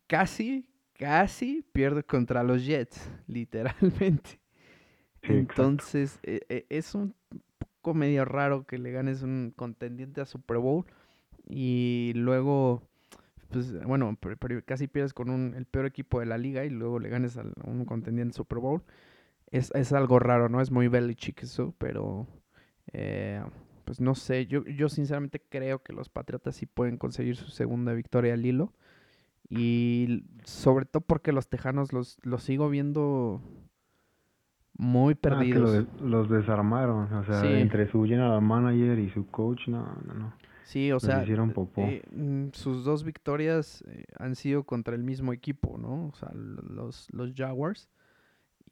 casi, 0.08 0.66
casi 0.94 1.62
pierde 1.72 2.02
contra 2.02 2.42
los 2.42 2.64
Jets. 2.64 3.08
Literalmente. 3.28 4.40
Entonces, 5.28 6.18
e- 6.22 6.40
e- 6.48 6.66
es 6.68 6.94
un 6.94 7.14
poco 7.58 7.94
medio 7.94 8.24
raro 8.24 8.66
que 8.66 8.78
le 8.78 8.92
ganes 8.92 9.22
un 9.22 9.52
contendiente 9.54 10.20
a 10.20 10.26
Super 10.26 10.58
Bowl 10.58 10.84
y 11.48 12.12
luego 12.14 12.82
pues 13.50 13.72
bueno, 13.84 14.16
casi 14.64 14.88
pierdes 14.88 15.14
con 15.14 15.30
un, 15.30 15.54
el 15.54 15.66
peor 15.66 15.86
equipo 15.86 16.20
de 16.20 16.26
la 16.26 16.38
liga 16.38 16.64
y 16.64 16.70
luego 16.70 16.98
le 16.98 17.08
ganes 17.08 17.36
a 17.36 17.44
un 17.64 17.84
contendiente 17.84 18.36
Super 18.36 18.58
Bowl. 18.58 18.82
Es, 19.50 19.70
es 19.74 19.92
algo 19.92 20.18
raro, 20.18 20.48
¿no? 20.48 20.60
Es 20.60 20.70
muy 20.70 20.88
Belichick 20.88 21.42
eso, 21.44 21.74
pero 21.78 22.26
eh, 22.92 23.42
pues 23.84 24.00
no 24.00 24.14
sé. 24.14 24.46
Yo, 24.46 24.64
yo 24.64 24.88
sinceramente 24.88 25.40
creo 25.48 25.82
que 25.82 25.92
los 25.92 26.08
Patriotas 26.08 26.56
sí 26.56 26.66
pueden 26.66 26.98
conseguir 26.98 27.36
su 27.36 27.50
segunda 27.50 27.92
victoria 27.92 28.34
al 28.34 28.44
hilo. 28.44 28.72
Y 29.48 30.24
sobre 30.44 30.86
todo 30.86 31.02
porque 31.02 31.32
los 31.32 31.48
Tejanos 31.48 31.92
los, 31.92 32.18
los 32.22 32.42
sigo 32.42 32.68
viendo 32.68 33.40
muy 34.78 35.14
ah, 35.14 35.18
perdidos. 35.20 35.86
los, 36.00 36.28
desarmaron, 36.28 37.12
o 37.12 37.24
sea, 37.24 37.44
entre 37.58 37.90
su 37.90 38.04
general 38.04 38.42
manager 38.42 38.98
y 38.98 39.10
su 39.10 39.26
coach, 39.26 39.68
no, 39.68 39.84
no, 40.06 40.14
no. 40.14 40.32
Sí, 40.64 40.90
o 40.90 40.98
sea, 40.98 41.22
eh, 41.22 42.02
mm, 42.10 42.48
sus 42.52 42.84
dos 42.84 43.04
victorias 43.04 43.84
eh, 43.86 44.04
han 44.18 44.34
sido 44.34 44.64
contra 44.64 44.96
el 44.96 45.04
mismo 45.04 45.32
equipo, 45.32 45.78
¿no? 45.78 46.08
O 46.08 46.14
sea, 46.16 46.30
los, 46.34 47.06
los 47.12 47.32
Jaguars. 47.34 47.88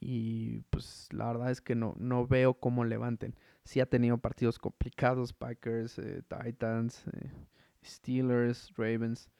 Y 0.01 0.63
pues 0.71 1.09
la 1.13 1.29
verdad 1.29 1.53
es 1.53 1.61
que 1.61 1.77
no, 1.77 1.95
no 1.97 2.27
veo 2.27 2.55
cómo 2.55 2.85
levanten. 2.85 3.37
Sí 3.63 3.79
ha 3.79 3.87
tenido 3.87 4.19
partidos 4.19 4.59
complicados, 4.59 5.33
Packers, 5.33 5.99
eh, 6.01 6.23
Titans, 6.29 7.05
Steelers, 7.85 8.73
Ravens, 8.77 9.31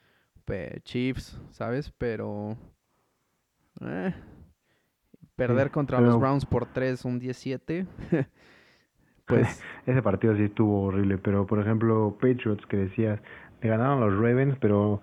Chiefs, 0.85 1.37
¿sabes? 1.51 1.93
Pero... 1.99 2.57
perder 5.37 5.71
contra 5.71 6.01
los 6.01 6.19
Browns 6.19 6.47
por 6.47 6.67
3, 6.67 7.05
un 7.05 7.19
17. 7.19 7.87
pues 9.27 9.63
ese 9.87 10.03
partido 10.03 10.37
sí 10.37 10.45
estuvo 10.45 10.85
horrible, 10.85 11.19
pero 11.19 11.47
por 11.47 11.61
ejemplo, 11.61 12.17
Patriots 12.21 12.67
que 12.67 12.77
decías, 12.77 13.21
le 13.63 13.69
ganaron 13.69 14.01
los 14.01 14.15
Ravens, 14.15 14.57
pero 14.61 15.01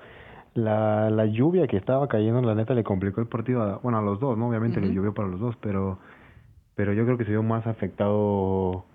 la, 0.53 1.09
la 1.09 1.25
lluvia 1.25 1.67
que 1.67 1.77
estaba 1.77 2.07
cayendo, 2.07 2.41
la 2.41 2.55
neta 2.55 2.73
le 2.73 2.83
complicó 2.83 3.21
el 3.21 3.27
partido 3.27 3.61
a, 3.63 3.77
bueno, 3.77 3.97
a 3.97 4.01
los 4.01 4.19
dos, 4.19 4.37
¿no? 4.37 4.49
Obviamente 4.49 4.81
le 4.81 4.93
llovió 4.93 5.13
para 5.13 5.27
los 5.27 5.39
dos, 5.39 5.55
pero 5.61 5.99
pero 6.75 6.93
yo 6.93 7.05
creo 7.05 7.17
que 7.17 7.25
se 7.25 7.31
vio 7.31 7.43
más 7.43 7.67
afectado 7.67 8.85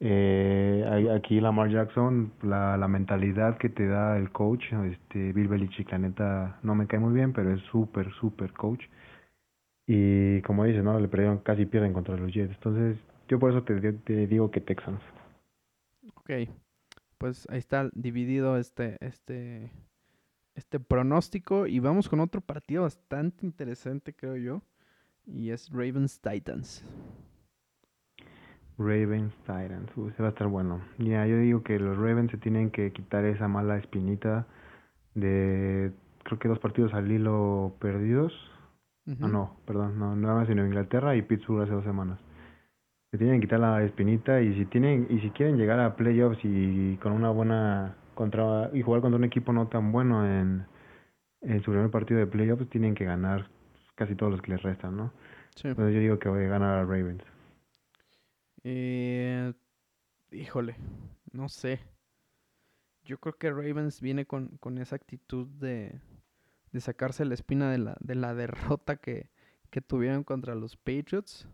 eh, 0.00 1.10
aquí 1.14 1.40
Lamar 1.40 1.70
Jackson, 1.70 2.32
la, 2.42 2.76
la 2.76 2.88
mentalidad 2.88 3.58
que 3.58 3.68
te 3.68 3.86
da 3.86 4.16
el 4.16 4.30
coach, 4.30 4.64
este 4.90 5.32
Bill 5.32 5.48
Belichick, 5.48 5.90
la 5.92 5.98
neta 5.98 6.58
no 6.62 6.74
me 6.74 6.86
cae 6.86 7.00
muy 7.00 7.12
bien, 7.12 7.32
pero 7.32 7.52
es 7.52 7.60
súper, 7.70 8.12
súper 8.14 8.52
coach. 8.52 8.82
Y 9.86 10.40
como 10.42 10.64
dices, 10.64 10.82
¿no? 10.82 10.98
Le 10.98 11.08
perdieron, 11.08 11.38
casi 11.38 11.66
pierden 11.66 11.92
contra 11.92 12.16
los 12.16 12.32
Jets. 12.32 12.54
Entonces, 12.54 12.96
yo 13.28 13.38
por 13.38 13.50
eso 13.50 13.62
te, 13.62 14.26
digo 14.26 14.50
que 14.50 14.60
Texans. 14.60 15.02
Ok, 16.14 16.30
pues 17.18 17.46
ahí 17.50 17.58
está 17.58 17.90
dividido 17.94 18.56
este, 18.56 18.96
este, 19.00 19.70
este 20.54 20.80
pronóstico 20.80 21.66
y 21.66 21.80
vamos 21.80 22.08
con 22.08 22.20
otro 22.20 22.40
partido 22.40 22.82
bastante 22.82 23.44
interesante, 23.44 24.14
creo 24.14 24.36
yo, 24.36 24.62
y 25.26 25.50
es 25.50 25.70
Ravens 25.70 26.20
Titans. 26.20 26.84
Ravens 28.78 29.34
Titans, 29.42 29.90
Uy, 29.96 30.12
se 30.16 30.22
va 30.22 30.28
a 30.28 30.32
estar 30.32 30.48
bueno. 30.48 30.80
Ya, 30.98 31.26
yo 31.26 31.38
digo 31.38 31.62
que 31.62 31.78
los 31.78 31.96
Ravens 31.96 32.30
se 32.30 32.38
tienen 32.38 32.70
que 32.70 32.92
quitar 32.92 33.24
esa 33.24 33.48
mala 33.48 33.76
espinita 33.78 34.46
de, 35.14 35.92
creo 36.24 36.38
que 36.38 36.48
dos 36.48 36.58
partidos 36.58 36.92
al 36.94 37.10
hilo 37.10 37.76
perdidos. 37.78 38.32
Ah, 39.06 39.28
no, 39.28 39.56
perdón, 39.66 39.98
no, 39.98 40.16
no 40.16 40.34
más 40.34 40.48
sino 40.48 40.64
Inglaterra 40.64 41.14
y 41.14 41.22
Pittsburgh 41.22 41.62
hace 41.62 41.72
dos 41.72 41.84
semanas 41.84 42.18
se 43.14 43.18
tienen 43.18 43.40
que 43.40 43.46
quitar 43.46 43.60
la 43.60 43.80
espinita 43.84 44.40
y 44.40 44.52
si 44.54 44.66
tienen 44.66 45.06
y 45.08 45.20
si 45.20 45.30
quieren 45.30 45.56
llegar 45.56 45.78
a 45.78 45.94
playoffs 45.94 46.40
y 46.42 46.96
con 46.96 47.12
una 47.12 47.30
buena 47.30 47.96
contra 48.16 48.70
y 48.72 48.82
jugar 48.82 49.02
contra 49.02 49.18
un 49.18 49.22
equipo 49.22 49.52
no 49.52 49.68
tan 49.68 49.92
bueno 49.92 50.26
en, 50.26 50.66
en 51.42 51.62
su 51.62 51.70
primer 51.70 51.92
partido 51.92 52.18
de 52.18 52.26
playoffs 52.26 52.68
tienen 52.70 52.96
que 52.96 53.04
ganar 53.04 53.48
casi 53.94 54.16
todos 54.16 54.32
los 54.32 54.42
que 54.42 54.50
les 54.50 54.62
restan, 54.62 54.96
¿no? 54.96 55.12
Entonces 55.62 55.94
yo 55.94 56.00
digo 56.00 56.18
que 56.18 56.28
voy 56.28 56.42
a 56.42 56.48
ganar 56.48 56.78
a 56.78 56.84
Ravens. 56.84 57.22
Eh, 58.64 59.52
híjole, 60.32 60.74
no 61.30 61.48
sé. 61.48 61.78
Yo 63.04 63.18
creo 63.18 63.38
que 63.38 63.52
Ravens 63.52 64.00
viene 64.00 64.26
con, 64.26 64.56
con 64.58 64.76
esa 64.78 64.96
actitud 64.96 65.46
de, 65.46 66.00
de 66.74 66.80
sacarse 66.80 67.24
la 67.24 67.34
espina 67.34 67.70
de 67.70 67.78
la, 67.78 67.96
de 68.00 68.16
la 68.16 68.34
derrota 68.34 68.96
que, 68.96 69.30
que 69.70 69.80
tuvieron 69.80 70.24
contra 70.24 70.56
los 70.56 70.76
Patriots. 70.76 71.48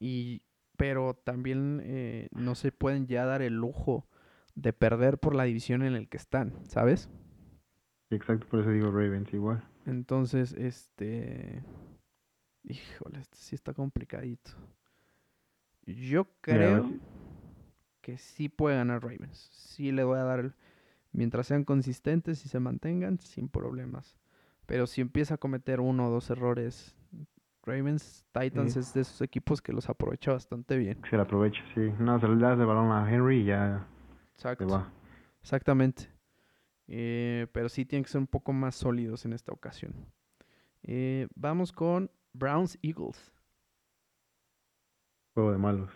Y 0.00 0.42
pero 0.78 1.14
también 1.14 1.82
eh, 1.84 2.28
no 2.32 2.54
se 2.54 2.72
pueden 2.72 3.06
ya 3.06 3.26
dar 3.26 3.42
el 3.42 3.54
lujo 3.54 4.08
de 4.54 4.72
perder 4.72 5.18
por 5.18 5.34
la 5.34 5.44
división 5.44 5.82
en 5.82 5.94
el 5.94 6.08
que 6.08 6.16
están, 6.16 6.54
¿sabes? 6.66 7.10
Exacto, 8.10 8.46
por 8.48 8.60
eso 8.60 8.70
digo 8.70 8.90
Ravens 8.90 9.34
igual. 9.34 9.62
Entonces, 9.86 10.52
este... 10.54 11.62
Híjole, 12.62 13.18
este 13.20 13.36
sí 13.36 13.54
está 13.54 13.74
complicadito. 13.74 14.52
Yo 15.84 16.26
creo 16.40 16.90
que 18.00 18.16
sí 18.16 18.48
puede 18.48 18.76
ganar 18.76 19.02
Ravens. 19.02 19.50
Sí 19.52 19.90
le 19.92 20.04
voy 20.04 20.18
a 20.18 20.22
dar, 20.22 20.40
el... 20.40 20.54
mientras 21.12 21.48
sean 21.48 21.64
consistentes 21.64 22.46
y 22.46 22.48
se 22.48 22.60
mantengan, 22.60 23.18
sin 23.18 23.48
problemas. 23.48 24.16
Pero 24.68 24.86
si 24.86 25.00
empieza 25.00 25.34
a 25.34 25.38
cometer 25.38 25.80
uno 25.80 26.08
o 26.08 26.10
dos 26.10 26.28
errores 26.28 26.94
Ravens, 27.64 28.22
Titans 28.32 28.76
es 28.76 28.92
de 28.92 29.00
esos 29.00 29.22
equipos 29.22 29.62
que 29.62 29.72
los 29.72 29.88
aprovecha 29.88 30.32
bastante 30.32 30.76
bien. 30.76 31.00
Se 31.08 31.16
lo 31.16 31.22
aprovecha, 31.22 31.60
sí. 31.74 31.90
No, 31.98 32.20
se 32.20 32.28
le 32.28 32.36
das 32.36 32.58
de 32.58 32.66
balón 32.66 32.92
a 32.92 33.10
Henry 33.10 33.40
y 33.40 33.44
ya 33.46 33.86
Exacto. 34.34 34.68
va. 34.68 34.92
Exactamente. 35.40 36.10
Eh, 36.86 37.46
pero 37.52 37.70
sí 37.70 37.86
tienen 37.86 38.04
que 38.04 38.10
ser 38.10 38.20
un 38.20 38.26
poco 38.26 38.52
más 38.52 38.74
sólidos 38.74 39.24
en 39.24 39.32
esta 39.32 39.52
ocasión. 39.52 39.94
Eh, 40.82 41.28
vamos 41.34 41.72
con 41.72 42.10
Browns 42.34 42.78
Eagles. 42.82 43.32
Juego 45.34 45.52
de 45.52 45.58
malos. 45.58 45.90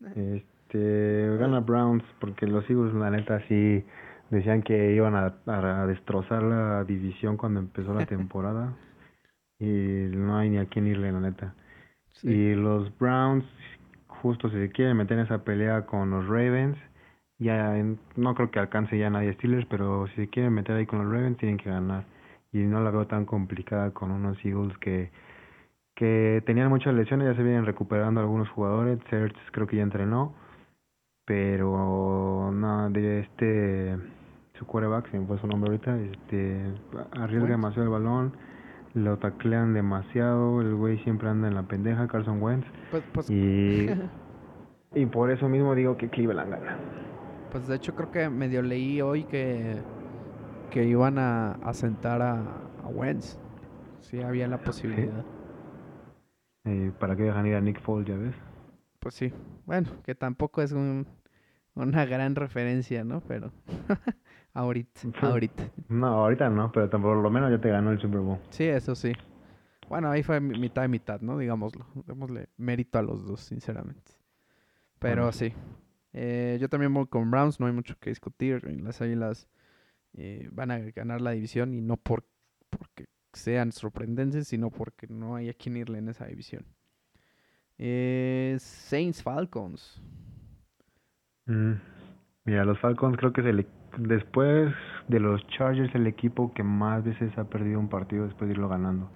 Este, 0.70 1.36
gana 1.38 1.58
Browns 1.58 2.04
porque 2.20 2.46
los 2.46 2.68
Eagles, 2.70 2.94
la 2.94 3.10
neta, 3.10 3.40
sí 3.48 3.84
decían 4.30 4.62
que 4.62 4.94
iban 4.94 5.14
a 5.14 5.86
destrozar 5.86 6.42
la 6.42 6.84
división 6.84 7.36
cuando 7.36 7.60
empezó 7.60 7.94
la 7.94 8.06
temporada 8.06 8.74
y 9.58 9.64
no 9.64 10.36
hay 10.38 10.50
ni 10.50 10.58
a 10.58 10.66
quién 10.66 10.86
irle, 10.86 11.12
la 11.12 11.20
neta. 11.20 11.54
Y 12.22 12.54
los 12.54 12.96
Browns, 12.98 13.44
justo 14.06 14.48
si 14.50 14.56
se 14.56 14.70
quieren 14.70 14.96
meter 14.96 15.18
en 15.18 15.24
esa 15.24 15.44
pelea 15.44 15.86
con 15.86 16.10
los 16.10 16.26
Ravens, 16.26 16.76
ya 17.38 17.74
no 18.16 18.34
creo 18.34 18.50
que 18.50 18.58
alcance 18.58 18.98
ya 18.98 19.10
nadie 19.10 19.34
Steelers, 19.34 19.66
pero 19.66 20.06
si 20.08 20.14
se 20.16 20.28
quieren 20.28 20.52
meter 20.52 20.76
ahí 20.76 20.86
con 20.86 21.00
los 21.00 21.12
Ravens, 21.12 21.38
tienen 21.38 21.58
que 21.58 21.70
ganar. 21.70 22.04
Y 22.52 22.58
no 22.58 22.80
la 22.82 22.90
veo 22.90 23.06
tan 23.06 23.26
complicada 23.26 23.92
con 23.92 24.10
unos 24.10 24.44
Eagles 24.44 24.76
que 24.78 25.10
que 25.98 26.44
tenían 26.46 26.68
muchas 26.68 26.94
lesiones, 26.94 27.26
ya 27.26 27.34
se 27.34 27.42
vienen 27.42 27.66
recuperando 27.66 28.20
algunos 28.20 28.48
jugadores, 28.50 29.00
Serge 29.10 29.34
creo 29.50 29.66
que 29.66 29.78
ya 29.78 29.82
entrenó, 29.82 30.32
pero 31.28 32.50
no, 32.54 32.88
de 32.88 33.20
este, 33.20 33.98
su 34.54 34.64
quarterback, 34.64 35.10
se 35.10 35.18
me 35.18 35.26
fue 35.26 35.38
su 35.38 35.46
nombre 35.46 35.70
ahorita, 35.70 36.00
este, 36.00 36.72
arriesga 37.12 37.50
demasiado 37.50 37.82
el 37.82 37.90
balón, 37.90 38.32
lo 38.94 39.18
taclean 39.18 39.74
demasiado, 39.74 40.62
el 40.62 40.74
güey 40.74 40.96
siempre 41.04 41.28
anda 41.28 41.46
en 41.48 41.54
la 41.54 41.64
pendeja, 41.64 42.08
Carson 42.08 42.42
Wentz. 42.42 42.66
Pues, 42.90 43.04
pues... 43.12 43.28
Y, 43.28 43.88
y 44.94 45.04
por 45.04 45.30
eso 45.30 45.50
mismo 45.50 45.74
digo 45.74 45.98
que 45.98 46.08
Cleveland 46.08 46.50
gana. 46.50 46.78
Pues 47.52 47.68
de 47.68 47.76
hecho 47.76 47.94
creo 47.94 48.10
que 48.10 48.30
medio 48.30 48.62
leí 48.62 49.02
hoy 49.02 49.24
que, 49.24 49.76
que 50.70 50.84
iban 50.84 51.18
a, 51.18 51.52
a 51.62 51.74
sentar 51.74 52.22
a, 52.22 52.40
a 52.84 52.88
Wentz. 52.88 53.38
Sí, 54.00 54.22
había 54.22 54.48
la 54.48 54.62
posibilidad. 54.62 55.26
Eh, 56.64 56.90
¿Para 56.98 57.16
qué 57.16 57.24
dejan 57.24 57.46
ir 57.46 57.54
a 57.54 57.60
Nick 57.60 57.82
Foles, 57.82 58.08
ya 58.08 58.16
ves? 58.16 58.34
Pues 58.98 59.14
sí. 59.14 59.32
Bueno, 59.66 59.90
que 60.02 60.14
tampoco 60.14 60.62
es 60.62 60.72
un, 60.72 61.06
una 61.82 62.04
gran 62.04 62.34
referencia, 62.34 63.04
¿no? 63.04 63.20
Pero 63.20 63.52
ahorita, 64.54 65.00
ahorita. 65.22 65.70
No, 65.88 66.06
ahorita 66.06 66.48
no, 66.50 66.72
pero 66.72 66.90
por 66.90 67.16
lo 67.16 67.30
menos 67.30 67.50
ya 67.50 67.60
te 67.60 67.70
ganó 67.70 67.90
el 67.92 68.00
Super 68.00 68.20
Bowl. 68.20 68.38
Sí, 68.50 68.64
eso 68.64 68.94
sí. 68.94 69.12
Bueno, 69.88 70.10
ahí 70.10 70.22
fue 70.22 70.40
mitad 70.40 70.84
y 70.84 70.88
mitad, 70.88 71.20
¿no? 71.20 71.38
Digámoslo. 71.38 71.86
Démosle 72.06 72.48
mérito 72.56 72.98
a 72.98 73.02
los 73.02 73.26
dos, 73.26 73.40
sinceramente. 73.40 74.12
Pero 74.98 75.32
sí. 75.32 75.52
Eh, 76.12 76.58
yo 76.60 76.68
también 76.68 76.92
voy 76.92 77.06
con 77.06 77.30
Browns, 77.30 77.60
no 77.60 77.66
hay 77.66 77.72
mucho 77.72 77.96
que 77.98 78.10
discutir. 78.10 78.64
Las 78.82 79.00
Águilas 79.00 79.48
eh, 80.14 80.48
van 80.52 80.70
a 80.70 80.78
ganar 80.78 81.20
la 81.20 81.30
división 81.30 81.72
y 81.74 81.80
no 81.80 81.96
por, 81.96 82.26
porque 82.68 83.06
sean 83.32 83.72
sorprendentes, 83.72 84.48
sino 84.48 84.70
porque 84.70 85.06
no 85.06 85.36
hay 85.36 85.48
a 85.48 85.54
quien 85.54 85.76
irle 85.76 85.98
en 85.98 86.08
esa 86.08 86.26
división. 86.26 86.66
Eh, 87.78 88.56
Saints 88.58 89.22
Falcons. 89.22 90.02
Mm. 91.48 91.72
Mira, 92.44 92.64
los 92.64 92.78
Falcons 92.78 93.16
creo 93.16 93.32
que 93.32 93.40
es 93.40 93.46
el, 93.48 93.66
después 93.98 94.72
de 95.08 95.20
los 95.20 95.44
Chargers 95.48 95.94
el 95.94 96.06
equipo 96.06 96.52
que 96.54 96.62
más 96.62 97.04
veces 97.04 97.36
ha 97.36 97.44
perdido 97.44 97.80
un 97.80 97.88
partido 97.88 98.24
después 98.24 98.48
de 98.48 98.54
irlo 98.54 98.68
ganando. 98.68 99.10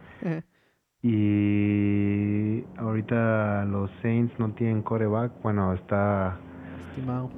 y 1.03 2.65
ahorita 2.77 3.65
los 3.67 3.91
Saints 4.03 4.39
no 4.39 4.51
tienen 4.53 4.83
coreback, 4.83 5.33
bueno, 5.43 5.73
está 5.73 6.39
lastimado. 6.87 7.31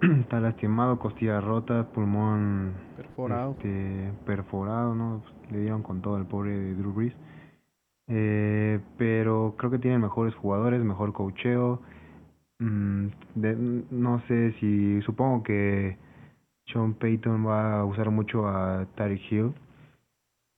está 0.20 0.40
lastimado, 0.40 0.98
costilla 0.98 1.40
rota, 1.40 1.88
pulmón 1.92 2.74
Perforado. 2.96 3.52
Este, 3.52 4.12
perforado, 4.24 4.94
¿no? 4.94 5.22
Le 5.50 5.60
dieron 5.60 5.82
con 5.82 6.02
todo 6.02 6.16
el 6.16 6.26
pobre 6.26 6.50
de 6.50 6.74
Drew 6.74 6.92
Brees. 6.92 7.14
Eh, 8.08 8.80
pero 8.96 9.54
creo 9.58 9.70
que 9.70 9.78
tienen 9.78 10.00
mejores 10.00 10.34
jugadores, 10.34 10.82
mejor 10.82 11.12
cocheo. 11.12 11.80
Mm, 12.58 13.08
no 13.90 14.20
sé 14.26 14.52
si, 14.60 15.00
supongo 15.02 15.42
que 15.42 15.96
Sean 16.66 16.94
Payton 16.94 17.46
va 17.46 17.80
a 17.80 17.84
usar 17.84 18.10
mucho 18.10 18.46
a 18.46 18.86
Tariq 18.96 19.32
Hill. 19.32 19.54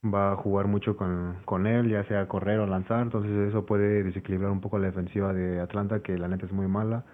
Va 0.03 0.33
a 0.33 0.37
jugar 0.37 0.67
mucho 0.67 0.97
con, 0.97 1.37
con 1.45 1.67
él, 1.67 1.91
ya 1.91 2.05
sea 2.05 2.27
correr 2.27 2.59
o 2.59 2.67
lanzar. 2.67 3.03
Entonces 3.03 3.33
eso 3.49 3.67
puede 3.67 4.03
desequilibrar 4.03 4.51
un 4.51 4.63
poco 4.63 4.79
la 4.79 4.87
defensiva 4.87 5.35
de 5.35 5.61
Atlanta, 5.61 6.03
que 6.03 6.17
la 6.17 6.29
neta 6.29 6.47
es 6.47 6.53
muy 6.53 6.69
mala. 6.69 7.05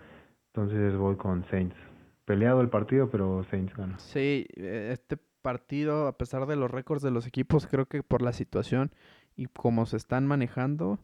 Entonces 0.55 0.97
voy 0.97 1.17
con 1.17 1.45
Saints. 1.51 1.77
Peleado 2.25 2.61
el 2.61 2.69
partido, 2.69 3.11
pero 3.11 3.45
Saints 3.51 3.75
gana. 3.77 3.99
Sí, 3.99 4.47
eh, 4.57 4.91
este 4.93 5.19
partido, 5.43 6.07
a 6.07 6.17
pesar 6.17 6.47
de 6.47 6.57
los 6.57 6.71
récords 6.71 7.03
de 7.03 7.11
los 7.11 7.27
equipos, 7.27 7.67
creo 7.67 7.87
que 7.87 8.03
por 8.03 8.23
la 8.23 8.33
situación 8.33 8.91
y 9.37 9.47
cómo 9.47 9.87
se 9.87 9.97
están 9.97 10.27
manejando, 10.27 10.99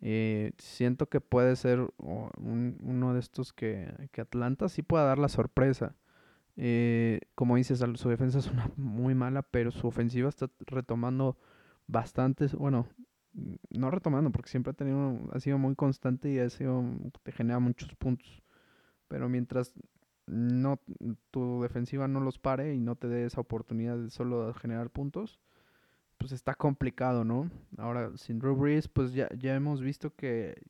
eh, 0.00 0.52
siento 0.58 1.08
que 1.08 1.20
puede 1.20 1.56
ser 1.56 1.92
uno 1.98 3.14
de 3.14 3.20
estos 3.20 3.52
que, 3.52 3.92
que, 4.12 4.20
Atlanta 4.20 4.68
sí 4.68 4.82
pueda 4.82 5.04
dar 5.04 5.18
la 5.18 5.28
sorpresa. 5.28 5.96
Eh, 6.56 7.20
como 7.34 7.56
dices, 7.56 7.82
su 7.94 8.08
defensa 8.08 8.38
es 8.38 8.48
una 8.48 8.70
muy 8.76 9.14
mala, 9.14 9.42
pero 9.42 9.70
su 9.70 9.86
ofensiva 9.86 10.28
está 10.28 10.50
retomando 10.66 11.36
bastantes, 11.86 12.54
bueno, 12.54 12.86
no 13.70 13.90
retomando, 13.90 14.30
porque 14.30 14.50
siempre 14.50 14.72
ha 14.72 14.74
tenido, 14.74 15.18
ha 15.32 15.40
sido 15.40 15.58
muy 15.58 15.74
constante 15.74 16.30
y 16.30 16.38
ha 16.38 16.50
sido, 16.50 16.84
te 17.22 17.32
genera 17.32 17.58
muchos 17.58 17.94
puntos. 17.96 18.42
Pero 19.08 19.28
mientras 19.28 19.74
no 20.26 20.80
tu 21.30 21.62
defensiva 21.62 22.08
no 22.08 22.20
los 22.20 22.38
pare 22.38 22.74
y 22.74 22.80
no 22.80 22.96
te 22.96 23.08
dé 23.08 23.24
esa 23.24 23.40
oportunidad 23.40 23.96
de 23.96 24.10
solo 24.10 24.52
generar 24.54 24.90
puntos, 24.90 25.40
pues 26.18 26.32
está 26.32 26.54
complicado, 26.54 27.24
¿no? 27.24 27.50
Ahora, 27.78 28.10
sin 28.16 28.38
Drew 28.38 28.56
Brees, 28.56 28.88
pues 28.88 29.12
ya, 29.12 29.28
ya 29.36 29.54
hemos 29.54 29.80
visto 29.80 30.14
que 30.14 30.60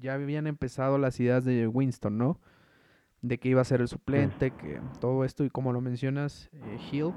ya 0.00 0.14
habían 0.14 0.46
empezado 0.46 0.98
las 0.98 1.20
ideas 1.20 1.44
de 1.44 1.66
Winston, 1.66 2.18
¿no? 2.18 2.40
De 3.22 3.38
que 3.38 3.48
iba 3.48 3.60
a 3.60 3.64
ser 3.64 3.80
el 3.80 3.88
suplente, 3.88 4.50
que 4.52 4.80
todo 5.00 5.24
esto, 5.24 5.44
y 5.44 5.50
como 5.50 5.72
lo 5.72 5.80
mencionas, 5.80 6.50
eh, 6.52 6.78
Hill 6.90 7.12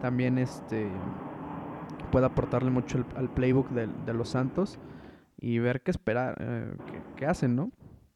también 0.00 0.38
este 0.38 0.90
puede 2.10 2.26
aportarle 2.26 2.70
mucho 2.70 3.04
al 3.16 3.32
playbook 3.32 3.70
de, 3.70 4.14
los 4.14 4.28
Santos 4.28 4.78
y 5.36 5.58
ver 5.58 5.82
qué 5.82 5.90
esperar, 5.90 6.36
eh, 6.38 6.76
qué, 7.16 7.26
hacen, 7.26 7.56
¿no? 7.56 7.72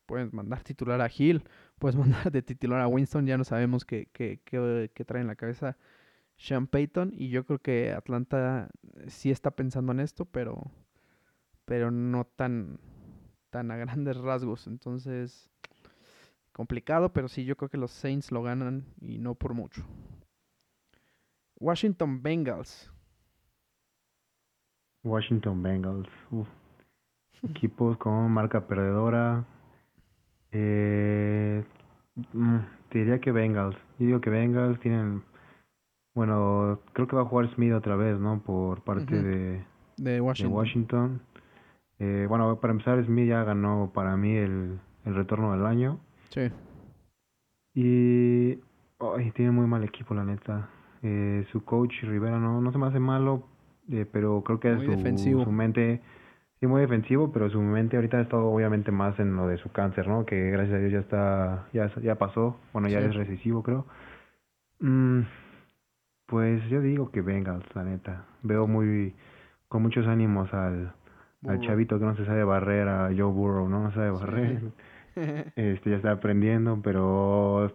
Pueden 0.06 0.30
mandar 0.32 0.62
titular 0.62 1.00
a 1.00 1.10
Hill, 1.14 1.42
puedes 1.78 1.96
mandar 1.98 2.30
de 2.30 2.42
titular 2.42 2.80
a 2.80 2.86
Winston, 2.86 3.26
ya 3.26 3.36
no 3.36 3.44
sabemos 3.44 3.84
qué, 3.84 4.08
qué, 4.12 4.40
qué, 4.44 4.90
qué 4.94 5.04
trae 5.04 5.22
en 5.22 5.26
la 5.26 5.36
cabeza 5.36 5.76
sean 6.38 6.68
Payton 6.68 7.12
y 7.14 7.28
yo 7.28 7.44
creo 7.44 7.58
que 7.58 7.92
Atlanta 7.92 8.70
sí 9.08 9.30
está 9.30 9.50
pensando 9.50 9.92
en 9.92 10.00
esto, 10.00 10.24
pero 10.24 10.70
pero 11.64 11.90
no 11.90 12.24
tan 12.24 12.80
tan 13.50 13.70
a 13.70 13.76
grandes 13.76 14.16
rasgos, 14.22 14.66
entonces 14.66 15.50
complicado, 16.52 17.12
pero 17.12 17.28
sí 17.28 17.44
yo 17.44 17.56
creo 17.56 17.68
que 17.68 17.76
los 17.76 17.90
Saints 17.90 18.32
lo 18.32 18.42
ganan 18.42 18.84
y 19.00 19.18
no 19.18 19.34
por 19.34 19.54
mucho. 19.54 19.84
Washington 21.60 22.22
Bengals. 22.22 22.90
Washington 25.02 25.62
Bengals. 25.62 26.08
Equipos 27.42 27.96
con 27.98 28.30
marca 28.30 28.66
perdedora. 28.66 29.44
Eh, 30.50 31.64
mm, 32.32 32.58
te 32.90 32.98
diría 32.98 33.20
que 33.20 33.32
Bengals. 33.32 33.76
Yo 33.98 34.06
digo 34.06 34.20
que 34.20 34.30
Bengals 34.30 34.80
tienen 34.80 35.22
bueno, 36.18 36.80
creo 36.94 37.06
que 37.06 37.14
va 37.14 37.22
a 37.22 37.26
jugar 37.26 37.48
Smith 37.54 37.72
otra 37.72 37.94
vez, 37.94 38.18
¿no? 38.18 38.40
Por 38.40 38.82
parte 38.82 39.22
de, 39.22 39.62
de 39.98 40.20
Washington. 40.20 41.20
Eh, 42.00 42.26
bueno, 42.28 42.58
para 42.58 42.72
empezar, 42.72 43.04
Smith 43.04 43.28
ya 43.28 43.44
ganó 43.44 43.92
para 43.94 44.16
mí 44.16 44.34
el, 44.34 44.80
el 45.04 45.14
retorno 45.14 45.52
del 45.52 45.64
año. 45.64 46.00
Sí. 46.30 46.50
Y 47.72 48.56
tiene 49.32 49.52
muy 49.52 49.68
mal 49.68 49.84
equipo, 49.84 50.12
la 50.12 50.24
neta. 50.24 50.68
Eh, 51.04 51.46
su 51.52 51.64
coach 51.64 52.02
Rivera 52.02 52.40
no, 52.40 52.60
no 52.60 52.72
se 52.72 52.78
me 52.78 52.88
hace 52.88 52.98
malo, 52.98 53.44
eh, 53.88 54.04
pero 54.10 54.42
creo 54.42 54.58
que 54.58 54.74
su, 54.74 55.44
su 55.44 55.52
mente, 55.52 56.02
sí, 56.58 56.66
muy 56.66 56.80
defensivo, 56.80 57.30
pero 57.30 57.48
su 57.48 57.60
mente 57.62 57.94
ahorita 57.94 58.16
ha 58.16 58.22
estado 58.22 58.46
obviamente 58.48 58.90
más 58.90 59.20
en 59.20 59.36
lo 59.36 59.46
de 59.46 59.58
su 59.58 59.70
cáncer, 59.70 60.08
¿no? 60.08 60.26
Que 60.26 60.50
gracias 60.50 60.74
a 60.74 60.78
Dios 60.80 60.92
ya 60.92 60.98
está, 60.98 61.68
ya, 61.72 61.94
ya 62.02 62.16
pasó, 62.16 62.56
bueno, 62.72 62.88
ya 62.88 62.98
es 62.98 63.14
recesivo, 63.14 63.62
creo. 63.62 63.86
Mm, 64.80 65.20
pues 66.28 66.62
yo 66.68 66.82
digo 66.82 67.10
que 67.10 67.22
venga, 67.22 67.58
la 67.74 67.84
neta. 67.84 68.26
Veo 68.42 68.66
muy 68.66 69.14
con 69.68 69.82
muchos 69.82 70.06
ánimos 70.06 70.52
al, 70.52 70.92
al 71.46 71.60
chavito 71.60 71.98
que 71.98 72.04
no 72.04 72.14
se 72.16 72.26
sabe 72.26 72.44
barrer, 72.44 72.86
a 72.86 73.06
Joe 73.06 73.32
Burrow, 73.32 73.66
¿no? 73.66 73.82
No 73.82 73.92
sabe 73.92 74.10
barrer. 74.10 74.60
este 75.56 75.90
ya 75.90 75.96
está 75.96 76.12
aprendiendo, 76.12 76.80
pero 76.82 77.72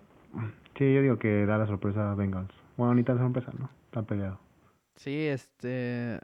sí, 0.77 0.93
yo 0.93 1.01
digo 1.01 1.17
que 1.17 1.47
da 1.47 1.57
la 1.57 1.65
sorpresa 1.65 2.11
a 2.11 2.15
Bengals. 2.15 2.53
Bueno, 2.77 2.93
ni 2.93 3.03
tan 3.03 3.17
sorpresa, 3.17 3.51
¿no? 3.57 3.71
Está 3.85 4.03
peleado. 4.03 4.39
Sí, 4.97 5.25
este 5.25 6.19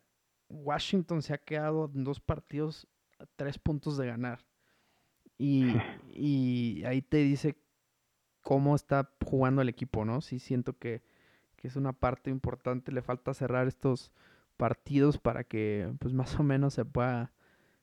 Washington 0.49 1.23
se 1.23 1.34
ha 1.34 1.39
quedado 1.39 1.89
en 1.95 2.03
dos 2.03 2.19
partidos 2.19 2.88
a 3.17 3.25
tres 3.38 3.57
puntos 3.57 3.97
de 3.97 4.05
ganar. 4.05 4.45
Y, 5.39 5.65
y 6.13 6.84
ahí 6.86 7.01
te 7.01 7.17
dice 7.17 7.57
cómo 8.43 8.75
está 8.75 9.09
jugando 9.25 9.63
el 9.63 9.69
equipo, 9.69 10.05
¿no? 10.05 10.21
Sí 10.21 10.38
siento 10.38 10.77
que 10.77 11.01
que 11.60 11.68
es 11.68 11.76
una 11.76 11.91
parte 11.93 12.30
importante. 12.30 12.91
Le 12.91 13.01
falta 13.01 13.34
cerrar 13.34 13.68
estos 13.68 14.12
partidos 14.57 15.18
para 15.18 15.43
que, 15.43 15.91
pues 15.99 16.14
más 16.14 16.39
o 16.39 16.43
menos 16.43 16.74
se 16.74 16.86
pueda, 16.86 17.32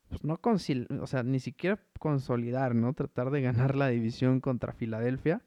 pues 0.09 0.23
no 0.23 0.39
o 0.43 1.07
sea, 1.07 1.23
ni 1.23 1.39
siquiera 1.39 1.79
consolidar, 1.99 2.75
¿no? 2.75 2.93
Tratar 2.93 3.29
de 3.29 3.41
ganar 3.41 3.75
la 3.75 3.87
división 3.87 4.41
contra 4.41 4.73
Filadelfia. 4.73 5.41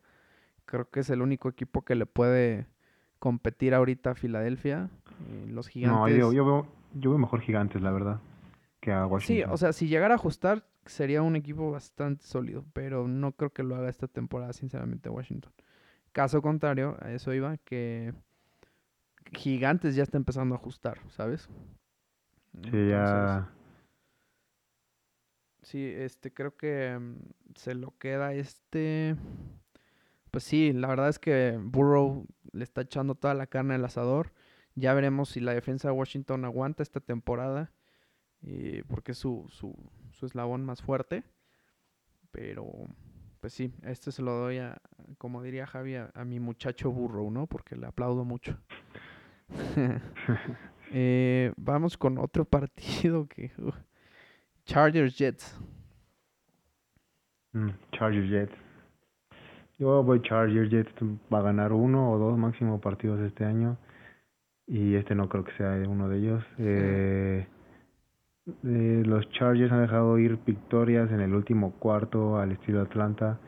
Creo 0.65 0.89
que 0.89 1.01
es 1.01 1.11
el 1.11 1.23
único 1.23 1.49
equipo 1.49 1.83
que 1.83 1.97
le 1.97 2.07
puede 2.07 2.67
competir 3.19 3.75
ahorita 3.75 4.13
a 4.13 4.15
Filadelfia. 4.15 4.91
Eh, 5.29 5.47
los 5.49 5.69
gigantes. 5.69 6.19
No, 6.19 6.33
yo, 6.33 6.45
veo, 6.45 6.67
yo 6.95 7.11
veo 7.11 7.19
mejor 7.19 7.41
gigantes, 7.41 7.83
la 7.83 7.91
verdad, 7.91 8.21
que 8.81 8.93
a 8.93 9.07
Washington. 9.07 9.49
Sí, 9.49 9.53
o 9.53 9.57
sea, 9.57 9.73
si 9.73 9.89
llegara 9.89 10.15
a 10.15 10.17
ajustar, 10.17 10.65
sería 10.87 11.23
un 11.23 11.35
equipo 11.35 11.71
bastante 11.73 12.25
sólido, 12.25 12.65
pero 12.73 13.09
no 13.09 13.33
creo 13.33 13.51
que 13.51 13.65
lo 13.65 13.75
haga 13.75 13.89
esta 13.89 14.07
temporada, 14.07 14.53
sinceramente, 14.53 15.09
Washington. 15.09 15.53
Caso 16.13 16.43
contrario, 16.43 16.97
a 17.01 17.13
eso 17.13 17.33
iba, 17.33 17.57
que 17.59 18.13
Gigantes 19.33 19.95
ya 19.95 20.03
está 20.03 20.17
empezando 20.17 20.55
a 20.55 20.59
ajustar, 20.59 20.99
¿sabes? 21.11 21.49
Sí, 22.65 22.89
ya. 22.89 23.49
Sí, 25.63 25.85
este, 25.85 26.33
creo 26.33 26.57
que 26.57 26.99
mm, 26.99 27.17
se 27.55 27.75
lo 27.75 27.97
queda 27.99 28.35
este. 28.35 29.17
Pues 30.31 30.45
sí, 30.45 30.73
la 30.73 30.89
verdad 30.89 31.09
es 31.09 31.19
que 31.19 31.59
Burrow 31.63 32.27
le 32.53 32.65
está 32.65 32.83
echando 32.83 33.15
toda 33.15 33.35
la 33.35 33.47
carne 33.47 33.75
al 33.75 33.85
asador. 33.85 34.33
Ya 34.75 34.95
veremos 34.95 35.31
si 35.31 35.41
la 35.41 35.55
defensa 35.55 35.89
de 35.89 35.95
Washington 35.95 36.45
aguanta 36.45 36.83
esta 36.83 37.01
temporada. 37.01 37.73
Eh, 38.43 38.85
porque 38.89 39.13
es 39.13 39.19
su, 39.19 39.47
su, 39.51 39.77
su 40.13 40.27
eslabón 40.27 40.65
más 40.65 40.83
fuerte. 40.83 41.25
Pero 42.31 42.67
pues 43.41 43.53
sí, 43.53 43.73
este 43.85 44.13
se 44.13 44.23
lo 44.23 44.33
doy 44.33 44.59
a, 44.59 44.81
como 45.19 45.43
diría 45.43 45.67
Javi, 45.67 45.97
a, 45.97 46.11
mi 46.25 46.41
muchacho 46.41 46.91
burro, 46.91 47.31
¿no? 47.31 47.47
Porque 47.47 47.77
le 47.77 47.87
aplaudo 47.87 48.25
mucho. 48.25 48.59
Eh, 50.93 51.53
vamos 51.57 51.97
con 51.97 52.19
otro 52.19 52.45
partido 52.45 53.29
que... 53.29 53.53
Chargers 54.65 55.17
Jets. 55.17 55.57
Mm, 57.53 57.71
Chargers 57.93 58.29
Jets. 58.29 58.55
Yo 59.79 60.03
voy 60.03 60.21
Chargers 60.23 60.71
Jets. 60.71 60.93
Va 61.33 61.39
a 61.39 61.43
ganar 61.43 61.73
uno 61.73 62.11
o 62.11 62.19
dos 62.19 62.37
máximo 62.37 62.81
partidos 62.81 63.21
este 63.21 63.45
año. 63.45 63.79
Y 64.67 64.95
este 64.95 65.15
no 65.15 65.29
creo 65.29 65.45
que 65.45 65.53
sea 65.53 65.71
uno 65.89 66.09
de 66.09 66.19
ellos. 66.19 66.45
Eh, 66.59 67.47
eh, 68.47 69.03
los 69.05 69.29
Chargers 69.31 69.73
han 69.73 69.83
dejado 69.83 70.19
ir 70.19 70.39
victorias 70.45 71.11
en 71.13 71.21
el 71.21 71.35
último 71.35 71.73
cuarto 71.79 72.39
al 72.39 72.53
estilo 72.53 72.81
Atlanta, 72.81 73.39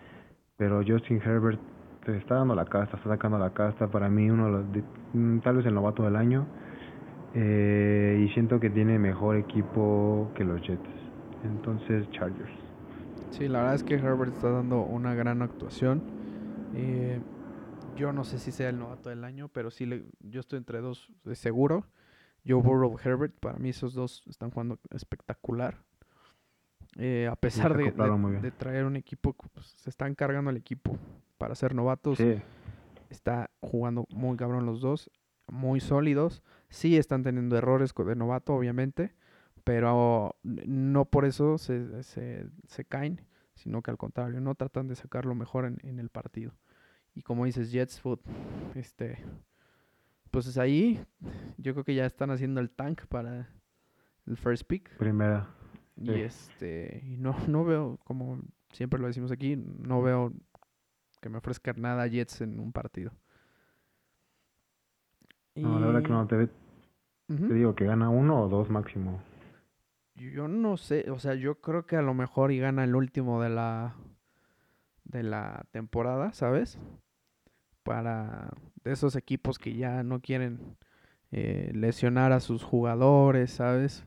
pero 0.57 0.82
Justin 0.86 1.20
Herbert 1.22 1.61
está 2.07 2.36
dando 2.36 2.55
la 2.55 2.64
casta, 2.64 2.97
está 2.97 3.09
sacando 3.09 3.38
la 3.38 3.51
casta. 3.51 3.88
Para 3.88 4.09
mí, 4.09 4.30
uno 4.30 4.47
de 4.47 4.53
los, 4.53 4.84
mm, 5.12 5.38
tal 5.38 5.57
vez 5.57 5.66
el 5.66 5.74
novato 5.74 6.03
del 6.03 6.16
año. 6.16 6.47
Eh, 7.34 8.26
y 8.26 8.32
siento 8.34 8.61
que 8.61 8.68
tiene 8.68 8.99
mejor 8.99 9.36
equipo 9.36 10.30
que 10.34 10.45
los 10.45 10.61
Jets. 10.62 10.82
Entonces, 11.45 12.09
Chargers. 12.11 12.53
Sí, 13.30 13.49
la 13.49 13.61
verdad 13.61 13.74
es 13.76 13.84
que 13.84 13.95
Herbert 13.95 14.34
está 14.34 14.51
dando 14.51 14.82
una 14.82 15.14
gran 15.14 15.40
actuación. 15.40 16.03
Eh, 16.74 17.20
yo 17.97 18.12
no 18.12 18.24
sé 18.24 18.38
si 18.38 18.53
sea 18.53 18.68
el 18.68 18.78
novato 18.78 19.09
del 19.09 19.24
año, 19.24 19.49
pero 19.49 19.70
sí 19.70 19.86
le, 19.86 20.05
yo 20.20 20.40
estoy 20.40 20.59
entre 20.59 20.80
dos 20.80 21.11
de 21.24 21.34
seguro. 21.34 21.86
Joe 22.47 22.61
Burrow, 22.61 22.97
Herbert, 23.03 23.34
para 23.38 23.59
mí 23.59 23.70
esos 23.70 23.95
dos 23.95 24.22
están 24.28 24.51
jugando 24.51 24.78
espectacular. 24.90 25.78
Eh, 26.97 27.28
a 27.30 27.36
pesar 27.36 27.76
de, 27.76 27.90
de, 27.90 28.51
traer 28.51 28.84
un 28.84 28.97
equipo, 28.97 29.32
pues, 29.32 29.66
se 29.76 29.88
están 29.88 30.14
cargando 30.14 30.51
el 30.51 30.57
equipo 30.57 30.99
para 31.38 31.55
ser 31.55 31.74
novatos. 31.74 32.18
Está 33.09 33.51
jugando 33.61 34.07
muy 34.11 34.36
cabrón 34.36 34.66
los 34.66 34.80
dos. 34.80 35.11
muy 35.49 35.80
sólidos. 35.80 36.43
Sí 36.68 36.97
están 36.97 37.22
teniendo 37.22 37.57
errores 37.57 37.95
de 37.95 38.16
novato, 38.16 38.55
obviamente, 38.55 39.14
pero 39.64 40.36
no 40.43 41.05
por 41.05 41.24
eso 41.24 41.59
se, 41.59 42.03
se, 42.03 42.47
se 42.66 42.84
caen, 42.84 43.20
sino 43.55 43.82
que 43.82 43.90
al 43.90 43.99
contrario, 43.99 44.40
no 44.40 44.55
tratan 44.55 44.88
de 44.88 44.95
sacar 44.95 45.26
lo 45.26 45.34
mejor 45.34 45.66
en, 45.66 45.78
en 45.82 45.99
el 45.99 46.09
partido. 46.09 46.53
Y 47.14 47.22
como 47.22 47.45
dices, 47.45 47.70
Jets 47.70 48.01
Food, 48.01 48.20
este, 48.74 49.18
pues 50.33 50.47
es 50.47 50.57
ahí, 50.57 50.99
yo 51.59 51.74
creo 51.74 51.85
que 51.85 51.95
ya 51.95 52.07
están 52.07 52.30
haciendo 52.30 52.61
el 52.61 52.70
tank 52.70 53.07
para 53.07 53.51
el 54.26 54.37
first 54.37 54.64
pick. 54.66 54.97
Primera. 54.97 55.47
Y 55.97 56.11
este, 56.11 57.03
y 57.05 57.18
no, 57.18 57.37
no 57.47 57.64
veo, 57.64 57.99
como 58.05 58.41
siempre 58.72 58.99
lo 58.99 59.07
decimos 59.07 59.30
aquí, 59.30 59.57
no 59.57 60.03
veo 60.03 60.33
que 61.20 61.28
me 61.28 61.39
ofrezca 61.39 61.74
nada 61.74 62.07
Jets 62.07 62.41
en 62.41 62.59
un 62.59 62.72
partido. 62.72 63.12
No, 65.55 65.78
la 65.78 65.87
verdad 65.87 66.03
que 66.03 66.09
no 66.09 66.26
te, 66.26 66.49
te 67.28 67.55
digo 67.55 67.74
que 67.74 67.85
gana 67.85 68.09
uno 68.09 68.43
o 68.43 68.49
dos 68.49 68.70
máximo. 68.70 69.22
Yo 70.14 70.49
no 70.49 70.78
sé, 70.78 71.11
o 71.11 71.18
sea, 71.18 71.35
yo 71.35 71.61
creo 71.61 71.85
que 71.85 71.97
a 71.97 72.03
lo 72.03 72.14
mejor 72.14 72.53
y 72.53 72.59
gana 72.59 72.85
el 72.85 72.97
último 72.97 73.43
de 73.43 73.51
la 73.51 73.95
de 75.05 75.22
la 75.22 75.66
temporada, 75.72 76.33
¿sabes? 76.33 76.78
Para 77.83 78.51
esos 78.85 79.16
equipos 79.16 79.59
que 79.59 79.74
ya 79.74 80.03
no 80.03 80.20
quieren 80.20 80.76
eh, 81.30 81.70
lesionar 81.74 82.33
a 82.33 82.41
sus 82.41 82.62
jugadores, 82.62 83.51
¿sabes? 83.51 84.07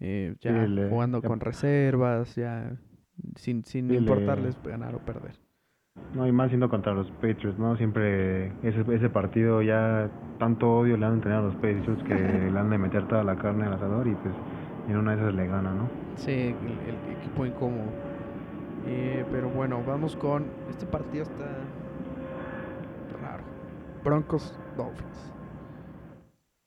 Eh, 0.00 0.34
ya 0.40 0.66
jugando 0.90 1.22
con 1.22 1.40
reservas, 1.40 2.34
ya 2.34 2.76
sin, 3.36 3.64
sin 3.64 3.90
importarles 3.92 4.60
ganar 4.62 4.94
o 4.94 4.98
perder. 4.98 5.38
No, 6.14 6.26
y 6.26 6.32
más 6.32 6.48
siendo 6.48 6.68
contra 6.68 6.92
los 6.92 7.10
Patriots, 7.12 7.58
¿no? 7.58 7.76
Siempre 7.76 8.48
ese, 8.62 8.84
ese 8.92 9.08
partido 9.08 9.62
ya 9.62 10.10
tanto 10.38 10.78
odio 10.78 10.96
le 10.96 11.06
han 11.06 11.20
tenido 11.20 11.40
a 11.40 11.42
los 11.44 11.54
Patriots 11.54 12.02
que 12.04 12.14
le 12.52 12.58
han 12.58 12.70
de 12.70 12.78
meter 12.78 13.08
toda 13.08 13.24
la 13.24 13.36
carne 13.36 13.66
al 13.66 13.74
asador 13.74 14.06
y 14.06 14.14
pues 14.14 14.34
en 14.88 14.96
una 14.96 15.16
de 15.16 15.22
esas 15.22 15.34
le 15.34 15.46
gana, 15.46 15.72
¿no? 15.72 15.88
Sí, 16.16 16.54
el, 16.54 17.16
equipo 17.18 17.46
incómodo. 17.46 17.90
Eh, 18.86 19.24
pero 19.32 19.48
bueno, 19.48 19.82
vamos 19.86 20.14
con... 20.16 20.44
Este 20.70 20.86
partido 20.86 21.24
está. 21.24 21.44
Broncos 24.06 24.56
Dolphins. 24.76 25.32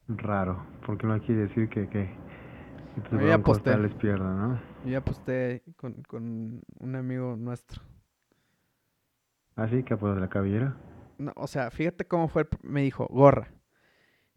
Raro, 0.10 0.62
porque 0.86 1.08
no 1.08 1.18
quiere 1.22 1.44
decir 1.44 1.70
que, 1.70 1.88
que, 1.88 2.10
que 3.10 3.26
ya 3.26 3.36
aposté. 3.36 3.78
les 3.78 3.94
pierda, 3.94 4.34
¿no? 4.36 4.60
Yo 4.84 4.92
ya 4.92 4.98
aposté 4.98 5.64
con, 5.78 6.04
con 6.04 6.62
un 6.80 6.96
amigo 6.98 7.38
nuestro. 7.38 7.82
¿Ah, 9.56 9.70
sí? 9.70 9.84
¿Qué 9.84 9.96
de 9.96 10.20
la 10.20 10.28
cabellera? 10.28 10.76
No, 11.18 11.32
o 11.38 11.48
sea, 11.48 11.72
fíjate 11.72 12.06
cómo 12.06 12.28
fue. 12.28 12.46
Me 12.62 12.82
dijo, 12.82 13.08
gorra. 13.10 13.48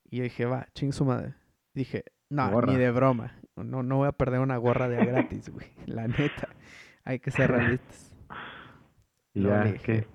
Y 0.05 0.19
yo 0.19 0.23
dije, 0.23 0.45
va, 0.47 0.69
ching 0.73 0.93
su 0.93 1.05
madre. 1.05 1.35
Dije, 1.75 2.05
no, 2.31 2.63
ni 2.63 2.77
de 2.77 2.93
broma. 2.93 3.33
No, 3.57 3.83
no 3.83 3.97
voy 3.97 4.07
a 4.07 4.13
perder 4.13 4.39
una 4.39 4.59
gorra 4.59 4.89
de 4.89 5.05
gratis, 5.05 5.49
güey. 5.49 5.73
La 5.87 6.07
neta. 6.07 6.51
Hay 7.03 7.19
que 7.19 7.33
ser 7.33 7.51
realistas. 7.51 8.15
Y 9.35 9.45
ya, 9.45 9.73
¿qué? 9.83 10.07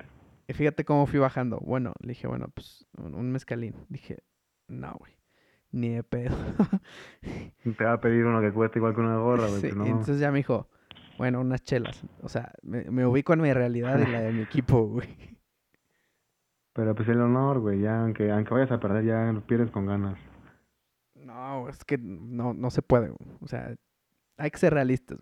Y 0.47 0.53
fíjate 0.53 0.85
cómo 0.85 1.05
fui 1.05 1.19
bajando. 1.19 1.59
Bueno, 1.59 1.93
le 1.99 2.09
dije, 2.09 2.27
bueno, 2.27 2.47
pues 2.53 2.87
un 2.97 3.31
mezcalín. 3.31 3.75
Dije, 3.89 4.23
no, 4.67 4.95
güey. 4.97 5.13
Ni 5.71 5.89
de 5.89 6.03
pedo. 6.03 6.35
Te 7.77 7.83
va 7.83 7.93
a 7.93 7.99
pedir 7.99 8.25
uno 8.25 8.39
que 8.39 8.53
cueste 8.53 8.79
igual 8.79 8.95
que 8.95 9.01
una 9.01 9.17
gorra, 9.17 9.47
güey. 9.47 9.59
Sí, 9.59 9.67
entonces 9.67 10.19
ya 10.19 10.31
me 10.31 10.37
dijo, 10.37 10.69
bueno, 11.17 11.41
unas 11.41 11.61
chelas. 11.63 12.01
O 12.21 12.29
sea, 12.29 12.53
me, 12.61 13.05
ubico 13.05 13.33
en 13.33 13.41
mi 13.41 13.51
realidad 13.51 13.99
y 13.99 14.09
la 14.09 14.21
de 14.21 14.31
mi 14.31 14.41
equipo, 14.41 14.83
güey. 14.87 15.37
Pero 16.73 16.95
pues 16.95 17.09
el 17.09 17.19
honor, 17.19 17.59
güey, 17.59 17.81
ya 17.81 18.01
aunque, 18.01 18.31
aunque 18.31 18.53
vayas 18.53 18.71
a 18.71 18.79
perder, 18.79 19.03
ya 19.03 19.31
lo 19.33 19.45
pierdes 19.45 19.71
con 19.71 19.87
ganas. 19.87 20.17
No, 21.15 21.67
es 21.67 21.83
que 21.83 21.97
no, 21.97 22.53
no 22.53 22.69
se 22.69 22.81
puede, 22.81 23.09
güey. 23.09 23.29
O 23.41 23.47
sea, 23.47 23.75
hay 24.37 24.51
que 24.51 24.59
ser 24.59 24.73
realistas. 24.73 25.19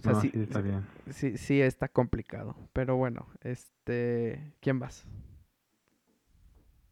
O 0.00 0.02
sea, 0.02 0.14
sí, 0.14 0.30
está 0.34 0.60
bien. 0.60 0.86
Sí, 1.10 1.36
sí 1.36 1.60
está 1.60 1.88
complicado. 1.88 2.56
Pero 2.72 2.96
bueno, 2.96 3.26
este, 3.42 4.52
¿quién 4.60 4.78
vas? 4.78 5.06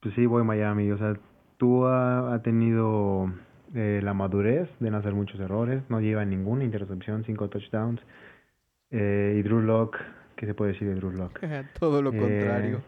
Pues 0.01 0.15
sí, 0.15 0.27
voy 0.27 0.43
a 0.43 0.45
Miami. 0.45 0.91
O 0.91 0.99
sea, 0.99 1.15
tú 1.57 1.87
ha, 1.87 2.35
ha 2.35 2.43
tenido 2.43 3.33
eh, 3.75 4.01
la 4.03 4.15
madurez 4.15 4.71
de 4.81 4.91
no 4.91 4.97
hacer 4.97 5.13
muchos 5.13 5.39
errores, 5.41 5.83
no 5.91 6.01
lleva 6.01 6.25
ninguna 6.25 6.65
intercepción, 6.65 7.25
cinco 7.25 7.49
touchdowns. 7.49 8.01
Eh, 8.91 9.37
y 9.39 9.43
Drew 9.43 9.61
Locke, 9.61 9.99
¿qué 10.37 10.47
se 10.47 10.55
puede 10.55 10.73
decir 10.73 10.89
de 10.89 10.95
Drew 10.95 11.11
Locke? 11.11 11.41
Todo 11.79 12.01
lo 12.01 12.11
contrario. 12.11 12.81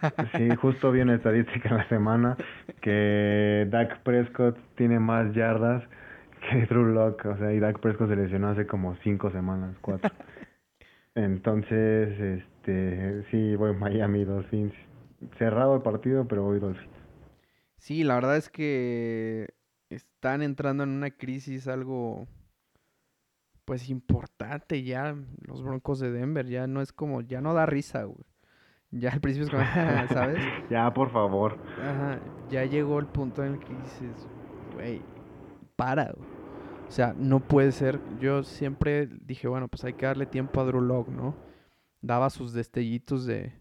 Eh, 0.00 0.10
sí, 0.36 0.56
justo 0.56 0.92
vi 0.92 1.00
una 1.00 1.16
estadística 1.16 1.70
en 1.70 1.76
la 1.78 1.88
semana 1.88 2.36
que 2.80 3.66
Dak 3.68 4.02
Prescott 4.02 4.56
tiene 4.76 5.00
más 5.00 5.34
yardas 5.34 5.82
que 6.50 6.66
Drew 6.66 6.84
Locke, 6.86 7.26
o 7.26 7.36
sea, 7.36 7.52
y 7.52 7.60
Dak 7.60 7.80
Prescott 7.80 8.08
se 8.08 8.16
lesionó 8.16 8.48
hace 8.48 8.66
como 8.66 8.96
cinco 8.96 9.30
semanas, 9.30 9.76
cuatro. 9.80 10.10
Entonces, 11.14 12.18
este, 12.20 13.24
sí, 13.30 13.56
voy 13.56 13.74
Miami 13.74 14.24
Dolphins. 14.24 14.72
Cerrado 15.38 15.74
el 15.74 15.82
partido, 15.82 16.26
pero 16.28 16.44
voy 16.44 16.60
Dolphins. 16.60 16.94
Sí, 17.76 18.04
la 18.04 18.14
verdad 18.14 18.36
es 18.36 18.48
que 18.50 19.48
están 19.90 20.42
entrando 20.42 20.84
en 20.84 20.90
una 20.90 21.10
crisis 21.10 21.66
algo 21.68 22.26
pues 23.64 23.90
importante 23.90 24.82
ya 24.82 25.14
los 25.46 25.62
Broncos 25.62 25.98
de 26.00 26.10
Denver 26.10 26.46
ya 26.46 26.66
no 26.66 26.80
es 26.80 26.92
como 26.92 27.20
ya 27.20 27.42
no 27.42 27.52
da 27.52 27.66
risa 27.66 28.04
güey 28.04 28.24
ya 28.90 29.10
al 29.10 29.20
principio 29.20 29.46
es 29.46 29.50
como 29.50 30.08
sabes 30.08 30.42
ya 30.70 30.92
por 30.92 31.10
favor 31.10 31.58
Ajá, 31.78 32.18
ya 32.48 32.64
llegó 32.64 32.98
el 32.98 33.06
punto 33.06 33.44
en 33.44 33.54
el 33.54 33.58
que 33.58 33.74
dices 33.74 34.26
güey 34.74 35.02
para 35.76 36.14
o 36.88 36.90
sea 36.90 37.14
no 37.16 37.40
puede 37.40 37.72
ser 37.72 38.00
yo 38.20 38.42
siempre 38.42 39.06
dije 39.06 39.46
bueno 39.46 39.68
pues 39.68 39.84
hay 39.84 39.92
que 39.92 40.06
darle 40.06 40.26
tiempo 40.26 40.60
a 40.60 40.64
Drew 40.64 40.80
Lock 40.80 41.08
no 41.08 41.36
daba 42.00 42.30
sus 42.30 42.52
destellitos 42.52 43.26
de 43.26 43.52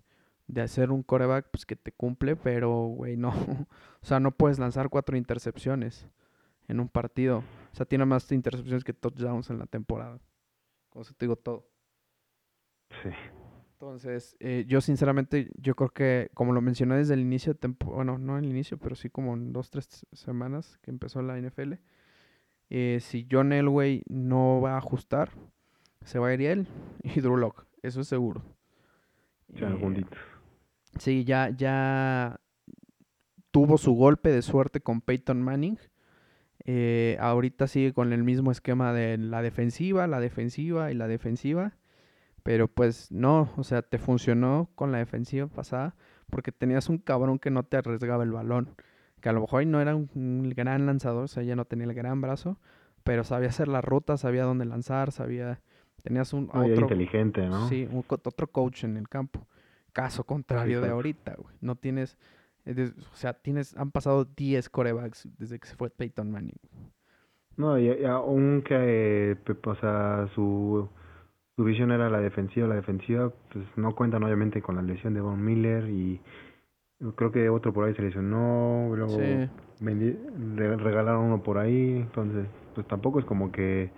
de 0.47 0.61
hacer 0.61 0.91
un 0.91 1.03
coreback 1.03 1.49
pues 1.51 1.65
que 1.65 1.75
te 1.75 1.91
cumple 1.91 2.35
pero 2.35 2.71
güey 2.87 3.17
no 3.17 3.29
o 4.01 4.05
sea 4.05 4.19
no 4.19 4.31
puedes 4.31 4.59
lanzar 4.59 4.89
cuatro 4.89 5.17
intercepciones 5.17 6.09
en 6.67 6.79
un 6.79 6.89
partido. 6.89 7.39
O 7.39 7.75
sea, 7.75 7.85
tiene 7.85 8.05
más 8.05 8.31
intercepciones 8.31 8.83
que 8.83 8.93
touchdowns 8.93 9.49
en 9.49 9.59
la 9.59 9.65
temporada. 9.65 10.19
Con 10.89 11.01
eso 11.01 11.13
te 11.13 11.25
digo 11.25 11.35
todo. 11.35 11.69
Sí. 13.01 13.09
Entonces, 13.73 14.35
eh, 14.39 14.65
yo 14.67 14.81
sinceramente, 14.81 15.51
yo 15.55 15.75
creo 15.75 15.89
que, 15.89 16.31
como 16.33 16.51
lo 16.51 16.61
mencioné 16.61 16.95
desde 16.95 17.13
el 17.13 17.19
inicio 17.19 17.53
de 17.53 17.59
temporada, 17.59 17.95
bueno, 17.95 18.17
no 18.17 18.37
en 18.37 18.45
el 18.45 18.49
inicio, 18.49 18.77
pero 18.77 18.95
sí 18.95 19.09
como 19.09 19.35
en 19.35 19.53
dos, 19.53 19.69
tres 19.69 20.05
semanas 20.13 20.79
que 20.81 20.89
empezó 20.89 21.21
la 21.21 21.37
NFL, 21.39 21.73
eh, 22.69 22.99
si 23.01 23.27
John 23.29 23.53
Elway 23.53 24.03
no 24.07 24.61
va 24.61 24.75
a 24.75 24.77
ajustar, 24.77 25.31
se 26.03 26.19
va 26.19 26.27
a 26.27 26.33
ir 26.33 26.41
él 26.41 26.67
y 27.03 27.21
Drew 27.21 27.53
eso 27.81 28.01
es 28.01 28.07
seguro. 28.07 28.41
Ya, 29.49 29.69
eh, 29.69 30.05
sí, 30.99 31.23
ya, 31.23 31.49
ya 31.49 32.39
tuvo 33.51 33.77
su 33.77 33.93
golpe 33.93 34.29
de 34.29 34.41
suerte 34.41 34.81
con 34.81 35.01
Peyton 35.01 35.41
Manning 35.41 35.77
eh, 36.69 37.17
ahorita 37.21 37.65
sigue 37.67 37.93
con 37.93 38.11
el 38.11 38.23
mismo 38.25 38.51
esquema 38.51 38.91
de 38.91 39.17
la 39.17 39.41
defensiva, 39.41 40.05
la 40.05 40.19
defensiva 40.19 40.91
y 40.91 40.95
la 40.95 41.07
defensiva. 41.07 41.77
Pero 42.43 42.67
pues 42.67 43.11
no, 43.11 43.49
o 43.57 43.63
sea, 43.63 43.81
te 43.81 43.97
funcionó 43.97 44.69
con 44.75 44.91
la 44.91 44.99
defensiva 44.99 45.47
pasada 45.47 45.95
porque 46.29 46.51
tenías 46.51 46.89
un 46.89 46.97
cabrón 46.97 47.39
que 47.39 47.51
no 47.51 47.63
te 47.63 47.77
arriesgaba 47.77 48.23
el 48.23 48.31
balón. 48.31 48.75
Que 49.21 49.29
a 49.29 49.33
lo 49.33 49.41
mejor 49.41 49.65
no 49.65 49.81
era 49.81 49.95
un, 49.95 50.53
gran 50.55 50.85
lanzador, 50.85 51.23
o 51.23 51.27
sea, 51.27 51.43
ya 51.43 51.55
no 51.55 51.65
tenía 51.65 51.85
el 51.85 51.93
gran 51.93 52.21
brazo, 52.21 52.57
pero 53.03 53.23
sabía 53.23 53.49
hacer 53.49 53.67
la 53.67 53.81
ruta, 53.81 54.17
sabía 54.17 54.43
dónde 54.43 54.65
lanzar, 54.65 55.11
sabía... 55.11 55.59
Tenías 56.03 56.31
un 56.31 56.49
otro... 56.53 56.65
inteligente, 56.67 57.47
¿no? 57.47 57.67
Sí, 57.67 57.89
otro 58.07 58.47
coach 58.47 58.83
en 58.83 58.97
el 58.97 59.09
campo. 59.09 59.45
Caso 59.91 60.23
contrario 60.23 60.79
de 60.79 60.89
ahorita, 60.89 61.35
güey. 61.37 61.55
No 61.59 61.75
tienes 61.75 62.17
o 62.69 63.15
sea, 63.15 63.33
tienes, 63.33 63.75
han 63.77 63.91
pasado 63.91 64.25
10 64.25 64.69
corebacks 64.69 65.27
desde 65.37 65.59
que 65.59 65.67
se 65.67 65.75
fue 65.75 65.89
Peyton 65.89 66.31
Manning. 66.31 66.59
No, 67.55 67.79
y, 67.79 68.05
aunque 68.05 69.37
o 69.65 69.75
sea, 69.75 70.27
su, 70.35 70.89
su 71.55 71.63
visión 71.63 71.91
era 71.91 72.09
la 72.09 72.19
defensiva, 72.19 72.67
la 72.67 72.75
defensiva, 72.75 73.31
pues 73.51 73.65
no 73.77 73.95
cuentan 73.95 74.23
obviamente 74.23 74.61
con 74.61 74.75
la 74.75 74.81
lesión 74.81 75.13
de 75.13 75.21
Von 75.21 75.43
Miller 75.43 75.89
y 75.89 76.21
creo 77.15 77.31
que 77.31 77.49
otro 77.49 77.73
por 77.73 77.87
ahí 77.87 77.93
se 77.93 78.01
lesionó, 78.01 78.91
luego 78.95 79.17
regalaron 79.79 81.25
uno 81.25 81.43
por 81.43 81.57
ahí, 81.57 81.97
entonces 81.97 82.47
pues 82.73 82.87
tampoco 82.87 83.19
es 83.19 83.25
como 83.25 83.51
que 83.51 83.91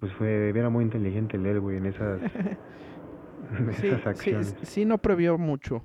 pues 0.00 0.12
fue 0.12 0.50
era 0.50 0.68
muy 0.68 0.84
inteligente 0.84 1.36
el 1.36 1.60
güey 1.60 1.78
en 1.78 1.86
esas, 1.86 2.20
esas 3.82 4.06
acciones. 4.06 4.54
Sí, 4.60 4.66
sí, 4.66 4.84
no 4.84 4.98
previó 4.98 5.38
mucho. 5.38 5.82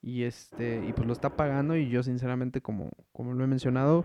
Y 0.00 0.22
este, 0.22 0.84
y 0.86 0.92
pues 0.92 1.06
lo 1.06 1.12
está 1.12 1.30
pagando. 1.30 1.76
Y 1.76 1.88
yo 1.88 2.02
sinceramente, 2.02 2.60
como, 2.60 2.90
como 3.12 3.32
lo 3.32 3.44
he 3.44 3.46
mencionado, 3.46 4.04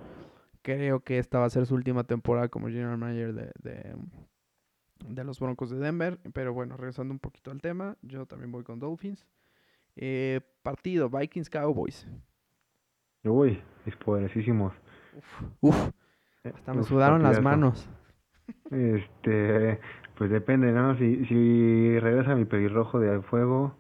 creo 0.62 1.02
que 1.02 1.20
esta 1.20 1.40
va 1.40 1.46
a 1.46 1.50
ser 1.50 1.66
su 1.66 1.76
última 1.76 2.04
temporada 2.04 2.50
como 2.50 2.68
general 2.68 2.98
manager 2.98 3.34
de, 3.34 3.52
de, 3.62 3.96
de 5.08 5.24
los 5.24 5.40
Broncos 5.40 5.70
de 5.70 5.78
Denver. 5.78 6.20
Pero 6.34 6.54
bueno, 6.54 6.78
regresando 6.78 7.14
un 7.14 7.20
poquito 7.20 7.52
al 7.52 7.62
tema, 7.62 7.96
yo 8.02 8.26
también 8.26 8.52
voy 8.52 8.64
con 8.64 8.80
Dolphins. 8.80 9.26
Eh, 9.96 10.42
partido, 10.62 11.10
Vikings 11.10 11.50
Cowboys. 11.50 12.08
Uy, 13.24 13.62
es 13.86 13.96
poderosísimos. 13.98 14.74
Uf, 15.18 15.42
uf. 15.62 15.90
Eh, 16.44 16.52
Hasta 16.54 16.74
me 16.74 16.82
uf, 16.82 16.88
sudaron 16.88 17.24
las 17.24 17.42
manos. 17.42 17.90
Este, 18.72 19.80
pues 20.18 20.30
depende, 20.30 20.72
¿no? 20.72 20.98
Si, 20.98 21.26
si 21.26 22.00
regresa 22.00 22.36
mi 22.36 22.46
pelirrojo 22.46 23.00
de 23.00 23.22
fuego, 23.22 23.76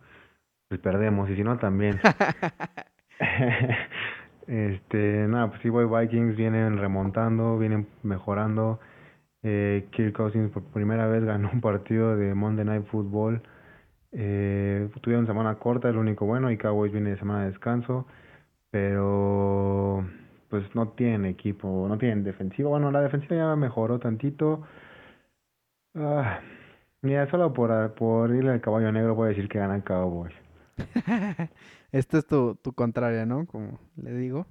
pues 0.69 0.79
perdemos, 0.79 1.29
y 1.29 1.35
si 1.35 1.43
no, 1.43 1.57
también. 1.57 1.99
Este, 4.47 5.25
nada, 5.27 5.47
pues 5.47 5.61
sí, 5.61 5.69
voy 5.69 5.85
Vikings, 5.85 6.35
vienen 6.35 6.77
remontando, 6.77 7.57
vienen 7.57 7.87
mejorando. 8.03 8.79
Eh, 9.41 9.87
Kirk 9.91 10.13
Cousins 10.13 10.51
por 10.51 10.63
primera 10.63 11.07
vez 11.07 11.23
ganó 11.23 11.49
un 11.51 11.61
partido 11.61 12.15
de 12.17 12.33
Monday 12.33 12.65
Night 12.65 12.85
Football. 12.87 13.41
Eh, 14.13 14.89
tuvieron 15.01 15.25
semana 15.27 15.55
corta, 15.59 15.89
es 15.89 15.95
lo 15.95 16.01
único 16.01 16.25
bueno, 16.25 16.51
y 16.51 16.57
Cowboys 16.57 16.91
viene 16.93 17.11
de 17.11 17.17
semana 17.17 17.41
de 17.41 17.49
descanso, 17.51 18.07
pero 18.71 20.05
pues 20.49 20.75
no 20.75 20.89
tienen 20.89 21.25
equipo, 21.25 21.87
no 21.89 21.97
tienen 21.97 22.23
defensiva. 22.23 22.69
Bueno, 22.69 22.91
la 22.91 23.01
defensiva 23.01 23.35
ya 23.37 23.55
mejoró 23.55 23.99
tantito. 23.99 24.63
Ah, 25.95 26.39
mira, 27.01 27.29
solo 27.29 27.53
por, 27.53 27.93
por 27.95 28.31
irle 28.35 28.51
al 28.51 28.61
caballo 28.61 28.91
negro 28.91 29.15
voy 29.15 29.27
a 29.27 29.29
decir 29.29 29.49
que 29.49 29.59
gana 29.59 29.75
el 29.75 29.83
Cowboys. 29.83 30.33
Esta 31.91 32.17
es 32.17 32.27
tu, 32.27 32.55
tu 32.55 32.73
contraria, 32.73 33.25
¿no? 33.25 33.45
Como 33.45 33.79
le 33.95 34.13
digo, 34.15 34.47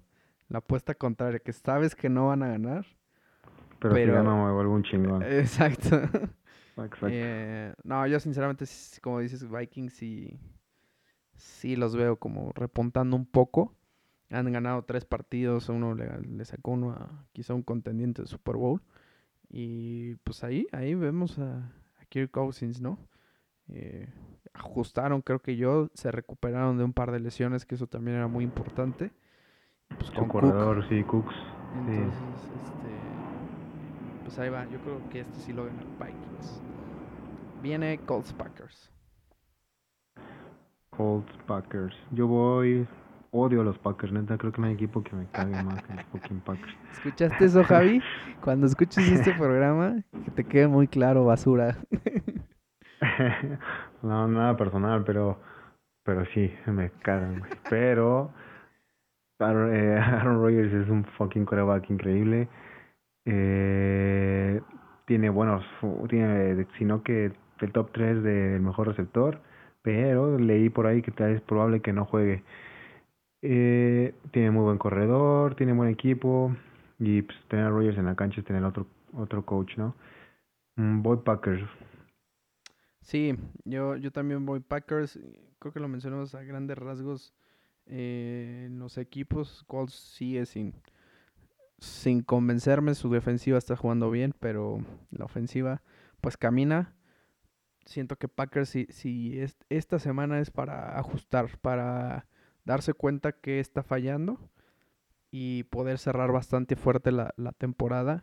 la 0.49 0.59
apuesta 0.59 0.95
contraria, 0.95 1.41
que 1.41 1.53
sabes 1.53 1.95
que 1.95 2.09
no 2.09 2.29
van 2.29 2.43
a 2.43 2.49
ganar, 2.49 2.87
Pero 3.79 3.99
si 3.99 4.01
pero... 4.05 4.13
gana 4.13 4.35
me 4.35 4.53
vuelvo 4.53 4.75
un 4.75 4.83
chingón. 4.85 5.23
Exacto. 5.29 6.01
Exacto. 6.77 7.09
Eh, 7.11 7.75
no, 7.85 8.07
yo 8.07 8.19
sinceramente, 8.21 8.65
como 9.03 9.21
dices, 9.21 9.49
Vikings 9.49 9.93
sí, 9.93 10.39
sí 11.35 11.77
los 11.77 11.97
veo 11.97 12.17
como 12.17 12.53
repuntando 12.55 13.17
un 13.17 13.27
poco. 13.27 13.75
Han 14.31 14.51
ganado 14.51 14.83
tres 14.85 15.05
partidos, 15.05 15.69
uno 15.69 15.95
le, 15.95 16.21
le 16.21 16.45
sacó 16.45 16.71
uno 16.71 16.93
a 16.93 17.27
quizá 17.33 17.53
un 17.55 17.63
contendiente 17.63 18.23
de 18.23 18.29
Super 18.29 18.57
Bowl. 18.57 18.81
Y 19.51 20.15
pues 20.25 20.43
ahí, 20.45 20.67
ahí 20.73 20.95
vemos 20.95 21.39
a, 21.39 21.57
a 22.01 22.05
Kirk 22.09 22.31
Cousins, 22.31 22.81
¿no? 22.81 22.99
Eh, 23.69 24.09
ajustaron, 24.55 25.23
creo 25.23 25.41
que 25.41 25.57
yo, 25.57 25.91
se 25.95 26.11
recuperaron 26.11 26.79
de 26.79 26.85
un 26.85 26.93
par 26.93 27.11
de 27.11 27.21
lesiones, 27.21 27.67
que 27.67 27.75
eso 27.75 27.87
también 27.87 28.17
era 28.17 28.29
muy 28.29 28.45
importante. 28.45 29.13
Pues 29.99 30.11
con 30.11 30.29
Cook, 30.29 30.41
corredor, 30.41 30.89
sí, 30.89 31.05
Cooks. 31.05 31.35
Sí. 31.35 31.79
entonces, 31.79 32.51
este, 32.63 33.22
pues 34.33 34.39
ahí 34.39 34.49
va. 34.49 34.65
Yo 34.71 34.79
creo 34.79 34.99
que 35.11 35.21
este 35.21 35.41
sí 35.41 35.53
lo 35.53 35.67
gana 35.67 35.83
Vikings. 35.99 36.63
Viene 37.63 37.99
Colts 38.07 38.33
Packers. 38.33 38.91
Colts, 40.91 41.31
Packers. 41.47 41.95
Yo 42.13 42.27
voy. 42.27 42.87
Odio 43.31 43.61
a 43.61 43.65
los 43.65 43.79
Packers, 43.79 44.13
neta. 44.13 44.39
Creo 44.39 44.53
que 44.53 44.61
no 44.61 44.69
hay 44.69 44.75
equipo 44.75 45.03
que 45.03 45.15
me 45.15 45.27
cague 45.27 45.63
más 45.63 45.83
que 45.83 45.95
los 45.95 46.05
fucking 46.07 46.41
Packers. 46.41 46.75
¿Escuchaste 46.93 47.45
eso, 47.45 47.65
Javi? 47.65 48.03
Cuando 48.43 48.67
escuches 48.67 49.11
este 49.11 49.33
programa, 49.39 50.03
que 50.25 50.31
te 50.31 50.45
quede 50.45 50.67
muy 50.67 50.89
claro, 50.89 51.27
basura. 51.27 51.77
no, 54.03 54.29
nada 54.29 54.57
personal, 54.57 55.05
pero. 55.05 55.39
Pero 56.05 56.25
sí, 56.33 56.51
me 56.67 56.91
cagan, 57.03 57.41
güey. 57.41 57.53
Pero. 57.69 58.33
Aaron, 59.39 59.75
eh, 59.75 59.99
Aaron 59.99 60.43
Rodgers 60.43 60.73
es 60.73 60.89
un 60.89 61.05
fucking 61.05 61.45
quarterback 61.45 61.91
increíble. 61.91 62.49
Eh, 63.25 64.61
tiene 65.07 65.31
buenos. 65.31 65.65
Tiene, 66.09 66.67
sino 66.79 67.03
que 67.03 67.33
el 67.61 67.73
top 67.73 67.91
3 67.93 68.23
del 68.23 68.61
mejor 68.61 68.89
receptor. 68.89 69.41
Pero 69.83 70.39
leí 70.39 70.69
por 70.71 70.87
ahí 70.87 71.03
que 71.03 71.13
es 71.33 71.41
probable 71.43 71.81
que 71.81 71.93
no 71.93 72.05
juegue. 72.05 72.43
Eh, 73.43 74.15
tiene 74.33 74.51
muy 74.53 74.63
buen 74.63 74.79
corredor, 74.79 75.57
tiene 75.57 75.73
buen 75.73 75.91
equipo 75.91 76.55
y 77.01 77.23
pues 77.23 77.37
tener 77.49 77.67
a 77.67 77.71
Rodgers 77.71 77.99
en 77.99 78.07
la 78.07 78.15
cancha 78.15 78.41
es 78.41 78.47
tener 78.47 78.63
otro 78.65 78.87
otro 79.15 79.45
coach, 79.45 79.77
¿no? 79.77 79.95
Mm, 80.77 81.03
voy 81.03 81.19
Packers. 81.19 81.63
Sí, 83.01 83.35
yo, 83.65 83.97
yo 83.97 84.13
también 84.13 84.47
voy 84.47 84.61
Packers. 84.61 85.19
Creo 85.59 85.73
que 85.73 85.81
lo 85.81 85.89
mencionamos 85.89 86.35
a 86.35 86.43
grandes 86.45 86.79
rasgos. 86.79 87.35
eh, 87.87 88.65
en 88.67 88.79
los 88.79 88.97
equipos, 88.99 89.65
Colts 89.67 89.95
sigue 89.95 90.47
sin, 90.47 90.73
sin 91.83 92.23
convencerme. 92.23 92.95
Su 92.95 93.11
defensiva 93.11 93.59
está 93.59 93.77
jugando 93.77 94.11
bien, 94.11 94.35
pero 94.39 94.79
la 95.11 95.25
ofensiva, 95.25 95.83
pues 96.21 96.37
camina. 96.37 96.95
Siento 97.85 98.17
que 98.17 98.29
Packers, 98.29 98.69
si, 98.69 98.87
si 98.91 99.41
es- 99.41 99.59
esta 99.69 99.99
semana 99.99 100.39
es 100.39 100.51
para 100.53 100.97
ajustar, 100.99 101.59
para 101.59 102.27
darse 102.65 102.95
cuenta 102.95 103.33
que 103.33 103.59
está 103.59 103.83
fallando 103.83 104.39
y 105.33 105.65
poder 105.65 105.99
cerrar 105.99 106.31
bastante 106.31 106.77
fuerte 106.77 107.11
la, 107.11 107.35
la 107.37 107.51
temporada. 107.53 108.23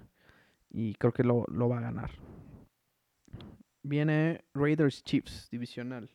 Y 0.70 0.93
creo 0.95 1.12
que 1.12 1.24
lo, 1.24 1.45
lo 1.49 1.68
va 1.68 1.80
a 1.80 1.82
ganar. 1.82 2.12
Viene 3.84 4.45
Raiders 4.53 5.03
Chiefs, 5.03 5.49
divisional. 5.51 6.10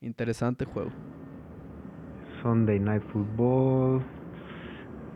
Interesante 0.00 0.64
juego. 0.64 0.92
Sunday 2.42 2.78
Night 2.78 3.02
Football. 3.02 4.02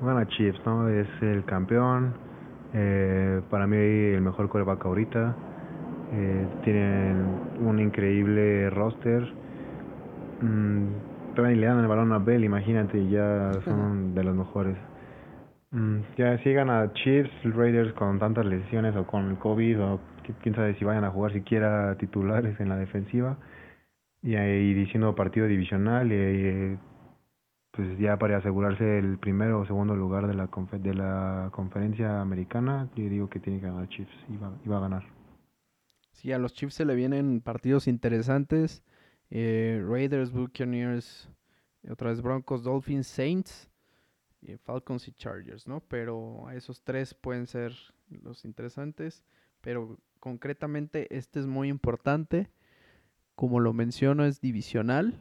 Gana 0.07 0.27
Chiefs, 0.27 0.61
¿no? 0.67 0.89
Es 0.89 1.09
el 1.21 1.45
campeón. 1.45 2.15
Eh, 2.73 3.41
para 3.51 3.67
mí 3.67 3.77
el 3.77 4.21
mejor 4.21 4.49
quarterback 4.49 4.85
ahorita. 4.85 5.37
Eh, 6.13 6.49
tienen 6.63 7.41
un 7.59 7.79
increíble 7.79 8.71
roster. 8.71 9.33
Mm, 10.41 10.97
todavía 11.35 11.57
le 11.61 11.67
dan 11.67 11.81
el 11.81 11.87
balón 11.87 12.13
a 12.13 12.19
Bell, 12.19 12.45
imagínate, 12.45 12.99
y 12.99 13.11
ya 13.11 13.61
son 13.69 14.15
de 14.15 14.25
los 14.25 14.35
mejores. 14.35 14.77
Mm, 15.71 16.01
ya 16.19 16.39
si 16.39 16.53
gana 16.53 16.93
Chiefs, 16.95 17.31
Raiders 17.45 17.93
con 17.95 18.19
tantas 18.19 18.45
lesiones 18.45 18.95
o 18.97 19.07
con 19.07 19.31
el 19.31 19.39
COVID 19.39 19.81
o 19.81 20.01
qui- 20.27 20.35
quién 20.43 20.55
sabe 20.55 20.75
si 20.75 20.85
vayan 20.85 21.05
a 21.05 21.11
jugar 21.11 21.33
siquiera 21.33 21.95
titulares 21.97 22.59
en 22.61 22.69
la 22.69 22.77
defensiva 22.77 23.37
y 24.23 24.37
ahí 24.37 24.75
diciendo 24.75 25.15
partido 25.15 25.47
divisional 25.47 26.13
y, 26.13 26.15
eh, 26.15 26.79
pues 27.73 27.99
ya 27.99 28.19
para 28.19 28.37
asegurarse 28.37 28.99
el 28.99 29.19
primero 29.19 29.61
o 29.61 29.67
segundo 29.67 29.97
lugar 29.97 30.27
de 30.27 30.35
la 30.35 30.47
de 30.47 30.95
la 30.95 31.51
conferencia 31.53 32.21
americana, 32.21 32.91
yo 32.95 33.09
digo 33.09 33.31
que 33.31 33.41
tiene 33.41 33.61
que 33.61 33.67
ganar 33.67 33.89
Chiefs 33.89 34.13
y 34.29 34.37
va, 34.37 34.77
a 34.77 34.81
ganar. 34.81 35.05
Sí, 36.13 36.33
a 36.33 36.39
los 36.39 36.53
Chiefs 36.53 36.75
se 36.75 36.85
le 36.85 36.95
vienen 36.95 37.41
partidos 37.41 37.89
interesantes. 37.89 38.85
eh, 39.31 39.83
Raiders, 39.89 40.31
Buccaneers, 40.31 41.31
otra 41.91 42.11
vez 42.11 42.21
Broncos, 42.21 42.63
Dolphins, 42.63 43.07
Saints, 43.07 43.71
eh, 44.43 44.59
Falcons 44.59 45.09
y 45.09 45.13
Chargers, 45.13 45.67
¿no? 45.67 45.81
Pero 45.81 46.47
a 46.49 46.55
esos 46.55 46.83
tres 46.83 47.15
pueden 47.15 47.47
ser 47.47 47.73
los 48.11 48.45
interesantes. 48.45 49.25
Pero 49.63 49.99
concretamente 50.21 51.17
este 51.17 51.41
es 51.41 51.47
muy 51.47 51.69
importante. 51.69 52.51
Como 53.35 53.61
lo 53.61 53.73
menciono, 53.73 54.27
es 54.27 54.43
divisional. 54.43 55.19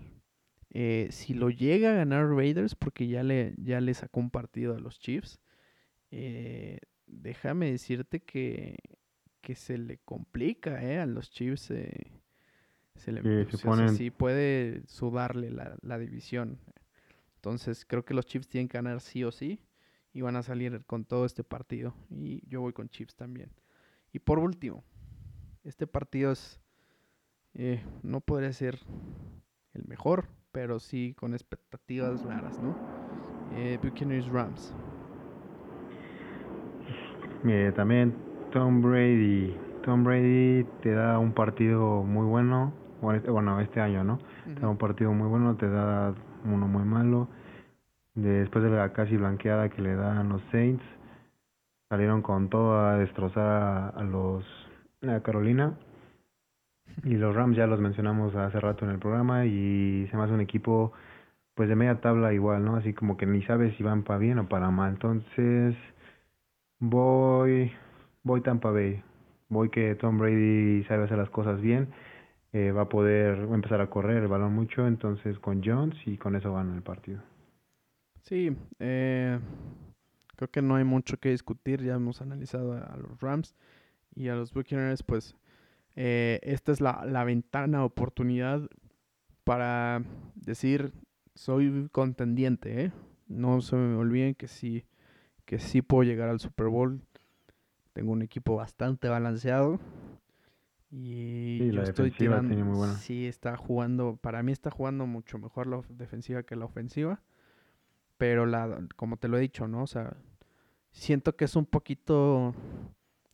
Eh, 0.73 1.09
si 1.11 1.33
lo 1.33 1.49
llega 1.49 1.91
a 1.91 1.95
ganar 1.95 2.29
Raiders, 2.29 2.75
porque 2.75 3.07
ya 3.07 3.23
le, 3.23 3.53
ya 3.57 3.81
le 3.81 3.93
sacó 3.93 4.19
un 4.21 4.29
partido 4.29 4.75
a 4.75 4.79
los 4.79 4.99
Chiefs, 4.99 5.39
eh, 6.11 6.79
déjame 7.07 7.71
decirte 7.71 8.21
que, 8.21 8.77
que 9.41 9.55
se 9.55 9.77
le 9.77 9.97
complica 9.99 10.81
eh, 10.83 10.99
a 10.99 11.05
los 11.05 11.29
Chiefs. 11.29 11.71
eh, 11.71 12.11
se 12.95 13.11
le, 13.11 13.21
Sí, 13.21 13.27
se 13.27 13.43
pues, 13.43 13.55
o 13.55 13.57
sea, 13.57 13.71
ponen- 13.87 13.97
sí 13.97 14.11
puede 14.11 14.83
sudarle 14.87 15.51
la, 15.51 15.77
la 15.81 15.97
división. 15.97 16.59
Entonces 17.35 17.85
creo 17.85 18.05
que 18.05 18.13
los 18.13 18.25
Chiefs 18.25 18.47
tienen 18.47 18.67
que 18.67 18.77
ganar 18.77 19.01
sí 19.01 19.23
o 19.23 19.31
sí 19.31 19.59
y 20.13 20.21
van 20.21 20.35
a 20.35 20.43
salir 20.43 20.83
con 20.85 21.05
todo 21.05 21.25
este 21.25 21.43
partido. 21.43 21.95
Y 22.09 22.47
yo 22.47 22.61
voy 22.61 22.73
con 22.73 22.87
Chiefs 22.89 23.15
también. 23.15 23.49
Y 24.13 24.19
por 24.19 24.39
último, 24.39 24.83
este 25.63 25.87
partido 25.87 26.31
es, 26.31 26.59
eh, 27.55 27.83
no 28.03 28.21
podría 28.21 28.53
ser 28.53 28.79
el 29.73 29.85
mejor, 29.85 30.27
pero 30.51 30.79
sí 30.79 31.13
con 31.17 31.33
expectativas 31.33 32.23
raras, 32.23 32.59
¿no? 32.59 32.75
Eh, 33.49 33.79
Buccaneers 33.81 34.27
Rams. 34.27 34.73
Mire, 37.43 37.71
también 37.71 38.15
Tom 38.51 38.81
Brady, 38.81 39.55
Tom 39.83 40.03
Brady 40.03 40.63
te 40.81 40.91
da 40.91 41.17
un 41.19 41.33
partido 41.33 42.03
muy 42.03 42.25
bueno, 42.25 42.73
bueno 43.01 43.59
este, 43.59 43.63
este 43.63 43.81
año, 43.81 44.03
¿no? 44.03 44.19
Te 44.53 44.61
da 44.61 44.69
un 44.69 44.77
partido 44.77 45.11
muy 45.11 45.27
bueno, 45.27 45.55
te 45.55 45.69
da 45.69 46.13
uno 46.45 46.67
muy 46.67 46.83
malo. 46.83 47.27
Después 48.13 48.63
de 48.63 48.69
la 48.69 48.93
casi 48.93 49.17
blanqueada 49.17 49.69
que 49.69 49.81
le 49.81 49.95
dan 49.95 50.29
los 50.29 50.41
Saints, 50.51 50.83
salieron 51.89 52.21
con 52.21 52.49
todo 52.49 52.79
a 52.79 52.97
destrozar 52.97 53.45
a, 53.45 53.89
a 53.89 54.03
los 54.03 54.45
a 55.01 55.21
Carolina. 55.21 55.77
Y 57.03 57.15
los 57.15 57.35
Rams 57.35 57.57
ya 57.57 57.67
los 57.67 57.79
mencionamos 57.79 58.35
hace 58.35 58.59
rato 58.59 58.85
en 58.85 58.91
el 58.91 58.99
programa 58.99 59.45
y 59.45 60.07
se 60.09 60.17
me 60.17 60.23
hace 60.23 60.33
un 60.33 60.41
equipo 60.41 60.93
pues 61.55 61.69
de 61.69 61.75
media 61.75 62.01
tabla 62.01 62.33
igual, 62.33 62.65
¿no? 62.65 62.75
Así 62.77 62.93
como 62.93 63.17
que 63.17 63.25
ni 63.27 63.43
sabes 63.43 63.75
si 63.77 63.83
van 63.83 64.03
para 64.03 64.19
bien 64.19 64.39
o 64.39 64.49
para 64.49 64.71
mal. 64.71 64.91
Entonces, 64.93 65.75
voy 66.79 67.71
voy 68.23 68.41
Tampa 68.41 68.71
Bay. 68.71 69.03
Voy 69.49 69.69
que 69.69 69.95
Tom 69.95 70.17
Brady 70.17 70.83
sabe 70.85 71.05
hacer 71.05 71.17
las 71.17 71.29
cosas 71.29 71.61
bien. 71.61 71.93
eh, 72.53 72.71
va 72.71 72.83
a 72.83 72.89
poder 72.89 73.39
empezar 73.39 73.81
a 73.81 73.89
correr 73.89 74.17
el 74.23 74.27
balón 74.29 74.53
mucho, 74.55 74.87
entonces 74.87 75.39
con 75.39 75.63
Jones 75.63 75.97
y 76.07 76.17
con 76.17 76.35
eso 76.35 76.53
gana 76.53 76.75
el 76.75 76.83
partido. 76.83 77.21
Sí, 78.23 78.55
eh, 78.79 79.39
creo 80.35 80.49
que 80.51 80.61
no 80.61 80.75
hay 80.75 80.83
mucho 80.83 81.17
que 81.17 81.29
discutir. 81.29 81.83
Ya 81.83 81.95
hemos 81.95 82.21
analizado 82.21 82.73
a 82.73 82.95
los 82.97 83.19
Rams 83.21 83.55
y 84.15 84.27
a 84.29 84.35
los 84.35 84.53
Buccaneers, 84.53 85.03
pues 85.03 85.35
eh, 85.95 86.39
esta 86.43 86.71
es 86.71 86.81
la, 86.81 87.05
la 87.05 87.23
ventana, 87.23 87.83
oportunidad 87.83 88.69
para 89.43 90.03
decir 90.35 90.93
soy 91.35 91.89
contendiente, 91.91 92.85
¿eh? 92.85 92.91
No 93.27 93.61
se 93.61 93.75
me 93.75 93.95
olviden 93.95 94.35
que 94.35 94.47
sí, 94.47 94.85
que 95.45 95.59
sí 95.59 95.81
puedo 95.81 96.03
llegar 96.03 96.29
al 96.29 96.39
Super 96.39 96.67
Bowl. 96.67 97.01
Tengo 97.93 98.11
un 98.11 98.21
equipo 98.21 98.55
bastante 98.55 99.09
balanceado. 99.09 99.79
Y 100.89 101.71
yo 101.71 101.81
estoy 101.83 102.11
tirando. 102.11 102.85
Sí, 102.95 103.25
está 103.25 103.55
jugando. 103.55 104.17
Para 104.17 104.43
mí 104.43 104.51
está 104.51 104.69
jugando 104.69 105.07
mucho 105.07 105.39
mejor 105.39 105.67
la 105.67 105.81
defensiva 105.89 106.43
que 106.43 106.57
la 106.57 106.65
ofensiva. 106.65 107.21
Pero 108.17 108.45
la, 108.45 108.85
como 108.97 109.17
te 109.17 109.29
lo 109.29 109.37
he 109.37 109.41
dicho, 109.41 109.67
¿no? 109.67 109.83
O 109.83 109.87
sea, 109.87 110.17
siento 110.91 111.35
que 111.37 111.45
es 111.45 111.55
un 111.55 111.65
poquito 111.65 112.53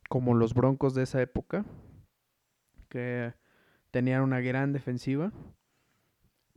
como 0.08 0.34
los 0.34 0.54
Broncos 0.54 0.94
de 0.94 1.02
esa 1.02 1.20
época. 1.20 1.64
Que 2.88 3.34
tenían 3.90 4.22
una 4.22 4.40
gran 4.40 4.72
defensiva. 4.72 5.32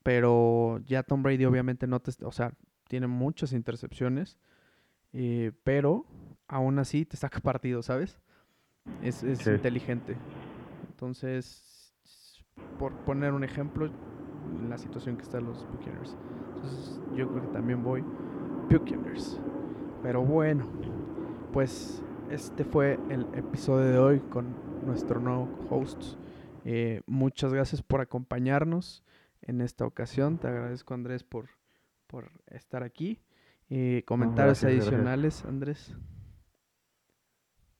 Pero 0.04 0.80
ya 0.86 1.04
Tom 1.04 1.24
Brady 1.24 1.46
obviamente 1.46 1.88
no 1.88 2.00
te... 2.00 2.12
O 2.26 2.32
sea, 2.32 2.54
tiene 2.88 3.08
muchas 3.08 3.54
intercepciones. 3.54 4.38
Eh, 5.14 5.52
pero 5.64 6.06
aún 6.48 6.80
así 6.80 7.06
te 7.06 7.18
saca 7.18 7.40
partido, 7.42 7.82
¿sabes? 7.82 8.20
Es, 9.02 9.24
es 9.24 9.46
inteligente. 9.46 10.18
Entonces, 10.90 11.94
por 12.80 12.94
poner 13.06 13.34
un 13.34 13.44
ejemplo, 13.44 13.92
en 14.60 14.70
la 14.70 14.78
situación 14.78 15.18
que 15.18 15.24
están 15.24 15.46
los 15.46 15.68
Buccaneers. 15.72 16.18
Entonces, 16.56 17.02
yo 17.16 17.30
creo 17.30 17.42
que 17.42 17.48
también 17.50 17.84
voy 17.84 18.04
Buccaneers. 18.70 19.40
Pero 20.04 20.24
bueno, 20.24 20.68
pues 21.54 22.04
este 22.30 22.64
fue 22.64 23.00
el 23.10 23.28
episodio 23.36 23.86
de 23.86 23.98
hoy 24.00 24.20
con 24.20 24.48
nuestro 24.86 25.20
nuevo 25.20 25.48
host. 25.70 26.16
Eh, 26.66 27.01
muchas 27.05 27.53
gracias 27.53 27.82
por 27.82 28.01
acompañarnos 28.01 29.03
en 29.41 29.62
esta 29.62 29.86
ocasión. 29.86 30.38
Te 30.38 30.47
agradezco, 30.47 30.93
Andrés, 30.93 31.24
por, 31.24 31.49
por 32.07 32.32
estar 32.47 32.84
aquí. 32.84 33.20
Eh, 33.70 34.03
comentarios 34.05 34.64
adicionales, 34.64 35.45
Andrés. 35.45 35.95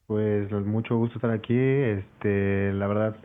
Pues 0.07 0.51
mucho 0.51 0.97
gusto 0.97 1.17
estar 1.17 1.32
aquí. 1.32 1.57
Este, 1.57 2.73
la 2.73 2.88
verdad, 2.88 3.15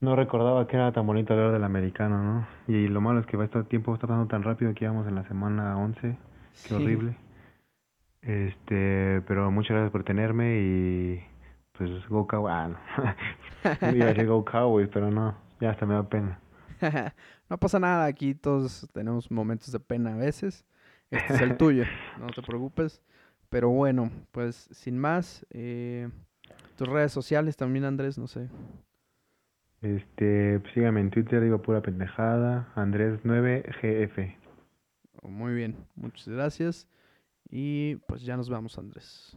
no 0.00 0.14
recordaba 0.16 0.66
que 0.66 0.76
era 0.76 0.92
tan 0.92 1.06
bonito 1.06 1.34
hablar 1.34 1.52
del 1.52 1.64
americano, 1.64 2.22
¿no? 2.22 2.46
Y 2.66 2.88
lo 2.88 3.00
malo 3.00 3.20
es 3.20 3.26
que 3.26 3.36
va 3.36 3.44
este 3.44 3.62
tiempo 3.64 3.94
está 3.94 4.06
pasando 4.06 4.28
tan 4.28 4.42
rápido 4.42 4.72
que 4.74 4.84
íbamos 4.84 5.06
en 5.06 5.14
la 5.14 5.26
semana 5.26 5.76
11. 5.76 6.16
Qué 6.66 6.74
horrible. 6.74 7.16
Este, 8.22 9.22
pero 9.26 9.50
muchas 9.50 9.70
gracias 9.70 9.92
por 9.92 10.04
tenerme 10.04 10.60
y 10.60 11.22
pues 11.78 12.08
Go 12.08 12.26
Cowboys. 12.26 12.52
Ah, 12.52 12.68
no. 13.80 13.96
Iba 13.96 14.06
a 14.06 14.08
decir 14.08 14.26
Go 14.26 14.44
Cowboys, 14.44 14.88
pero 14.92 15.10
no, 15.10 15.36
ya 15.60 15.70
hasta 15.70 15.86
me 15.86 15.94
da 15.94 16.08
pena. 16.08 16.40
no 17.48 17.58
pasa 17.58 17.78
nada, 17.78 18.04
aquí 18.04 18.34
todos 18.34 18.88
tenemos 18.92 19.30
momentos 19.30 19.72
de 19.72 19.80
pena 19.80 20.14
a 20.14 20.16
veces. 20.16 20.66
Este 21.10 21.34
es 21.34 21.40
el 21.40 21.56
tuyo, 21.56 21.84
no 22.18 22.26
te 22.26 22.42
preocupes. 22.42 23.00
Pero 23.48 23.70
bueno, 23.70 24.10
pues 24.32 24.68
sin 24.72 24.98
más, 24.98 25.46
eh, 25.50 26.10
tus 26.76 26.88
redes 26.88 27.12
sociales 27.12 27.56
también, 27.56 27.84
Andrés, 27.84 28.18
no 28.18 28.26
sé. 28.26 28.48
Este, 29.80 30.58
pues 30.60 30.74
sígame 30.74 31.00
en 31.00 31.10
Twitter, 31.10 31.40
digo 31.40 31.62
pura 31.62 31.80
pendejada, 31.80 32.72
Andrés9GF. 32.74 34.36
Muy 35.22 35.54
bien, 35.54 35.76
muchas 35.94 36.28
gracias. 36.28 36.88
Y 37.50 37.96
pues 38.06 38.22
ya 38.22 38.36
nos 38.36 38.50
vamos, 38.50 38.76
Andrés. 38.76 39.36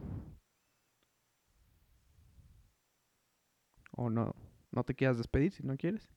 O 3.92 4.10
no, 4.10 4.34
no 4.70 4.84
te 4.84 4.94
quieras 4.94 5.18
despedir 5.18 5.52
si 5.52 5.62
no 5.62 5.76
quieres. 5.76 6.08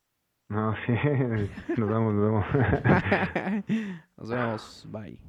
No, 0.50 0.76
sí, 0.86 0.94
nos 1.78 1.90
vemos, 1.90 2.14
nos 2.14 2.24
vemos. 2.24 2.46
nos 4.18 4.30
vemos, 4.30 4.88
bye. 4.92 5.20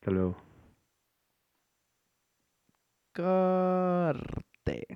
Hasta 0.00 0.10
luego. 0.10 0.36
Corte. 3.14 4.86